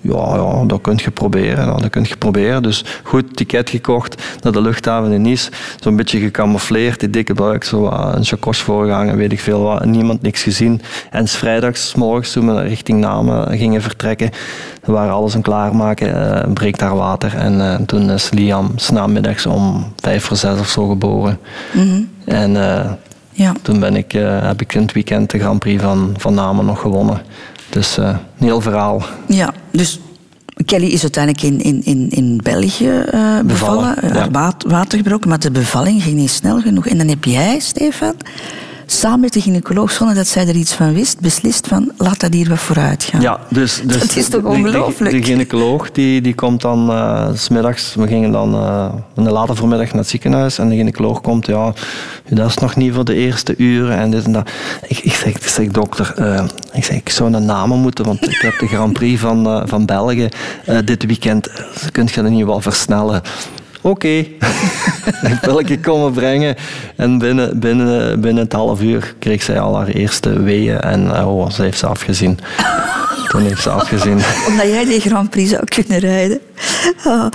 Ja, 0.00 0.34
ja, 0.34 0.64
dat 0.66 0.80
kun 0.80 0.98
je 1.02 1.10
proberen. 1.10 1.66
Dat 1.66 1.90
kun 1.90 2.04
je 2.08 2.16
proberen. 2.16 2.62
Dus 2.62 2.84
goed, 3.02 3.36
ticket 3.36 3.70
gekocht 3.70 4.22
naar 4.42 4.52
de 4.52 4.60
luchthaven 4.60 5.12
in 5.12 5.22
Nice. 5.22 5.50
Zo'n 5.80 5.96
beetje 5.96 6.18
gecamoufleerd, 6.18 7.00
die 7.00 7.10
dikke 7.10 7.34
buik, 7.34 7.64
zo 7.64 7.86
een 7.86 8.24
chakos 8.24 8.58
voorgehangen, 8.58 9.16
weet 9.16 9.32
ik 9.32 9.40
veel 9.40 9.62
wat. 9.62 9.84
Niemand 9.84 10.22
niks 10.22 10.42
gezien. 10.42 10.80
En 11.10 11.28
s 11.28 11.36
vrijdags, 11.36 11.88
s 11.88 11.94
morgens, 11.94 12.32
toen 12.32 12.54
we 12.54 12.62
richting 12.62 13.00
Namen 13.00 13.58
gingen 13.58 13.82
vertrekken, 13.82 14.30
we 14.84 14.92
waren 14.92 15.12
alles 15.12 15.34
aan 15.34 15.42
klaarmaken, 15.42 16.08
uh, 16.08 16.52
breekt 16.52 16.78
daar 16.78 16.96
water. 16.96 17.34
En 17.34 17.54
uh, 17.54 17.74
toen 17.74 18.10
is 18.10 18.30
Liam 18.30 18.72
s'namiddags 18.76 19.46
om 19.46 19.92
vijf 19.96 20.24
voor 20.24 20.36
zes 20.36 20.58
of 20.58 20.68
zo 20.68 20.88
geboren. 20.88 21.38
Mm 21.72 21.88
-hmm. 21.88 22.08
En 22.24 22.50
uh, 22.50 22.90
ja. 23.30 23.52
toen 23.62 23.80
ben 23.80 23.96
ik, 23.96 24.12
heb 24.12 24.60
ik 24.60 24.74
in 24.74 24.82
het 24.82 24.92
weekend 24.92 25.30
de 25.30 25.38
Grand 25.38 25.58
Prix 25.58 25.82
van, 25.82 26.14
van 26.16 26.34
Namen 26.34 26.64
nog 26.64 26.80
gewonnen. 26.80 27.20
Dus 27.68 27.98
uh, 27.98 28.06
een 28.06 28.46
heel 28.46 28.60
verhaal. 28.60 29.02
Ja, 29.26 29.54
dus 29.70 30.00
Kelly 30.64 30.86
is 30.86 31.02
uiteindelijk 31.02 31.44
in, 31.44 31.60
in, 31.60 31.84
in, 31.84 32.10
in 32.10 32.40
België 32.42 32.88
eh, 32.88 33.40
bevallen, 33.40 33.46
Bevallen, 33.46 34.02
eh, 34.02 34.14
ja. 34.14 34.52
water 34.66 34.98
gebroken, 34.98 35.28
maar 35.28 35.38
de 35.38 35.50
bevalling 35.50 36.02
ging 36.02 36.16
niet 36.16 36.30
snel 36.30 36.60
genoeg. 36.60 36.86
En 36.86 36.98
dan 36.98 37.08
heb 37.08 37.24
jij, 37.24 37.58
Stefan, 37.58 38.14
samen 38.92 39.20
met 39.20 39.32
de 39.32 39.40
gynaecoloog, 39.40 39.90
zonder 39.90 40.14
dat 40.16 40.26
zij 40.26 40.48
er 40.48 40.54
iets 40.54 40.72
van 40.74 40.92
wist, 40.94 41.20
beslist 41.20 41.66
van 41.66 41.92
laat 41.96 42.20
dat 42.20 42.32
hier 42.32 42.48
wat 42.48 42.58
vooruit 42.58 43.02
gaan. 43.04 43.20
Ja, 43.20 43.40
dus, 43.50 43.80
dus 43.84 43.98
Dat 44.00 44.16
is 44.16 44.28
toch 44.28 44.42
de- 44.42 44.48
de- 44.48 44.54
ongelooflijk? 44.56 45.10
De, 45.14 45.22
gynaecoloog 45.22 45.90
die, 45.90 46.20
die 46.20 46.34
komt 46.34 46.60
dan 46.60 46.90
eh, 46.90 47.28
s 47.34 47.44
smiddags, 47.44 47.94
we 47.94 48.06
gingen 48.06 48.30
dan 48.32 48.54
eh, 48.54 48.88
in 49.16 49.24
de 49.24 49.30
late 49.30 49.54
voormiddag 49.54 49.86
naar 49.88 49.96
het 50.00 50.08
ziekenhuis 50.08 50.58
en 50.58 50.68
de 50.68 50.76
gynaecoloog 50.76 51.20
komt, 51.20 51.46
ja, 51.46 51.72
dat 52.28 52.48
is 52.48 52.56
nog 52.56 52.76
niet 52.76 52.94
voor 52.94 53.04
de 53.04 53.14
eerste 53.14 53.54
uren 53.56 53.96
en 53.98 54.10
dit 54.10 54.24
en 54.24 54.32
dat. 54.32 54.50
Ik, 54.86 54.98
ik, 54.98 55.12
zeg, 55.12 55.28
ik 55.34 55.46
zeg, 55.46 55.66
dokter, 55.68 56.12
eh, 56.16 56.44
ik, 56.72 56.84
zeg, 56.84 56.96
ik 56.96 57.08
zou 57.08 57.32
een 57.34 57.44
namen 57.44 57.78
moeten, 57.78 58.04
want 58.04 58.22
ik 58.30 58.40
heb 58.40 58.58
de 58.58 58.66
Grand 58.66 58.92
Prix 58.92 59.20
van, 59.20 59.46
eh, 59.46 59.62
van 59.64 59.86
België 59.86 60.28
eh, 60.64 60.78
dit 60.84 61.06
weekend, 61.06 61.48
kunt 61.92 62.10
je 62.12 62.22
dat 62.22 62.30
niet 62.30 62.44
wel 62.44 62.60
versnellen? 62.60 63.22
Oké, 63.80 64.08
ik 64.08 65.38
wil 65.40 65.58
ik 65.58 65.82
komen 65.82 66.12
brengen. 66.12 66.56
En 66.96 67.18
binnen, 67.18 67.60
binnen, 67.60 68.20
binnen 68.20 68.42
het 68.42 68.52
half 68.52 68.82
uur 68.82 69.14
kreeg 69.18 69.42
zij 69.42 69.60
al 69.60 69.76
haar 69.76 69.86
eerste 69.86 70.42
weeën 70.42 70.80
en 70.80 71.14
eh, 71.14 71.36
oh, 71.36 71.50
ze 71.50 71.62
heeft 71.62 71.78
ze 71.78 71.86
afgezien. 71.86 72.38
Toen 73.28 73.42
heeft 73.42 73.62
ze 73.62 73.70
afgezien. 73.70 74.20
Omdat 74.48 74.66
jij 74.66 74.84
die 74.84 75.00
Grand 75.00 75.30
Prix 75.30 75.50
zou 75.50 75.64
kunnen 75.64 75.98
rijden. 75.98 76.40
Maar 77.04 77.32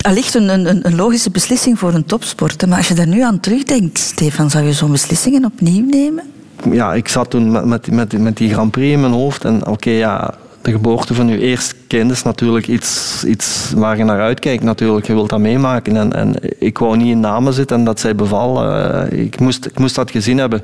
Allicht 0.00 0.34
een, 0.34 0.48
een, 0.48 0.86
een 0.86 0.96
logische 0.96 1.30
beslissing 1.30 1.78
voor 1.78 1.94
een 1.94 2.04
topsporter. 2.04 2.68
Maar 2.68 2.78
als 2.78 2.88
je 2.88 2.94
daar 2.94 3.06
nu 3.06 3.22
aan 3.22 3.40
terugdenkt, 3.40 3.98
Stefan, 3.98 4.50
zou 4.50 4.64
je 4.64 4.72
zo'n 4.72 4.90
beslissingen 4.90 5.44
opnieuw 5.44 5.86
nemen? 5.90 6.24
Ja, 6.70 6.94
ik 6.94 7.08
zat 7.08 7.30
toen 7.30 7.50
met, 7.50 7.64
met, 7.64 7.90
met, 7.90 8.18
met 8.18 8.36
die 8.36 8.52
Grand 8.52 8.70
Prix 8.70 8.92
in 8.92 9.00
mijn 9.00 9.12
hoofd. 9.12 9.44
En 9.44 9.66
oké, 9.66 9.90
ja, 9.90 10.34
de 10.62 10.70
geboorte 10.70 11.14
van 11.14 11.28
je 11.28 11.38
eerste 11.38 11.74
kind 11.86 12.10
is 12.10 12.22
natuurlijk 12.22 12.68
iets, 12.68 13.24
iets 13.24 13.72
waar 13.76 13.96
je 13.96 14.04
naar 14.04 14.20
uitkijkt. 14.20 14.62
Natuurlijk, 14.62 15.06
je 15.06 15.12
wilt 15.14 15.30
dat 15.30 15.38
meemaken. 15.38 15.96
En, 15.96 16.12
en 16.12 16.34
ik 16.58 16.78
wou 16.78 16.96
niet 16.96 17.06
in 17.06 17.20
namen 17.20 17.52
zitten 17.52 17.76
en 17.76 17.84
dat 17.84 18.00
zij 18.00 18.14
beval. 18.14 18.64
eh, 18.64 19.20
ik, 19.20 19.40
moest, 19.40 19.66
ik 19.66 19.78
moest 19.78 19.94
dat 19.94 20.10
gezien 20.10 20.38
hebben. 20.38 20.62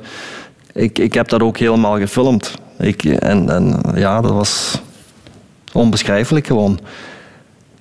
Ik, 0.73 0.99
ik 0.99 1.13
heb 1.13 1.29
dat 1.29 1.41
ook 1.41 1.57
helemaal 1.57 1.97
gefilmd. 1.97 2.53
Ik, 2.79 3.03
en, 3.03 3.49
en 3.49 3.81
ja, 3.95 4.21
dat 4.21 4.31
was 4.31 4.81
onbeschrijfelijk 5.73 6.47
gewoon. 6.47 6.79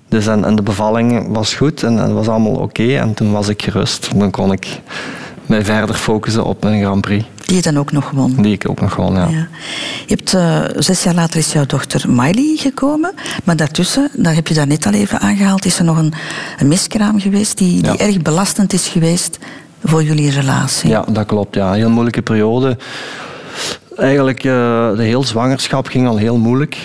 Dus 0.08 0.26
en, 0.26 0.44
en 0.44 0.56
de 0.56 0.62
bevalling 0.62 1.32
was 1.32 1.54
goed 1.54 1.82
en 1.82 1.96
het 1.96 2.12
was 2.12 2.28
allemaal 2.28 2.54
oké. 2.54 2.96
en 2.96 3.14
toen 3.14 3.32
was 3.32 3.48
ik 3.48 3.62
gerust. 3.62 4.18
Dan 4.18 4.30
kon 4.30 4.52
ik 4.52 4.80
mij 5.46 5.64
verder 5.64 5.94
focussen 5.94 6.44
op 6.44 6.64
een 6.64 6.80
Grand 6.82 7.00
Prix. 7.00 7.24
Die 7.44 7.56
je 7.56 7.62
dan 7.62 7.78
ook 7.78 7.92
nog 7.92 8.10
won. 8.10 8.34
Die 8.42 8.52
ik 8.52 8.68
ook 8.70 8.80
nog 8.80 8.92
gewoon, 8.92 9.14
ja. 9.14 9.28
Ja. 9.28 9.46
Je 10.06 10.14
hebt, 10.14 10.34
eh, 10.34 10.60
zes 10.82 11.02
jaar 11.02 11.14
later 11.14 11.38
is 11.38 11.52
jouw 11.52 11.66
dochter 11.66 12.10
Miley 12.10 12.56
gekomen. 12.56 13.12
Maar 13.44 13.56
daartussen, 13.56 14.10
daar 14.16 14.34
heb 14.34 14.48
je 14.48 14.54
daar 14.54 14.66
net 14.66 14.86
al 14.86 14.92
even 14.92 15.20
aangehaald, 15.20 15.64
is 15.64 15.78
er 15.78 15.84
nog 15.84 15.98
een, 15.98 16.12
een 16.58 16.68
miskraam 16.68 17.20
geweest 17.20 17.58
die, 17.58 17.82
die 17.82 17.92
Ja. 17.92 17.98
erg 17.98 18.22
belastend 18.22 18.72
is 18.72 18.88
geweest 18.88 19.38
voor 19.84 20.02
jullie 20.02 20.30
relatie. 20.30 20.88
Ja, 20.90 21.04
dat 21.08 21.26
klopt. 21.26 21.54
Ja. 21.54 21.68
Een 21.68 21.74
heel 21.74 21.90
moeilijke 21.90 22.22
periode. 22.22 22.76
Eigenlijk, 23.96 24.38
eh, 24.38 24.52
de 24.96 25.02
hele 25.02 25.26
zwangerschap 25.26 25.86
ging 25.86 26.08
al 26.08 26.16
heel 26.16 26.36
moeilijk. 26.38 26.78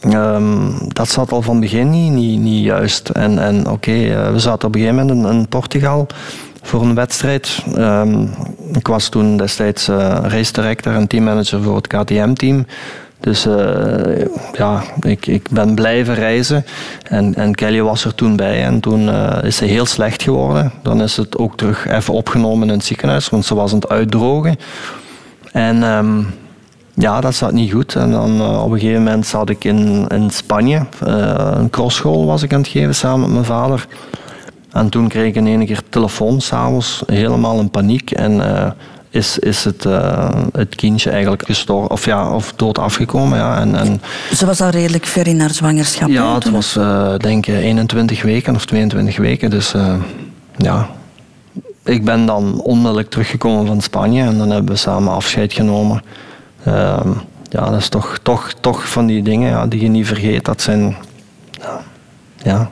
Ehm, 0.00 0.70
dat 0.88 1.08
zat 1.08 1.32
al 1.32 1.42
van 1.42 1.52
het 1.52 1.62
begin 1.62 1.90
niet, 1.90 2.12
niet, 2.12 2.40
niet 2.40 2.64
juist. 2.64 3.08
En, 3.08 3.38
en 3.38 3.68
oké, 3.70 3.90
eh, 3.92 4.32
we 4.32 4.38
zaten 4.38 4.68
op 4.68 4.74
een 4.74 4.80
gegeven 4.80 5.06
moment 5.06 5.26
in, 5.26 5.38
in 5.38 5.48
Portugal 5.48 6.06
voor 6.68 6.82
een 6.82 6.94
wedstrijd. 6.94 7.64
Ehm, 7.76 8.26
ik 8.72 8.86
was 8.86 9.08
toen 9.08 9.36
destijds 9.36 9.88
eh 9.88 10.18
race 10.22 10.78
en 10.82 11.06
teammanager 11.06 11.62
voor 11.62 11.76
het 11.76 11.86
KTM-team. 11.86 12.66
Dus 13.20 13.46
eh, 13.46 14.26
ja, 14.52 14.82
ik, 15.00 15.26
ik 15.26 15.50
ben 15.50 15.74
blijven 15.74 16.14
reizen. 16.14 16.64
En, 17.02 17.34
en 17.34 17.54
Kelly 17.54 17.82
was 17.82 18.04
er 18.04 18.14
toen 18.14 18.36
bij. 18.36 18.64
En 18.64 18.80
toen 18.80 19.08
eh, 19.08 19.42
is 19.42 19.56
ze 19.56 19.64
heel 19.64 19.86
slecht 19.86 20.22
geworden. 20.22 20.72
Dan 20.82 21.02
is 21.02 21.16
het 21.16 21.38
ook 21.38 21.56
terug 21.56 21.86
even 21.86 22.14
opgenomen 22.14 22.68
in 22.68 22.74
het 22.74 22.84
ziekenhuis, 22.84 23.28
want 23.28 23.44
ze 23.44 23.54
was 23.54 23.72
aan 23.72 23.78
het 23.78 23.88
uitdrogen. 23.88 24.56
En 25.52 25.82
ehm, 25.82 26.22
ja, 26.94 27.20
dat 27.20 27.34
zat 27.34 27.52
niet 27.52 27.72
goed. 27.72 27.94
En 27.94 28.10
dan 28.10 28.60
op 28.60 28.70
een 28.70 28.78
gegeven 28.78 29.02
moment 29.02 29.26
zat 29.26 29.50
ik 29.50 29.64
in, 29.64 30.06
in 30.08 30.30
Spanje. 30.30 30.86
Een 31.00 31.70
crossschool 31.70 32.26
was 32.26 32.42
ik 32.42 32.52
aan 32.52 32.60
het 32.60 32.68
geven 32.68 32.94
samen 32.94 33.20
met 33.20 33.30
mijn 33.30 33.44
vader. 33.44 33.86
En 34.72 34.88
toen 34.88 35.08
kreeg 35.08 35.26
ik 35.26 35.34
in 35.34 35.46
één 35.46 35.66
keer 35.66 35.82
telefoon 35.88 36.40
s'avonds, 36.40 37.02
helemaal 37.06 37.60
in 37.60 37.70
paniek. 37.70 38.10
En 38.10 38.56
eh, 38.56 38.70
is, 39.10 39.38
is 39.38 39.64
het, 39.64 39.84
eh, 39.84 40.30
het 40.52 40.74
kindje 40.74 41.10
eigenlijk 41.10 41.44
gestorven, 41.46 41.90
of 41.90 42.04
ja, 42.04 42.34
of 42.34 42.52
dood 42.56 42.78
afgekomen. 42.78 43.38
Ja. 43.38 43.60
En, 43.60 43.74
en, 43.74 44.00
Ze 44.34 44.46
was 44.46 44.60
al 44.60 44.68
redelijk 44.68 45.06
ver 45.06 45.26
in 45.26 45.40
haar 45.40 45.54
zwangerschap. 45.54 46.08
ja, 46.08 46.34
het 46.34 46.42
toen? 46.42 46.52
was 46.52 46.76
eh, 46.76 47.16
denk 47.16 47.46
ik 47.46 47.54
21 47.54 48.22
weken 48.22 48.54
of 48.54 48.64
22 48.64 49.16
weken. 49.16 49.50
Dus 49.50 49.74
ja, 50.56 50.88
ik 51.84 52.04
ben 52.04 52.26
dan 52.26 52.60
onmiddellijk 52.60 53.10
teruggekomen 53.10 53.66
van 53.66 53.80
Spanje 53.80 54.22
en 54.22 54.38
dan 54.38 54.50
hebben 54.50 54.72
we 54.72 54.78
samen 54.78 55.12
afscheid 55.12 55.52
genomen. 55.52 56.02
Ehm, 56.64 57.08
ja, 57.48 57.70
dat 57.70 57.80
is 57.80 57.88
toch, 57.88 58.18
toch, 58.22 58.52
toch 58.60 58.88
van 58.88 59.06
die 59.06 59.22
dingen 59.22 59.50
ja, 59.50 59.66
die 59.66 59.80
je 59.80 59.88
niet 59.88 60.06
vergeet. 60.06 60.44
Dat 60.44 60.62
zijn 60.62 60.96
ja, 61.60 61.80
ja, 62.42 62.68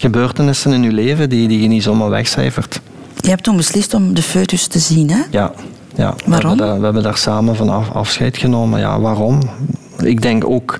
gebeurtenissen 0.00 0.72
in 0.72 0.82
je 0.82 0.92
leven 0.92 1.28
die, 1.28 1.48
die 1.48 1.60
je 1.62 1.68
niet 1.68 1.82
zomaar 1.82 2.10
wegcijfert. 2.10 2.80
Je 3.20 3.28
hebt 3.28 3.42
toen 3.42 3.56
beslist 3.56 3.94
om 3.94 4.14
de 4.14 4.22
foetus 4.22 4.66
te 4.66 4.78
zien, 4.78 5.10
hè? 5.10 5.20
Ja, 5.30 5.52
ja. 5.94 6.14
We, 6.16 6.30
Waarom? 6.30 6.48
hebben 6.48 6.66
daar, 6.66 6.78
we 6.78 6.84
hebben 6.84 7.02
daar 7.02 7.16
samen 7.16 7.56
van 7.56 7.68
af, 7.68 7.90
afscheid 7.90 8.36
genomen. 8.38 8.80
Ja, 8.80 9.00
waarom? 9.00 9.40
Ik 10.02 10.22
denk 10.22 10.44
ook 10.44 10.78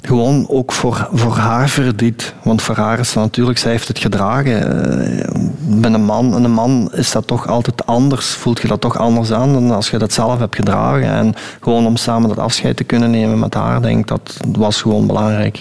gewoon 0.00 0.46
ook 0.48 0.72
voor, 0.72 1.08
voor 1.12 1.36
haar 1.36 1.68
verdriet. 1.68 2.34
Want 2.42 2.62
voor 2.62 2.76
haar 2.76 2.98
is 2.98 3.12
dat 3.12 3.22
natuurlijk, 3.22 3.58
zij 3.58 3.70
heeft 3.70 3.88
het 3.88 3.98
gedragen. 3.98 4.88
Eh, 4.88 5.34
Met 5.66 5.92
een 5.94 6.04
man, 6.04 6.34
en 6.34 6.44
een 6.44 6.52
man 6.52 6.90
is 6.94 7.12
dat 7.12 7.26
toch 7.26 7.46
altijd 7.48 7.86
anders. 7.86 8.26
Voelt 8.26 8.60
je 8.60 8.68
dat 8.68 8.80
toch 8.80 8.98
anders 8.98 9.32
aan 9.32 9.52
dan 9.52 9.70
als 9.70 9.90
je 9.90 9.98
dat 9.98 10.12
zelf 10.12 10.38
hebt 10.38 10.56
gedragen. 10.56 11.08
En 11.10 11.34
gewoon 11.60 11.86
om 11.86 11.96
samen 11.96 12.28
dat 12.28 12.38
afscheid 12.38 12.76
te 12.76 12.84
kunnen 12.84 13.10
nemen 13.10 13.38
met 13.38 13.54
haar, 13.54 13.82
denk 13.82 13.98
ik, 13.98 14.06
dat 14.06 14.36
was 14.58 14.80
gewoon 14.82 15.06
belangrijk. 15.06 15.58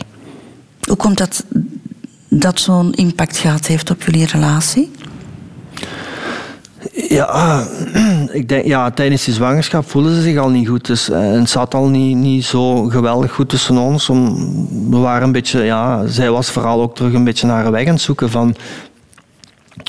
Hoe 0.87 0.95
komt 0.97 1.17
dat 1.17 1.43
dat 2.33 2.59
zo'n 2.59 2.93
impact 2.93 3.37
gehad 3.37 3.67
heeft 3.67 3.89
op 3.89 4.03
jullie 4.03 4.25
relatie? 4.25 4.91
Ja, 6.93 7.67
ik 8.31 8.49
denk, 8.49 8.65
ja, 8.65 8.91
tijdens 8.91 9.23
die 9.23 9.33
zwangerschap 9.33 9.89
voelden 9.89 10.15
ze 10.15 10.21
zich 10.21 10.37
al 10.37 10.49
niet 10.49 10.67
goed. 10.67 10.85
Dus, 10.85 11.09
eh, 11.09 11.33
en 11.33 11.39
het 11.39 11.49
zat 11.49 11.73
al 11.73 11.87
niet, 11.87 12.15
niet 12.17 12.45
zo 12.45 12.83
geweldig 12.83 13.31
goed 13.31 13.49
tussen 13.49 13.77
ons. 13.77 14.07
We 14.07 14.97
waren 14.97 15.23
een 15.23 15.31
beetje, 15.31 15.63
ja, 15.63 16.07
zij 16.07 16.31
was 16.31 16.49
vooral 16.49 16.81
ook 16.81 16.95
terug 16.95 17.13
een 17.13 17.23
beetje 17.23 17.47
naar 17.47 17.63
haar 17.63 17.71
weg 17.71 17.87
aan 17.87 17.93
het 17.93 18.01
zoeken 18.01 18.29
van 18.29 18.55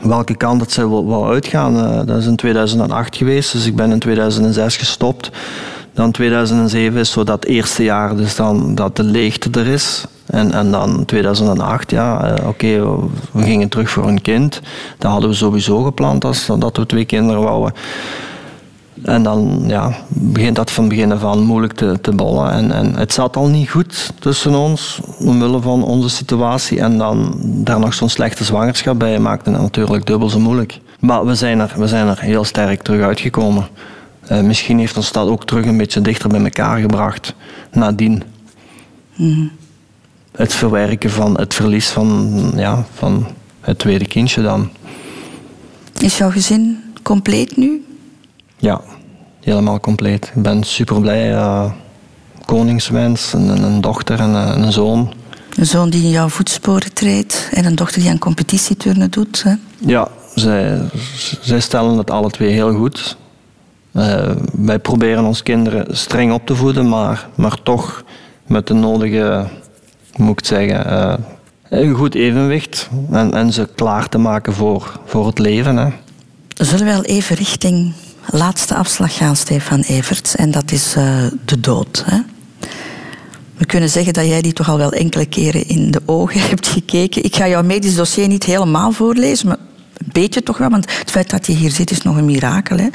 welke 0.02 0.36
kant 0.36 0.58
dat 0.58 0.72
zij 0.72 0.88
wil, 0.88 1.06
wil 1.06 1.28
uitgaan. 1.28 1.76
Eh, 1.76 2.06
dat 2.06 2.18
is 2.18 2.26
in 2.26 2.36
2008 2.36 3.16
geweest, 3.16 3.52
dus 3.52 3.66
ik 3.66 3.76
ben 3.76 3.90
in 3.90 3.98
2006 3.98 4.76
gestopt. 4.76 5.30
Dan 5.94 6.10
2007 6.10 6.98
is 6.98 7.10
zo 7.10 7.24
dat 7.24 7.44
eerste 7.44 7.82
jaar, 7.82 8.16
dus 8.16 8.36
dan 8.36 8.74
dat 8.74 8.96
de 8.96 9.04
leegte 9.04 9.50
er 9.60 9.66
is. 9.66 10.04
En, 10.32 10.52
en 10.52 10.70
dan 10.70 11.04
2008, 11.04 11.90
ja, 11.90 12.24
eh, 12.24 12.48
oké, 12.48 12.66
we- 13.32 13.42
gingen 13.42 13.68
terug 13.68 13.90
voor 13.90 14.08
een 14.08 14.22
kind. 14.22 14.60
Dat 14.98 15.10
hadden 15.10 15.30
we 15.30 15.36
sowieso 15.36 15.82
gepland, 15.82 16.24
als, 16.24 16.46
dat 16.58 16.76
we 16.76 16.86
twee 16.86 17.04
kinderen 17.04 17.42
wouden. 17.42 17.74
En 19.02 19.22
dan 19.22 19.62
ja, 19.66 19.96
begint 20.08 20.56
dat 20.56 20.70
van 20.70 20.88
begin 20.88 21.12
af 21.12 21.24
aan 21.24 21.42
moeilijk 21.42 21.72
te, 21.72 21.98
te 22.00 22.12
bollen. 22.12 22.52
En, 22.52 22.72
en 22.72 22.96
het 22.96 23.12
zat 23.12 23.36
al 23.36 23.46
niet 23.48 23.70
goed 23.70 24.12
tussen 24.18 24.54
ons, 24.54 25.00
omwille 25.18 25.60
van 25.60 25.84
onze 25.84 26.08
situatie. 26.08 26.80
En 26.80 26.98
dan 26.98 27.34
daar 27.42 27.78
nog 27.80 27.94
zo'n 27.94 28.08
slechte 28.08 28.44
zwangerschap 28.44 28.98
bij 28.98 29.18
maakte 29.18 29.50
het 29.50 29.60
natuurlijk 29.60 30.06
dubbel 30.06 30.28
zo 30.28 30.38
moeilijk. 30.40 30.78
Maar 31.00 31.26
we 31.26 31.34
zijn 31.34 31.58
er, 31.60 31.72
we 31.76 31.86
zijn 31.86 32.06
er 32.08 32.20
heel 32.20 32.44
sterk 32.44 32.82
terug 32.82 33.02
uitgekomen. 33.02 33.66
Eh, 34.26 34.40
misschien 34.40 34.78
heeft 34.78 34.96
ons 34.96 35.12
dat 35.12 35.28
ook 35.28 35.44
terug 35.44 35.64
een 35.66 35.76
beetje 35.76 36.00
dichter 36.00 36.28
bij 36.28 36.42
elkaar 36.42 36.78
gebracht, 36.78 37.34
nadien. 37.72 38.22
Het 40.32 40.54
verwerken 40.54 41.10
van 41.10 41.38
het 41.38 41.54
verlies 41.54 41.88
van, 41.88 42.52
ja, 42.56 42.84
van 42.94 43.26
het 43.60 43.78
tweede 43.78 44.06
kindje 44.06 44.42
dan. 44.42 44.70
Is 45.98 46.18
jouw 46.18 46.30
gezin 46.30 46.82
compleet 47.02 47.56
nu? 47.56 47.84
Ja, 48.58 48.80
helemaal 49.40 49.80
compleet. 49.80 50.32
Ik 50.34 50.42
ben 50.42 50.62
super 50.64 51.00
blij. 51.00 51.34
eh, 51.34 51.70
koningswens, 52.44 53.32
een, 53.32 53.62
een 53.62 53.80
dochter 53.80 54.20
en 54.20 54.30
een, 54.30 54.62
een 54.62 54.72
zoon. 54.72 55.12
Een 55.56 55.66
zoon 55.66 55.90
die 55.90 56.02
in 56.02 56.10
jouw 56.10 56.28
voetsporen 56.28 56.92
treedt 56.92 57.48
en 57.52 57.64
een 57.64 57.74
dochter 57.74 58.00
die 58.00 58.10
aan 58.10 58.18
competitieturnen 58.18 59.10
doet. 59.10 59.42
Hè? 59.42 59.54
Ja, 59.76 60.08
zij, 60.34 60.80
zij 61.40 61.60
stellen 61.60 61.98
het 61.98 62.10
alle 62.10 62.30
twee 62.30 62.50
heel 62.52 62.74
goed. 62.74 63.16
Eh, 63.92 64.30
wij 64.52 64.78
proberen 64.78 65.24
ons 65.24 65.42
kinderen 65.42 65.96
streng 65.96 66.32
op 66.32 66.46
te 66.46 66.54
voeden, 66.54 66.88
maar, 66.88 67.28
maar 67.34 67.62
toch 67.62 68.04
met 68.46 68.66
de 68.66 68.74
nodige, 68.74 69.46
moet 70.16 70.38
ik 70.38 70.46
zeggen, 70.46 70.86
eh, 70.86 71.14
een 71.68 71.94
goed 71.94 72.14
evenwicht. 72.14 72.88
En, 73.10 73.34
en 73.34 73.52
ze 73.52 73.68
klaar 73.74 74.08
te 74.08 74.18
maken 74.18 74.52
voor, 74.52 75.00
voor 75.04 75.26
het 75.26 75.38
leven. 75.38 75.76
Hè. 75.76 75.88
Zullen 76.54 76.84
we 76.84 76.92
wel 76.92 77.02
even 77.02 77.36
richting 77.36 77.92
laatste 78.30 78.74
afslag 78.74 79.16
gaan, 79.16 79.36
Stefan 79.36 79.80
Everts? 79.80 80.36
En 80.36 80.50
dat 80.50 80.72
is 80.72 80.94
eh, 80.94 81.24
de 81.44 81.60
dood. 81.60 82.04
Hè? 82.06 82.18
We 83.56 83.66
kunnen 83.66 83.88
zeggen 83.88 84.12
dat 84.12 84.26
jij 84.26 84.42
die 84.42 84.52
toch 84.52 84.68
al 84.68 84.78
wel 84.78 84.92
enkele 84.92 85.26
keren 85.26 85.68
in 85.68 85.90
de 85.90 86.02
ogen 86.06 86.40
hebt 86.48 86.66
gekeken. 86.66 87.24
Ik 87.24 87.36
ga 87.36 87.48
jouw 87.48 87.62
medisch 87.62 87.94
dossier 87.94 88.28
niet 88.28 88.44
helemaal 88.44 88.92
voorlezen, 88.92 89.48
maar 89.48 89.58
beetje 90.12 90.42
toch 90.42 90.58
wel. 90.58 90.70
Want 90.70 90.98
het 90.98 91.10
feit 91.10 91.30
dat 91.30 91.46
je 91.46 91.52
hier 91.52 91.70
zit 91.70 91.90
is 91.90 92.02
nog 92.02 92.16
een 92.16 92.24
mirakel. 92.24 92.76
Hè? 92.76 92.88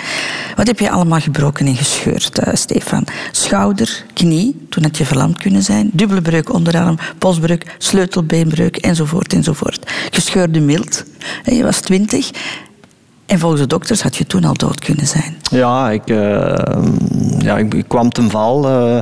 Wat 0.56 0.68
heb 0.68 0.80
je 0.80 0.90
allemaal 0.90 1.20
gebroken 1.20 1.66
en 1.66 1.76
gescheurd, 1.76 2.48
uh, 2.48 2.54
Stefan? 2.54 3.04
Schouder, 3.32 4.04
knie, 4.14 4.66
toen 4.70 4.84
had 4.84 4.98
je 4.98 5.06
verlamd 5.06 5.38
kunnen 5.38 5.64
zijn. 5.64 5.90
Dubbele 5.94 6.22
breuk 6.22 6.54
onderarm, 6.54 6.98
polsbreuk, 7.18 7.76
sleutelbeenbreuk 7.78 8.78
enzovoort 8.78 9.34
enzovoort. 9.34 9.92
Gescheurde 10.12 10.60
mild. 10.60 11.04
Je 11.44 11.64
was 11.64 11.80
twintig. 11.80 12.32
En 13.26 13.40
volgens 13.40 13.62
de 13.62 13.68
dokters 13.68 14.02
had 14.02 14.16
je 14.16 14.26
toen 14.26 14.44
al 14.44 14.54
dood 14.54 14.80
kunnen 14.80 15.08
zijn. 15.08 15.38
Ja, 15.42 15.90
ik, 15.90 16.10
uh, 16.10 16.56
ja, 17.40 17.58
ik, 17.58 17.84
kwam 17.88 18.10
ten 18.10 18.30
val. 18.30 18.70
Uh, 18.70 19.00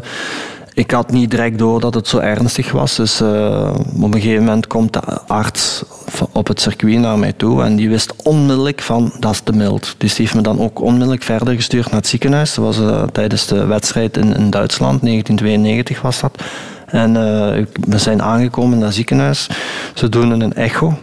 ik 0.75 0.91
had 0.91 1.11
niet 1.11 1.31
direct 1.31 1.57
door 1.57 1.79
dat 1.79 1.93
het 1.93 2.07
zo 2.07 2.17
ernstig 2.17 2.71
was. 2.71 2.95
Dus 2.95 3.21
uh, 3.21 3.73
op 4.01 4.13
een 4.13 4.21
gegeven 4.21 4.43
moment 4.43 4.67
komt 4.67 4.93
de 4.93 5.01
arts 5.27 5.83
op 6.31 6.47
het 6.47 6.61
circuit 6.61 6.99
naar 6.99 7.19
mij 7.19 7.33
toe 7.33 7.63
en 7.63 7.75
die 7.75 7.89
wist 7.89 8.13
onmiddellijk 8.23 8.81
van 8.81 9.13
dat 9.19 9.31
is 9.31 9.39
te 9.39 9.51
mild. 9.51 9.95
Dus 9.97 10.15
die 10.15 10.21
heeft 10.25 10.35
me 10.35 10.41
dan 10.41 10.59
ook 10.59 10.81
onmiddellijk 10.81 11.23
verder 11.23 11.55
gestuurd 11.55 11.85
naar 11.85 11.95
het 11.99 12.07
ziekenhuis. 12.07 12.53
Dat 12.53 12.65
was 12.65 12.79
uh, 12.79 13.03
tijdens 13.03 13.47
de 13.47 13.65
wedstrijd 13.65 14.17
in, 14.17 14.49
Duitsland, 14.49 15.01
1992 15.01 16.01
was 16.01 16.19
dat. 16.19 16.43
En 16.85 17.09
uh, 17.09 17.65
we 17.87 17.97
zijn 17.97 18.21
aangekomen 18.21 18.73
in 18.73 18.83
dat 18.83 18.93
ziekenhuis. 18.93 19.49
Ze 19.93 20.09
doen 20.09 20.41
een 20.41 20.53
echo. 20.53 20.93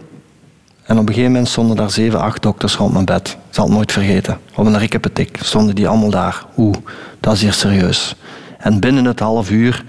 En 0.83 0.97
op 0.97 1.07
een 1.07 1.13
gegeven 1.13 1.31
moment 1.31 1.49
stonden 1.49 1.75
daar 1.75 1.91
zeven, 1.91 2.21
acht 2.21 2.41
dokters 2.41 2.75
rond 2.75 2.93
mijn 2.93 3.05
bed. 3.05 3.27
Ik 3.27 3.55
zal 3.55 3.65
het 3.65 3.73
nooit 3.73 3.91
vergeten. 3.91 4.37
Op 4.55 4.65
een 4.65 4.77
rikkepetik 4.77 5.37
stonden 5.41 5.75
die 5.75 5.87
allemaal 5.87 6.09
daar. 6.09 6.45
Oeh, 6.57 6.75
dat 7.19 7.33
is 7.33 7.41
hier 7.41 7.53
serieus. 7.53 8.15
En 8.63 8.79
binnen 8.79 9.05
het 9.05 9.19
half 9.19 9.49
uur 9.49 9.83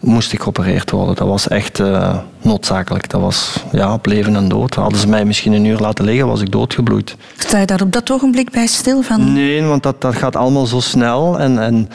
moest 0.00 0.32
ik 0.32 0.40
geopereerd 0.40 0.90
worden. 0.90 1.14
Dat 1.14 1.28
was 1.28 1.48
echt 1.48 1.78
uh, 1.78 2.16
noodzakelijk. 2.42 3.10
Dat 3.10 3.20
was 3.20 3.64
ja, 3.72 3.92
op 3.92 4.06
leven 4.06 4.36
en 4.36 4.48
dood. 4.48 4.74
Hadden 4.74 4.98
ze 4.98 5.08
mij 5.08 5.24
misschien 5.24 5.52
een 5.52 5.64
uur 5.64 5.78
laten 5.78 6.04
liggen, 6.04 6.26
was 6.26 6.40
ik 6.40 6.52
doodgebloeid. 6.52 7.16
Sta 7.38 7.58
je 7.58 7.66
daar 7.66 7.82
op 7.82 7.92
dat 7.92 8.10
ogenblik 8.10 8.50
bij 8.50 8.66
stil 8.66 9.02
van? 9.02 9.32
Nee, 9.32 9.62
want 9.62 9.82
dat, 9.82 10.00
dat 10.00 10.14
gaat 10.14 10.36
allemaal 10.36 10.66
zo 10.66 10.80
snel. 10.80 11.38
En, 11.38 11.58
en 11.58 11.88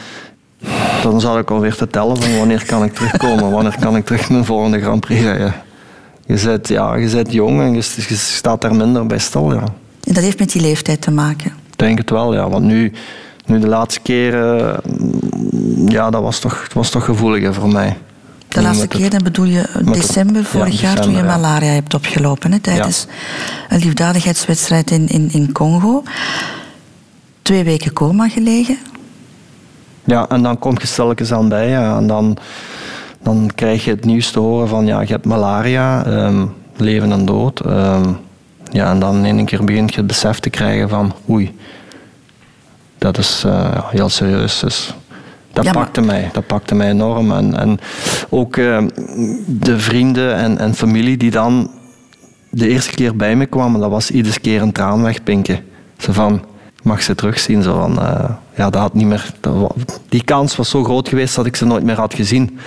dan 1.02 1.20
zal 1.20 1.38
ik 1.38 1.50
alweer 1.50 1.74
te 1.74 1.88
tellen 1.88 2.16
van 2.16 2.36
wanneer 2.36 2.64
kan 2.66 2.84
ik 2.84 2.94
terugkomen. 2.94 3.50
wanneer 3.56 3.76
kan 3.80 3.96
ik 3.96 4.04
terug 4.04 4.30
mijn 4.30 4.44
volgende 4.44 4.80
Grand 4.80 5.00
Prix 5.00 5.22
rijden. 5.22 5.54
Je 6.26 6.40
bent, 6.44 6.68
ja, 6.68 6.94
je 6.94 7.10
bent 7.10 7.32
jong 7.32 7.60
en 7.60 7.72
je, 7.72 7.82
je 8.08 8.16
staat 8.16 8.60
daar 8.60 8.74
minder 8.74 9.06
bij 9.06 9.18
stil. 9.18 9.52
Ja. 9.52 9.64
En 10.04 10.14
dat 10.14 10.22
heeft 10.22 10.38
met 10.38 10.52
die 10.52 10.62
leeftijd 10.62 11.00
te 11.00 11.10
maken? 11.10 11.52
Ik 11.70 11.78
denk 11.78 11.98
het 11.98 12.10
wel, 12.10 12.34
ja. 12.34 12.48
Want 12.48 12.64
nu, 12.64 12.92
nu 13.50 13.58
de 13.58 13.68
laatste 13.68 14.00
keren, 14.00 14.80
ja, 15.88 16.10
dat 16.10 16.22
was 16.22 16.38
toch, 16.38 16.66
was 16.72 16.90
toch 16.90 17.04
gevoeliger 17.04 17.54
voor 17.54 17.68
mij. 17.68 17.96
De 18.48 18.62
laatste 18.62 18.88
keer, 18.88 19.10
dan 19.10 19.22
bedoel 19.22 19.44
je 19.44 19.68
december 19.84 20.44
vorig 20.44 20.74
ja, 20.74 20.80
jaar 20.80 20.96
december, 20.96 21.02
toen 21.02 21.30
je 21.30 21.38
malaria 21.38 21.70
hebt 21.70 21.94
opgelopen, 21.94 22.52
hè, 22.52 22.58
tijdens 22.58 23.06
ja. 23.08 23.74
een 23.74 23.80
liefdadigheidswedstrijd 23.80 24.90
in, 24.90 25.08
in, 25.08 25.28
in 25.32 25.52
Congo. 25.52 26.02
Twee 27.42 27.64
weken 27.64 27.92
coma 27.92 28.28
gelegen. 28.28 28.78
Ja, 30.04 30.28
en 30.28 30.42
dan 30.42 30.58
kom 30.58 30.74
je 30.80 30.86
stilletjes 30.86 31.32
aan 31.32 31.48
bij. 31.48 31.76
En 31.76 32.06
dan, 32.06 32.36
dan 33.22 33.50
krijg 33.54 33.84
je 33.84 33.90
het 33.90 34.04
nieuws 34.04 34.30
te 34.30 34.38
horen 34.38 34.68
van 34.68 34.86
ja, 34.86 35.00
je 35.00 35.12
hebt 35.12 35.26
malaria, 35.26 36.06
um, 36.06 36.52
leven 36.76 37.12
en 37.12 37.24
dood. 37.24 37.66
Um, 37.66 38.18
ja, 38.70 38.90
en 38.90 38.98
dan 38.98 39.24
in 39.24 39.38
een 39.38 39.44
keer 39.44 39.64
begint 39.64 39.90
je 39.90 39.96
het 39.96 40.06
besef 40.06 40.40
te 40.40 40.50
krijgen 40.50 40.88
van 40.88 41.12
oei, 41.28 41.54
dat 43.00 43.18
is 43.18 43.42
uh, 43.46 43.90
heel 43.90 44.08
serieus. 44.08 44.58
Dus 44.60 44.94
dat 45.52 45.64
ja, 45.64 45.72
pakte 45.72 46.00
mij. 46.00 46.30
Dat 46.32 46.46
pakte 46.46 46.74
mij 46.74 46.88
enorm. 46.88 47.32
En, 47.32 47.58
en 47.58 47.78
ook 48.28 48.56
uh, 48.56 48.82
de 49.46 49.78
vrienden 49.78 50.34
en, 50.34 50.58
en 50.58 50.74
familie 50.74 51.16
die 51.16 51.30
dan 51.30 51.70
de 52.50 52.68
eerste 52.68 52.90
keer 52.94 53.16
bij 53.16 53.36
me 53.36 53.46
kwamen, 53.46 53.80
dat 53.80 53.90
was 53.90 54.10
iedere 54.10 54.40
keer 54.40 54.62
een 54.62 54.72
traan 54.72 55.02
wegpinken. 55.02 55.64
Zo 55.98 56.12
van, 56.12 56.44
mag 56.82 57.02
ze 57.02 57.14
terugzien? 57.14 57.62
Zo 57.62 57.80
van, 57.80 57.92
uh, 57.92 58.30
ja, 58.54 58.70
dat 58.70 58.80
had 58.80 58.94
niet 58.94 59.06
meer, 59.06 59.32
dat, 59.40 59.74
die 60.08 60.24
kans 60.24 60.56
was 60.56 60.70
zo 60.70 60.84
groot 60.84 61.08
geweest 61.08 61.34
dat 61.34 61.46
ik 61.46 61.56
ze 61.56 61.64
nooit 61.64 61.84
meer 61.84 61.96
had 61.96 62.14
gezien. 62.14 62.58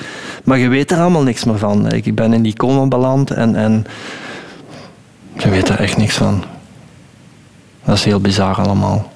Maar 0.43 0.57
je 0.57 0.67
weet 0.67 0.91
er 0.91 0.99
allemaal 0.99 1.23
niks 1.23 1.43
meer 1.43 1.57
van. 1.57 1.91
Ik 1.91 2.15
ben 2.15 2.33
in 2.33 2.41
die 2.41 2.55
coma 2.55 2.85
beland 2.85 3.31
en, 3.31 3.55
en 3.55 3.85
je 5.37 5.49
weet 5.49 5.69
er 5.69 5.79
echt 5.79 5.97
niks 5.97 6.15
van. 6.15 6.43
Dat 7.85 7.95
is 7.95 8.03
heel 8.03 8.19
bizar 8.19 8.55
allemaal. 8.55 9.11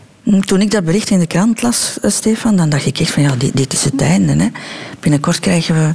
Toen 0.46 0.62
ik 0.62 0.72
dat 0.72 0.84
bericht 0.84 1.10
in 1.10 1.20
de 1.20 1.28
krant 1.28 1.62
las, 1.62 1.98
Stefan, 2.02 2.56
dan 2.56 2.70
dacht 2.70 2.86
ik 2.86 3.00
echt 3.00 3.12
van 3.12 3.24
ja, 3.24 3.32
dit, 3.54 3.74
is 3.74 3.84
het 3.84 4.02
einde. 4.02 4.44
Hè. 4.44 4.48
Binnenkort 5.00 5.40
krijgen 5.40 5.76
we 5.76 5.92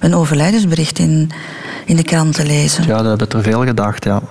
een 0.00 0.14
overlijdensbericht 0.14 0.98
in, 0.98 1.30
in 1.84 1.96
de 1.96 2.02
krant 2.02 2.34
te 2.34 2.46
lezen. 2.46 2.86
Ja, 2.86 3.02
dat 3.02 3.18
hebben 3.18 3.28
er 3.28 3.42
veel 3.42 3.64
gedacht, 3.64 4.04
ja. 4.04 4.22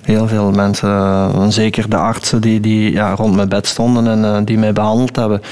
Heel 0.00 0.28
veel 0.28 0.50
mensen, 0.50 1.52
zeker 1.52 1.90
de 1.90 1.96
artsen 1.96 2.40
die, 2.40 2.60
die 2.60 2.92
ja, 2.92 3.14
rond 3.14 3.34
mijn 3.36 3.48
bed 3.48 3.66
stonden 3.66 4.06
en 4.08 4.18
uh, 4.18 4.38
die 4.44 4.58
mij 4.58 4.72
behandeld 4.72 5.16
hebben. 5.16 5.42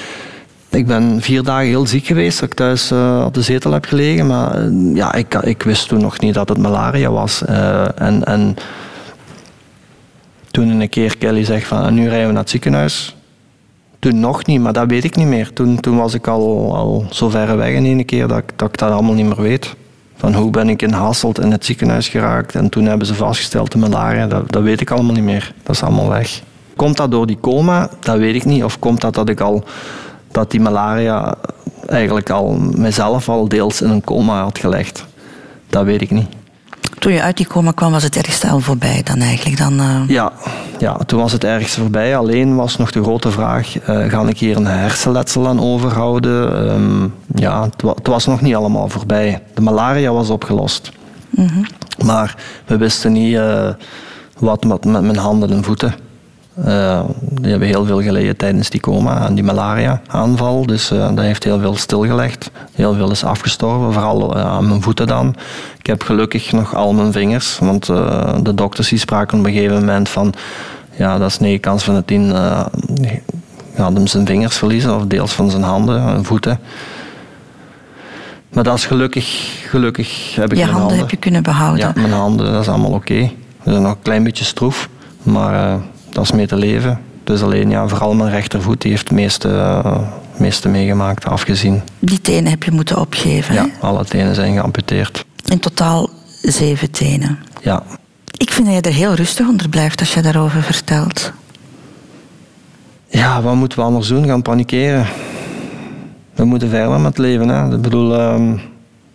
Ik 0.70 0.86
ben 0.86 1.20
vier 1.20 1.42
dagen 1.42 1.66
heel 1.66 1.86
ziek 1.86 2.06
geweest, 2.06 2.40
dat 2.40 2.48
ik 2.48 2.54
thuis 2.54 2.92
op 3.24 3.34
de 3.34 3.42
zetel 3.42 3.72
heb 3.72 3.84
gelegen. 3.84 4.26
Maar 4.26 4.70
ja, 4.94 5.14
ik, 5.14 5.34
ik 5.34 5.62
wist 5.62 5.88
toen 5.88 6.00
nog 6.00 6.20
niet 6.20 6.34
dat 6.34 6.48
het 6.48 6.58
malaria 6.58 7.10
was. 7.10 7.44
en, 7.94 8.24
en 8.24 8.56
toen 10.58 10.80
een 10.80 10.88
keer 10.88 11.18
Kelly 11.18 11.44
zegt 11.44 11.66
van 11.66 11.94
nu 11.94 12.08
rijden 12.08 12.26
we 12.26 12.32
naar 12.32 12.42
het 12.42 12.50
ziekenhuis. 12.50 13.16
Toen 13.98 14.20
nog 14.20 14.46
niet, 14.46 14.60
maar 14.60 14.72
dat 14.72 14.88
weet 14.88 15.04
ik 15.04 15.16
niet 15.16 15.26
meer. 15.26 15.52
Toen, 15.52 15.80
toen 15.80 15.96
was 15.96 16.14
ik 16.14 16.26
al, 16.26 16.76
al 16.76 17.06
zo 17.10 17.28
ver 17.28 17.56
weg 17.56 17.72
in 17.72 17.84
een 17.84 18.04
keer 18.04 18.28
dat, 18.28 18.42
dat 18.56 18.68
ik 18.68 18.78
dat 18.78 18.90
allemaal 18.90 19.14
niet 19.14 19.26
meer 19.26 19.42
weet. 19.42 19.74
Van 20.16 20.34
hoe 20.34 20.50
ben 20.50 20.68
ik 20.68 20.82
in 20.82 20.92
Hasselt 20.92 21.40
in 21.40 21.50
het 21.50 21.64
ziekenhuis 21.64 22.08
geraakt 22.08 22.54
en 22.54 22.68
toen 22.68 22.84
hebben 22.84 23.06
ze 23.06 23.14
vastgesteld 23.14 23.72
de 23.72 23.78
malaria. 23.78 24.26
Dat, 24.26 24.52
dat 24.52 24.62
weet 24.62 24.80
ik 24.80 24.90
allemaal 24.90 25.14
niet 25.14 25.22
meer. 25.22 25.54
Dat 25.62 25.74
is 25.74 25.82
allemaal 25.82 26.08
weg. 26.08 26.42
Komt 26.76 26.96
dat 26.96 27.10
door 27.10 27.26
die 27.26 27.40
coma? 27.40 27.90
Dat 28.00 28.18
weet 28.18 28.34
ik 28.34 28.44
niet. 28.44 28.64
Of 28.64 28.78
komt 28.78 29.00
dat 29.00 29.14
dat 29.14 29.28
ik 29.28 29.40
al 29.40 29.64
dat 30.30 30.50
die 30.50 30.60
malaria 30.60 31.34
eigenlijk 31.86 32.30
al 32.30 32.52
mezelf 32.58 33.28
al 33.28 33.48
deels 33.48 33.82
in 33.82 33.90
een 33.90 34.04
coma 34.04 34.42
had 34.42 34.58
gelegd? 34.58 35.06
Dat 35.68 35.84
weet 35.84 36.00
ik 36.00 36.10
niet. 36.10 36.37
Toen 36.98 37.12
je 37.12 37.22
uit 37.22 37.36
die 37.36 37.46
coma 37.46 37.70
kwam, 37.70 37.92
was 37.92 38.02
het 38.02 38.16
ergste 38.16 38.48
al 38.48 38.60
voorbij 38.60 39.00
dan 39.04 39.18
eigenlijk? 39.18 39.58
Dan, 39.58 39.80
uh... 39.80 40.00
ja, 40.06 40.32
ja, 40.78 40.96
toen 40.96 41.20
was 41.20 41.32
het 41.32 41.44
ergste 41.44 41.80
voorbij. 41.80 42.16
Alleen 42.16 42.56
was 42.56 42.76
nog 42.76 42.90
de 42.90 43.02
grote 43.02 43.30
vraag, 43.30 43.88
uh, 43.88 44.10
ga 44.10 44.26
ik 44.26 44.38
hier 44.38 44.56
een 44.56 44.66
hersenletsel 44.66 45.48
aan 45.48 45.60
overhouden? 45.60 46.68
Um, 46.70 47.14
ja, 47.34 47.62
het, 47.62 47.82
wa 47.82 47.92
het, 47.94 48.06
was 48.06 48.26
nog 48.26 48.40
niet 48.40 48.54
allemaal 48.54 48.88
voorbij. 48.88 49.42
De 49.54 49.60
malaria 49.60 50.12
was 50.12 50.30
opgelost. 50.30 50.92
Mm 51.30 51.46
-hmm. 51.46 51.66
Maar 52.06 52.36
we 52.66 52.76
wisten 52.76 53.12
niet 53.12 53.34
uh, 53.34 53.68
wat 54.38 54.64
met, 54.64 54.84
met 54.84 55.02
mijn 55.02 55.16
handen 55.16 55.50
en 55.50 55.64
voeten. 55.64 55.94
Uh, 56.66 57.00
die 57.20 57.50
hebben 57.50 57.68
heel 57.68 57.84
veel 57.84 58.02
geleden 58.02 58.36
tijdens 58.36 58.70
die 58.70 58.80
coma 58.80 59.26
en 59.26 59.34
die 59.34 59.44
malaria-aanval. 59.44 60.66
Dus 60.66 60.92
uh, 60.92 60.98
dat 60.98 61.24
heeft 61.24 61.44
heel 61.44 61.58
veel 61.58 61.76
stilgelegd. 61.76 62.50
Heel 62.74 62.94
veel 62.94 63.10
is 63.10 63.24
afgestorven, 63.24 63.92
vooral 63.92 64.36
uh, 64.36 64.44
aan 64.44 64.68
mijn 64.68 64.82
voeten 64.82 65.06
dan. 65.06 65.34
Ik 65.78 65.86
heb 65.86 66.02
gelukkig 66.02 66.52
nog 66.52 66.74
al 66.74 66.92
mijn 66.92 67.12
vingers, 67.12 67.58
want 67.58 67.86
de 68.42 68.52
dokters 68.54 68.88
die 68.88 68.98
spraken 68.98 69.38
op 69.38 69.44
een 69.44 69.52
gegeven 69.52 69.74
moment 69.74 70.08
van... 70.08 70.34
Ja, 70.96 71.18
dat 71.18 71.30
is 71.30 71.38
negen 71.38 71.60
kans 71.60 71.84
van 71.84 71.94
de 71.94 72.04
tien. 72.04 72.28
Uh, 72.28 72.66
gaat 73.74 73.92
hem 73.92 74.06
zijn 74.06 74.26
vingers 74.26 74.56
verliezen, 74.56 74.96
of 74.96 75.06
deels 75.06 75.32
van 75.32 75.50
zijn 75.50 75.62
handen 75.62 76.08
en 76.08 76.24
voeten. 76.24 76.60
Maar 78.52 78.64
dat 78.64 78.76
is 78.76 78.86
gelukkig, 78.86 79.58
gelukkig 79.68 80.34
heb 80.34 80.44
ik 80.44 80.50
je 80.50 80.56
mijn 80.56 80.68
handen. 80.68 80.80
handen 80.80 80.98
heb 80.98 81.10
je 81.10 81.16
kunnen 81.16 81.42
behouden? 81.42 81.86
Ja, 81.86 81.92
mijn 81.94 82.12
handen, 82.12 82.52
dat 82.52 82.60
is 82.60 82.68
allemaal 82.68 82.90
oké. 82.90 83.12
Okay. 83.12 83.36
Ze 83.64 83.70
zijn 83.70 83.82
nog 83.82 83.92
een 83.92 84.02
klein 84.02 84.22
beetje 84.22 84.44
stroef, 84.44 84.88
maar 85.22 85.80
dat 86.18 86.26
is 86.26 86.36
mee 86.36 86.46
te 86.46 86.56
leven. 86.56 87.00
Dus 87.24 87.42
alleen 87.42 87.70
ja, 87.70 87.88
vooral 87.88 88.14
mijn 88.14 88.30
rechtervoet 88.30 88.80
die 88.80 88.90
heeft 88.90 89.08
het 89.08 89.18
meeste, 89.18 89.48
uh, 89.48 89.98
meeste 90.36 90.68
meegemaakt, 90.68 91.24
afgezien. 91.24 91.82
Die 91.98 92.20
tenen 92.20 92.50
heb 92.50 92.62
je 92.62 92.70
moeten 92.70 93.00
opgeven? 93.00 93.54
Ja, 93.54 93.66
alle 93.80 94.04
tenen 94.04 94.34
zijn 94.34 94.54
geamputeerd. 94.54 95.24
In 95.44 95.58
totaal 95.58 96.10
zeven 96.42 96.90
tenen? 96.90 97.38
Ja. 97.62 97.82
Ik 98.36 98.50
vind 98.50 98.66
dat 98.66 98.76
je 98.76 98.80
er 98.80 98.96
heel 98.96 99.14
rustig 99.14 99.48
onder 99.48 99.68
blijft 99.68 100.00
als 100.00 100.14
je 100.14 100.22
daarover 100.22 100.62
vertelt. 100.62 101.32
Ja, 103.08 103.42
wat 103.42 103.54
moeten 103.54 103.78
we 103.78 103.84
anders 103.84 104.08
doen? 104.08 104.26
Gaan 104.26 104.42
panikeren. 104.42 105.06
We 106.34 106.44
moeten 106.44 106.68
verder 106.68 107.00
met 107.00 107.18
leven. 107.18 107.48
Hè. 107.48 107.74
Ik 107.74 107.82
bedoel, 107.82 108.18
uh, 108.18 108.52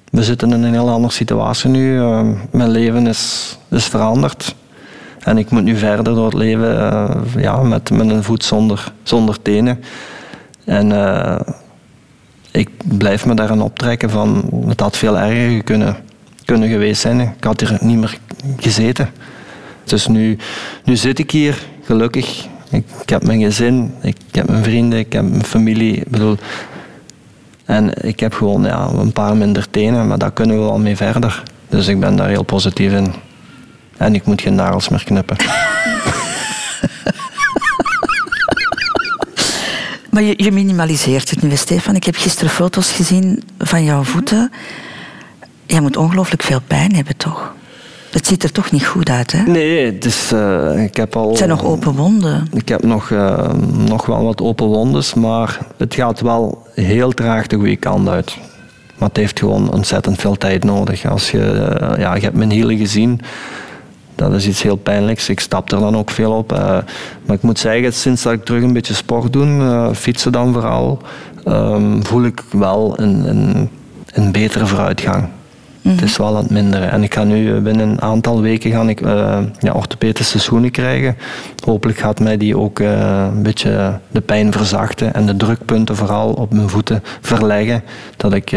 we 0.09 0.23
zitten 0.23 0.51
in 0.51 0.63
een 0.63 0.73
heel 0.73 0.89
andere 0.89 1.13
situatie 1.13 1.69
nu. 1.69 1.95
Uh, 1.95 2.21
mijn 2.51 2.69
leven 2.69 3.07
is, 3.07 3.57
is 3.69 3.85
veranderd. 3.85 4.55
En 5.23 5.37
ik 5.37 5.49
moet 5.49 5.63
nu 5.63 5.77
verder 5.77 6.15
door 6.15 6.25
het 6.25 6.33
leven 6.33 6.75
uh, 6.75 7.43
ja, 7.43 7.63
met, 7.63 7.89
met 7.89 8.09
een 8.09 8.23
voet 8.23 8.43
zonder, 8.43 8.91
zonder 9.03 9.41
tenen. 9.41 9.83
En 10.65 10.89
uh, 10.89 11.39
ik 12.51 12.69
blijf 12.83 13.25
me 13.25 13.33
daaraan 13.33 13.61
optrekken 13.61 14.09
van 14.09 14.49
het 14.67 14.79
had 14.79 14.97
veel 14.97 15.19
erger 15.19 15.63
kunnen, 15.63 15.95
kunnen 16.45 16.69
geweest 16.69 17.01
zijn. 17.01 17.19
Ik 17.19 17.43
had 17.43 17.59
hier 17.59 17.77
niet 17.81 17.97
meer 17.97 18.17
gezeten. 18.57 19.09
Dus 19.83 20.07
nu, 20.07 20.37
nu 20.83 20.95
zit 20.95 21.19
ik 21.19 21.31
hier, 21.31 21.65
gelukkig. 21.83 22.47
Ik, 22.69 22.85
heb 23.05 23.23
mijn 23.23 23.41
gezin, 23.41 23.93
ik 24.01 24.17
heb 24.31 24.49
mijn 24.49 24.63
vrienden, 24.63 24.99
ik 24.99 25.13
heb 25.13 25.29
mijn 25.29 25.43
familie. 25.43 25.95
Ik 25.95 26.09
bedoel, 26.09 26.37
En 27.65 28.03
ik 28.03 28.19
heb 28.19 28.33
gewoon 28.33 28.63
ja, 28.63 28.89
een 28.89 29.11
paar 29.11 29.37
minder 29.37 29.69
tenen, 29.69 30.07
maar 30.07 30.17
daar 30.17 30.31
kunnen 30.31 30.55
we 30.55 30.63
wel 30.63 30.79
mee 30.79 30.95
verder. 30.95 31.43
Dus 31.69 31.87
ik 31.87 31.99
ben 31.99 32.15
daar 32.15 32.29
heel 32.29 32.43
positief 32.43 32.91
in. 32.91 33.13
En 33.97 34.15
ik 34.15 34.25
moet 34.25 34.41
geen 34.41 34.55
nagels 34.55 34.89
meer 34.89 35.03
knippen. 35.03 35.37
Maar 40.13 40.23
je, 40.23 40.33
je 40.37 40.51
minimaliseert 40.51 41.29
het 41.29 41.41
nu, 41.41 41.55
Stefan. 41.55 41.95
Ik 41.95 42.03
heb 42.03 42.15
gisteren 42.15 42.49
foto's 42.49 42.91
gezien 42.91 43.43
van 43.57 43.83
jouw 43.83 44.03
voeten. 44.03 44.51
Jij 45.65 45.81
moet 45.81 45.97
ongelooflijk 45.97 46.43
veel 46.43 46.61
pijn 46.67 46.95
hebben, 46.95 47.17
toch? 47.17 47.53
Het 48.11 48.27
ziet 48.27 48.43
er 48.43 48.51
toch 48.51 48.71
niet 48.71 48.85
goed 48.85 49.09
uit, 49.09 49.31
hè? 49.31 49.41
Nee, 49.41 49.85
het 49.85 50.05
is, 50.05 50.31
eh, 50.31 50.83
ik 50.83 50.97
heb 50.97 51.15
al... 51.15 51.27
Het 51.27 51.37
zijn 51.37 51.49
nog 51.49 51.63
open 51.63 51.93
wonden. 51.93 52.47
Ik 52.51 52.69
heb 52.69 52.83
nog, 52.83 53.11
eh, 53.11 53.53
nog 53.87 54.05
wel 54.05 54.23
wat 54.23 54.41
open 54.41 54.65
wondes, 54.65 55.13
maar 55.13 55.57
het 55.77 55.95
gaat 55.95 56.21
wel 56.21 56.67
heel 56.73 57.11
traag 57.11 57.47
de 57.47 57.55
goede 57.55 57.75
kant 57.75 58.09
uit. 58.09 58.37
Maar 58.97 59.07
het 59.07 59.17
heeft 59.17 59.39
gewoon 59.39 59.71
ontzettend 59.71 60.19
veel 60.19 60.35
tijd 60.37 60.63
nodig. 60.63 61.05
Als 61.05 61.31
je, 61.31 61.51
eh, 61.51 61.99
ja, 61.99 62.15
je 62.15 62.21
hebt 62.21 62.35
mijn 62.35 62.51
hielen 62.51 62.77
gezien, 62.77 63.21
dat 64.15 64.33
is 64.33 64.47
iets 64.47 64.61
heel 64.61 64.75
pijnlijks. 64.75 65.29
Ik 65.29 65.39
stap 65.39 65.71
er 65.71 65.79
dan 65.79 65.97
ook 65.97 66.11
veel 66.11 66.31
op. 66.31 66.51
eh, 66.51 66.59
maar 67.25 67.35
ik 67.35 67.41
moet 67.41 67.59
zeggen, 67.59 67.93
sinds 67.93 68.23
dat 68.23 68.33
ik 68.33 68.43
terug 68.43 68.63
een 68.63 68.73
beetje 68.73 68.93
sport 68.93 69.33
doe, 69.33 69.45
eh, 69.45 69.89
fietsen 69.93 70.31
dan 70.31 70.53
vooral, 70.53 71.01
ehm, 71.43 72.01
voel 72.01 72.23
ik 72.23 72.41
wel 72.51 72.99
een, 72.99 73.29
een, 73.29 73.69
een 74.13 74.31
betere 74.31 74.65
vooruitgang. 74.65 75.27
Het 75.81 76.01
is 76.01 76.17
wel 76.17 76.27
aan 76.27 76.43
het 76.43 76.49
minderen. 76.49 76.91
En 76.91 77.03
ik 77.03 77.13
ga 77.13 77.23
nu 77.23 77.55
eh, 77.55 77.61
binnen 77.61 77.89
een 77.89 78.01
aantal 78.01 78.41
weken 78.41 78.71
gaan 78.71 78.89
ik, 78.89 78.99
ja, 79.59 79.71
orthopedische 79.73 80.39
schoenen 80.39 80.71
krijgen. 80.71 81.17
Hopelijk 81.65 81.99
gaat 81.99 82.19
mij 82.19 82.37
die 82.37 82.57
ook 82.57 82.79
een 82.79 83.43
beetje 83.43 83.99
de 84.11 84.21
pijn 84.21 84.51
verzachten 84.51 85.13
en 85.13 85.25
de 85.25 85.35
drukpunten 85.35 85.95
vooral 85.95 86.33
op 86.33 86.53
mijn 86.53 86.69
voeten 86.69 87.03
verleggen. 87.21 87.83
Dat 88.17 88.33
ik 88.33 88.55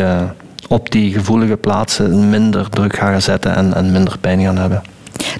op 0.69 0.91
die 0.91 1.13
gevoelige 1.13 1.57
plaatsen 1.57 2.31
minder 2.31 2.71
druk 2.71 2.97
ga 2.97 3.21
zetten 3.21 3.55
en, 3.55 3.75
en 3.75 3.93
minder 3.93 4.19
pijn 4.19 4.41
gaan 4.41 4.59
hebben. 4.59 4.83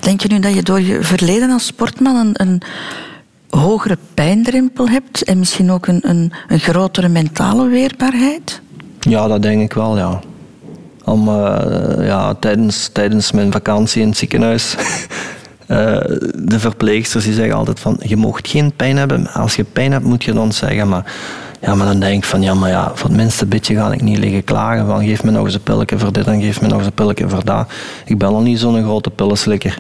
Denk 0.01 0.21
je 0.21 0.29
nu 0.29 0.39
dat 0.39 0.55
je 0.55 0.63
door 0.63 0.81
je 0.81 1.03
verleden 1.03 1.51
als 1.51 1.67
sportman 1.67 2.17
een, 2.17 2.33
een 2.33 2.63
hogere 3.51 3.99
pijndrempel 4.15 4.89
hebt 4.89 5.25
en 5.25 5.39
misschien 5.39 5.71
ook 5.71 5.87
een, 5.87 6.09
een, 6.09 6.33
een 6.49 6.59
grotere 6.59 7.09
mentale 7.09 7.69
weerbaarheid? 7.69 8.61
Ja, 9.01 9.29
dat 9.29 9.43
denk 9.43 9.63
ik 9.63 9.73
wel, 9.73 9.97
ja. 9.97 10.21
Om, 11.05 11.29
eh, 11.29 12.07
ja 12.07 12.35
tijdens, 12.35 12.89
tijdens 12.93 13.33
mijn 13.33 13.53
vakantie 13.53 14.03
in 14.03 14.09
het 14.09 14.17
ziekenhuis. 14.17 14.75
eh, 15.67 15.99
de 16.35 16.59
verpleegsters 16.59 17.25
die 17.25 17.35
zeggen 17.35 17.55
altijd 17.55 17.81
van 17.81 18.01
je 18.03 18.17
mocht 18.17 18.49
geen 18.49 18.73
pijn 18.73 18.97
hebben. 18.97 19.33
Als 19.33 19.57
je 19.57 19.65
pijn 19.65 19.93
hebt 19.93 20.05
moet 20.05 20.25
je 20.25 20.33
dan 20.33 20.53
zeggen. 20.53 20.89
Maar, 20.89 21.13
ja, 21.61 21.75
maar 21.75 21.87
dan 21.87 22.01
denk 22.01 22.17
ik 22.17 22.25
van 22.25 22.43
ja, 22.43 22.55
maar 22.55 22.71
ja, 22.71 22.91
voor 22.95 23.09
het 23.09 23.19
minste 23.19 23.47
beetje 23.47 23.75
ga 23.75 23.93
ik 23.93 24.03
niet 24.03 24.19
liggen 24.19 24.45
klagen. 24.45 24.87
Van 24.87 25.05
geef 25.05 25.23
me 25.23 25.31
nog 25.31 25.45
eens 25.45 25.55
een 25.55 25.63
pilletje 25.63 25.99
voor 25.99 26.13
dit 26.13 26.27
en 26.27 26.41
geef 26.43 26.61
me 26.61 26.69
nog 26.69 26.79
eens 26.79 26.87
een 26.87 26.93
pilletje 26.93 27.29
voor 27.29 27.45
dat. 27.45 27.69
Ik 28.05 28.19
ben 28.19 28.29
al 28.29 28.41
niet 28.41 28.59
zo'n 28.59 28.83
grote 28.83 29.11
pillenslikker. 29.11 29.79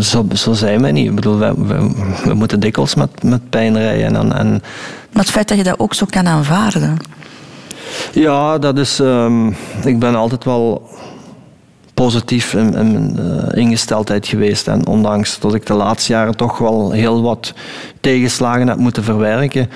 Zo, 0.00 0.26
zo 0.34 0.52
zijn 0.52 0.82
wij 0.82 0.92
niet. 0.92 1.06
Ik 1.08 1.14
bedoel, 1.14 1.38
we, 1.38 1.54
we, 1.56 1.90
we 2.24 2.34
moeten 2.34 2.60
dikwijls 2.60 2.94
met, 2.94 3.22
met 3.22 3.50
pijn 3.50 3.78
rijden. 3.78 4.16
En, 4.16 4.32
en 4.32 4.62
Maar 5.12 5.22
het 5.22 5.30
feit 5.30 5.48
dat 5.48 5.56
je 5.56 5.64
dat 5.64 5.78
ook 5.78 5.94
zo 5.94 6.06
kan 6.10 6.28
aanvaarden. 6.28 6.96
ja, 8.12 8.58
dat 8.58 8.78
is. 8.78 9.00
ehm, 9.00 9.46
ik 9.84 9.98
ben 9.98 10.14
altijd 10.14 10.44
wel 10.44 10.88
positief 11.94 12.54
in, 12.54 12.74
in 12.74 12.92
mijn 12.92 13.18
eh, 13.18 13.62
ingesteldheid 13.62 14.26
geweest. 14.26 14.68
En 14.68 14.86
ondanks 14.86 15.38
dat 15.40 15.54
ik 15.54 15.66
de 15.66 15.74
laatste 15.74 16.12
jaren 16.12 16.36
toch 16.36 16.58
wel 16.58 16.90
heel 16.90 17.22
wat 17.22 17.54
tegenslagen 18.00 18.68
heb 18.68 18.78
moeten 18.78 19.04
verwerken, 19.04 19.70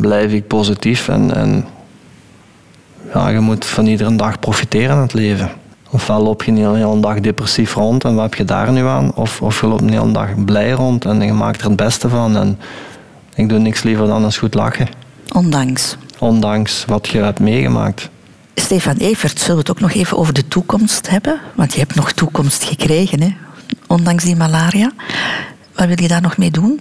blijf 0.00 0.32
ik 0.32 0.46
positief. 0.46 1.08
En, 1.08 1.34
en 1.34 1.66
ja, 3.14 3.28
je 3.28 3.40
moet 3.40 3.64
van 3.64 3.86
iedere 3.86 4.16
dag 4.16 4.40
profiteren 4.40 4.96
in 4.96 5.02
het 5.02 5.12
leven. 5.12 5.50
Ofwel 5.90 6.22
loop 6.22 6.42
je 6.42 6.52
een 6.52 6.76
hele 6.76 7.00
dag 7.00 7.20
depressief 7.20 7.74
rond 7.74 8.04
en 8.04 8.14
wat 8.14 8.22
heb 8.22 8.34
je 8.34 8.44
daar 8.44 8.72
nu 8.72 8.84
aan? 8.86 9.14
Of, 9.14 9.42
of 9.42 9.60
je 9.60 9.66
loopt 9.66 9.80
een 9.80 9.90
hele 9.90 10.12
dag 10.12 10.44
blij 10.44 10.70
rond 10.70 11.04
en 11.04 11.22
je 11.22 11.32
maakt 11.32 11.60
er 11.60 11.66
het 11.66 11.76
beste 11.76 12.08
van. 12.08 12.36
En 12.36 12.58
ik 13.34 13.48
doe 13.48 13.58
niks 13.58 13.82
liever 13.82 14.06
dan 14.06 14.24
eens 14.24 14.38
goed 14.38 14.54
lachen. 14.54 14.88
Ondanks. 15.32 15.96
Ondanks 16.18 16.84
wat 16.86 17.08
je 17.08 17.18
hebt 17.18 17.40
meegemaakt. 17.40 18.08
Stefan 18.54 18.96
Evert, 18.96 19.38
zullen 19.38 19.54
we 19.54 19.60
het 19.60 19.70
ook 19.70 19.80
nog 19.80 19.92
even 19.92 20.16
over 20.16 20.34
de 20.34 20.48
toekomst 20.48 21.10
hebben? 21.10 21.40
Want 21.54 21.72
je 21.72 21.78
hebt 21.78 21.94
nog 21.94 22.12
toekomst 22.12 22.64
gekregen, 22.64 23.20
hè? 23.20 23.36
ondanks 23.86 24.24
die 24.24 24.36
malaria. 24.36 24.92
Wat 25.74 25.86
wil 25.86 26.02
je 26.02 26.08
daar 26.08 26.22
nog 26.22 26.36
mee 26.36 26.50
doen? 26.50 26.80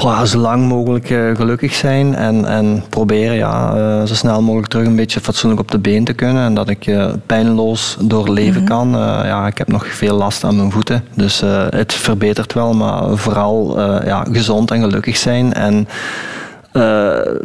Boah, 0.00 0.24
zo 0.24 0.38
lang 0.38 0.68
mogelijk 0.68 1.10
eh, 1.10 1.36
gelukkig 1.36 1.74
zijn 1.74 2.14
en, 2.14 2.44
en 2.44 2.84
proberen 2.88 3.34
ja, 3.34 3.74
eh, 3.74 4.06
zo 4.06 4.14
snel 4.14 4.42
mogelijk 4.42 4.68
terug 4.68 4.86
een 4.86 4.96
beetje 4.96 5.20
fatsoenlijk 5.20 5.60
op 5.60 5.70
de 5.70 5.78
been 5.78 6.04
te 6.04 6.12
kunnen. 6.12 6.44
En 6.44 6.54
dat 6.54 6.68
ik 6.68 6.86
eh, 6.86 7.12
pijnloos 7.26 7.96
doorleven 8.00 8.64
kan. 8.64 8.94
Eh, 8.94 9.20
ja, 9.24 9.46
ik 9.46 9.58
heb 9.58 9.68
nog 9.68 9.86
veel 9.86 10.16
last 10.16 10.44
aan 10.44 10.56
mijn 10.56 10.70
voeten. 10.70 11.04
Dus 11.14 11.42
het 11.70 11.92
verbetert 11.92 12.52
wel, 12.52 12.74
maar 12.74 13.16
vooral 13.16 13.80
ja, 14.04 14.26
gezond 14.32 14.70
en 14.70 14.80
gelukkig 14.80 15.16
zijn. 15.16 15.52
En 15.52 15.88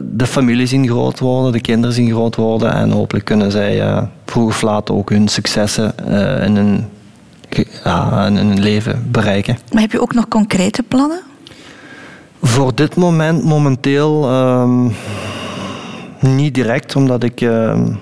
de 0.02 0.26
familie 0.26 0.66
zien 0.66 0.88
groot 0.88 1.20
worden, 1.20 1.52
de 1.52 1.62
kinderen 1.62 1.96
zien 1.96 2.12
groot 2.12 2.36
worden. 2.36 2.74
En 2.74 2.92
hopelijk 2.92 3.26
kunnen 3.26 3.52
zij 3.52 4.08
vroeg 4.26 4.48
of 4.48 4.62
laat 4.62 4.90
ook 4.90 5.10
hun 5.10 5.28
successen 5.28 5.94
in, 6.44 6.56
hun, 6.56 6.86
ja, 7.84 8.26
in 8.26 8.36
hun 8.36 8.60
leven 8.60 9.08
bereiken. 9.12 9.58
Maar 9.72 9.82
heb 9.82 9.92
je 9.92 10.02
ook 10.02 10.14
nog 10.14 10.28
concrete 10.28 10.84
plannen? 10.84 11.20
Voor 12.46 12.76
dit 12.76 12.96
moment 12.96 13.44
momenteel 13.44 14.30
ehm, 14.30 14.88
niet 16.20 16.54
direct, 16.54 16.96
omdat 16.96 17.24
ik 17.24 17.42
ehm, 17.42 17.94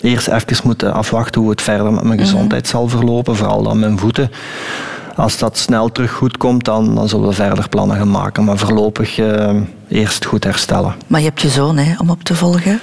eerst 0.00 0.28
even 0.28 0.56
moet 0.64 0.82
eh, 0.82 0.92
afwachten 0.92 1.40
hoe 1.40 1.50
het 1.50 1.62
verder 1.62 1.92
met 1.92 2.04
mijn 2.04 2.18
gezondheid 2.18 2.66
zal 2.66 2.88
verlopen, 2.88 3.36
vooral 3.36 3.62
dan 3.62 3.78
mijn 3.78 3.98
voeten. 3.98 4.30
Als 5.16 5.38
dat 5.38 5.58
snel 5.58 5.92
terug 5.92 6.12
goed 6.12 6.36
komt, 6.36 6.64
dan, 6.64 6.94
dan 6.94 7.08
zullen 7.08 7.28
we 7.28 7.34
verder 7.34 7.68
plannen 7.68 7.96
gaan 7.96 8.10
maken. 8.10 8.44
Maar 8.44 8.58
voorlopig 8.58 9.18
ehm, 9.18 9.60
eerst 9.88 10.24
goed 10.24 10.44
herstellen. 10.44 10.94
Maar 11.06 11.20
je 11.20 11.26
hebt 11.26 11.40
je 11.40 11.48
zoon 11.48 11.76
hè, 11.76 11.94
om 11.98 12.10
op 12.10 12.22
te 12.22 12.34
volgen. 12.34 12.80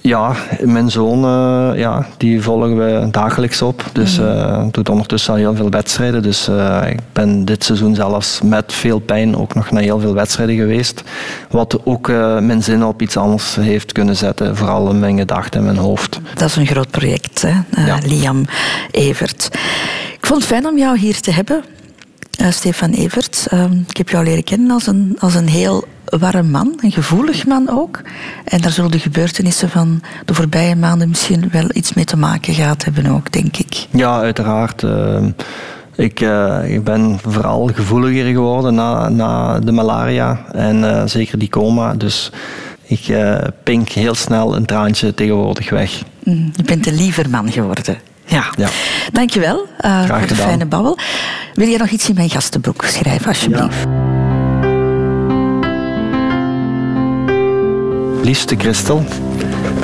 Ja, 0.00 0.34
mijn 0.60 0.90
zoon 0.90 1.24
eh, 1.24 1.78
ja, 1.78 2.06
die 2.16 2.42
volgen 2.42 2.76
we 2.76 3.08
dagelijks 3.10 3.62
op. 3.62 3.84
Dus 3.92 4.18
eh 4.18 4.64
doet 4.70 4.88
ondertussen 4.88 5.32
al 5.32 5.38
heel 5.38 5.54
veel 5.54 5.70
wedstrijden. 5.70 6.22
Dus 6.22 6.48
eh, 6.48 6.82
ik 6.88 6.98
ben 7.12 7.44
dit 7.44 7.64
seizoen 7.64 7.94
zelfs 7.94 8.40
met 8.42 8.72
veel 8.72 8.98
pijn 8.98 9.36
ook 9.36 9.54
nog 9.54 9.70
naar 9.70 9.82
heel 9.82 10.00
veel 10.00 10.14
wedstrijden 10.14 10.56
geweest. 10.56 11.02
Wat 11.50 11.80
ook 11.84 12.08
mijn 12.40 12.62
zin 12.62 12.84
op 12.84 13.02
iets 13.02 13.16
anders 13.16 13.56
heeft 13.56 13.92
kunnen 13.92 14.16
zetten. 14.16 14.56
Vooral 14.56 14.90
in 14.90 14.98
mijn 14.98 15.18
gedachten 15.18 15.60
en 15.60 15.66
mijn 15.66 15.76
hoofd. 15.76 16.18
Dat 16.34 16.48
is 16.48 16.56
een 16.56 16.66
groot 16.66 16.90
project, 16.90 17.42
hè? 17.42 17.84
Ja. 17.86 17.98
Liam 18.06 18.44
Evert. 18.90 19.48
Ik 20.18 20.26
vond 20.26 20.38
het 20.40 20.48
fijn 20.48 20.66
om 20.66 20.78
jou 20.78 20.98
hier 20.98 21.20
te 21.20 21.30
hebben, 21.30 21.64
Stefan 22.50 22.90
Evert. 22.90 23.46
Ehm, 23.50 23.72
ik 23.88 23.96
heb 23.96 24.08
jou 24.08 24.24
leren 24.24 24.44
kennen 24.44 24.70
als 24.70 24.86
een, 24.86 25.16
als 25.18 25.34
een 25.34 25.48
heel 25.48 25.84
warm 26.18 26.50
man, 26.50 26.78
een 26.80 26.92
gevoelig 26.92 27.46
man 27.46 27.68
ook. 27.70 28.00
En 28.44 28.60
daar 28.60 28.70
zullen 28.72 28.90
de 28.90 28.98
gebeurtenissen 28.98 29.70
van 29.70 30.02
de 30.24 30.34
voorbije 30.34 30.76
maanden 30.76 31.08
misschien 31.08 31.48
wel 31.52 31.66
iets 31.72 31.94
mee 31.94 32.04
te 32.04 32.16
maken 32.16 32.54
gehad 32.54 32.84
hebben 32.84 33.06
ook, 33.06 33.32
denk 33.32 33.56
ik. 33.56 33.86
Ja, 33.90 34.20
uiteraard. 34.20 34.82
eh, 34.82 35.24
ik, 35.94 36.20
eh, 36.20 36.58
ik 36.74 36.84
ben 36.84 37.18
vooral 37.22 37.70
gevoeliger 37.74 38.24
geworden 38.32 38.74
na, 38.74 39.08
na 39.08 39.58
de 39.58 39.72
malaria 39.72 40.44
en 40.52 40.84
eh, 40.96 41.02
zeker 41.06 41.38
die 41.38 41.48
coma. 41.48 41.94
Dus 41.94 42.30
ik 42.82 43.14
pink 43.62 43.88
heel 43.88 44.14
snel 44.14 44.56
een 44.56 44.66
traantje 44.66 45.14
tegenwoordig 45.14 45.70
weg. 45.70 46.02
Mm, 46.24 46.50
je 46.56 46.62
bent 46.62 46.86
een 46.86 46.94
liever 46.94 47.30
man 47.30 47.52
geworden. 47.52 47.98
Ja. 48.26 48.44
Ja. 48.56 48.68
Dankjewel 49.12 49.66
uh, 49.84 50.04
voor 50.04 50.26
de 50.26 50.34
fijne 50.34 50.66
babbel. 50.66 50.98
Wil 51.54 51.68
je 51.68 51.78
nog 51.78 51.88
iets 51.88 52.08
in 52.08 52.14
mijn 52.14 52.30
gastenboek 52.30 52.84
schrijven, 52.84 53.26
alsjeblieft? 53.26 53.86
Liefste 58.26 58.54
Christel, 58.58 59.04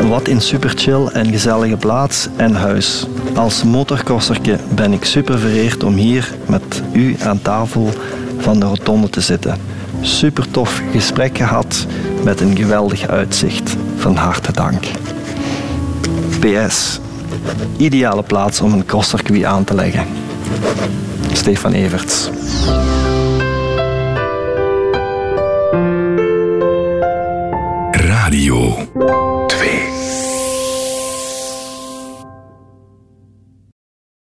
wat 0.08 0.28
een 0.28 0.40
super 0.40 0.72
chill 0.74 1.06
en 1.06 1.26
gezellige 1.26 1.76
plaats 1.76 2.28
en 2.36 2.54
huis. 2.54 3.06
Als 3.34 3.64
motorcrosserke 3.64 4.58
ben 4.74 4.92
ik 4.92 5.04
super 5.04 5.38
vereerd 5.38 5.82
om 5.82 5.94
hier 5.94 6.34
met 6.46 6.82
u 6.92 7.16
aan 7.20 7.42
tafel 7.42 7.88
van 8.38 8.60
de 8.60 8.66
rotonde 8.66 9.10
te 9.10 9.20
zitten. 9.20 9.56
Super 10.00 10.50
tof 10.50 10.82
gesprek 10.92 11.36
gehad 11.36 11.86
met 12.24 12.40
een 12.40 12.56
geweldig 12.56 13.08
uitzicht. 13.08 13.76
Van 13.96 14.16
harte 14.16 14.52
dank. 14.52 14.84
PS. 16.40 17.00
Ideale 17.76 18.22
plaats 18.22 18.60
om 18.60 18.72
een 18.72 18.84
crosscircuit 18.84 19.44
aan 19.44 19.64
te 19.64 19.74
leggen. 19.74 20.06
Stefan 21.32 21.72
Everts. 21.72 22.30
Radio 28.32 28.86
2. 28.96 30.01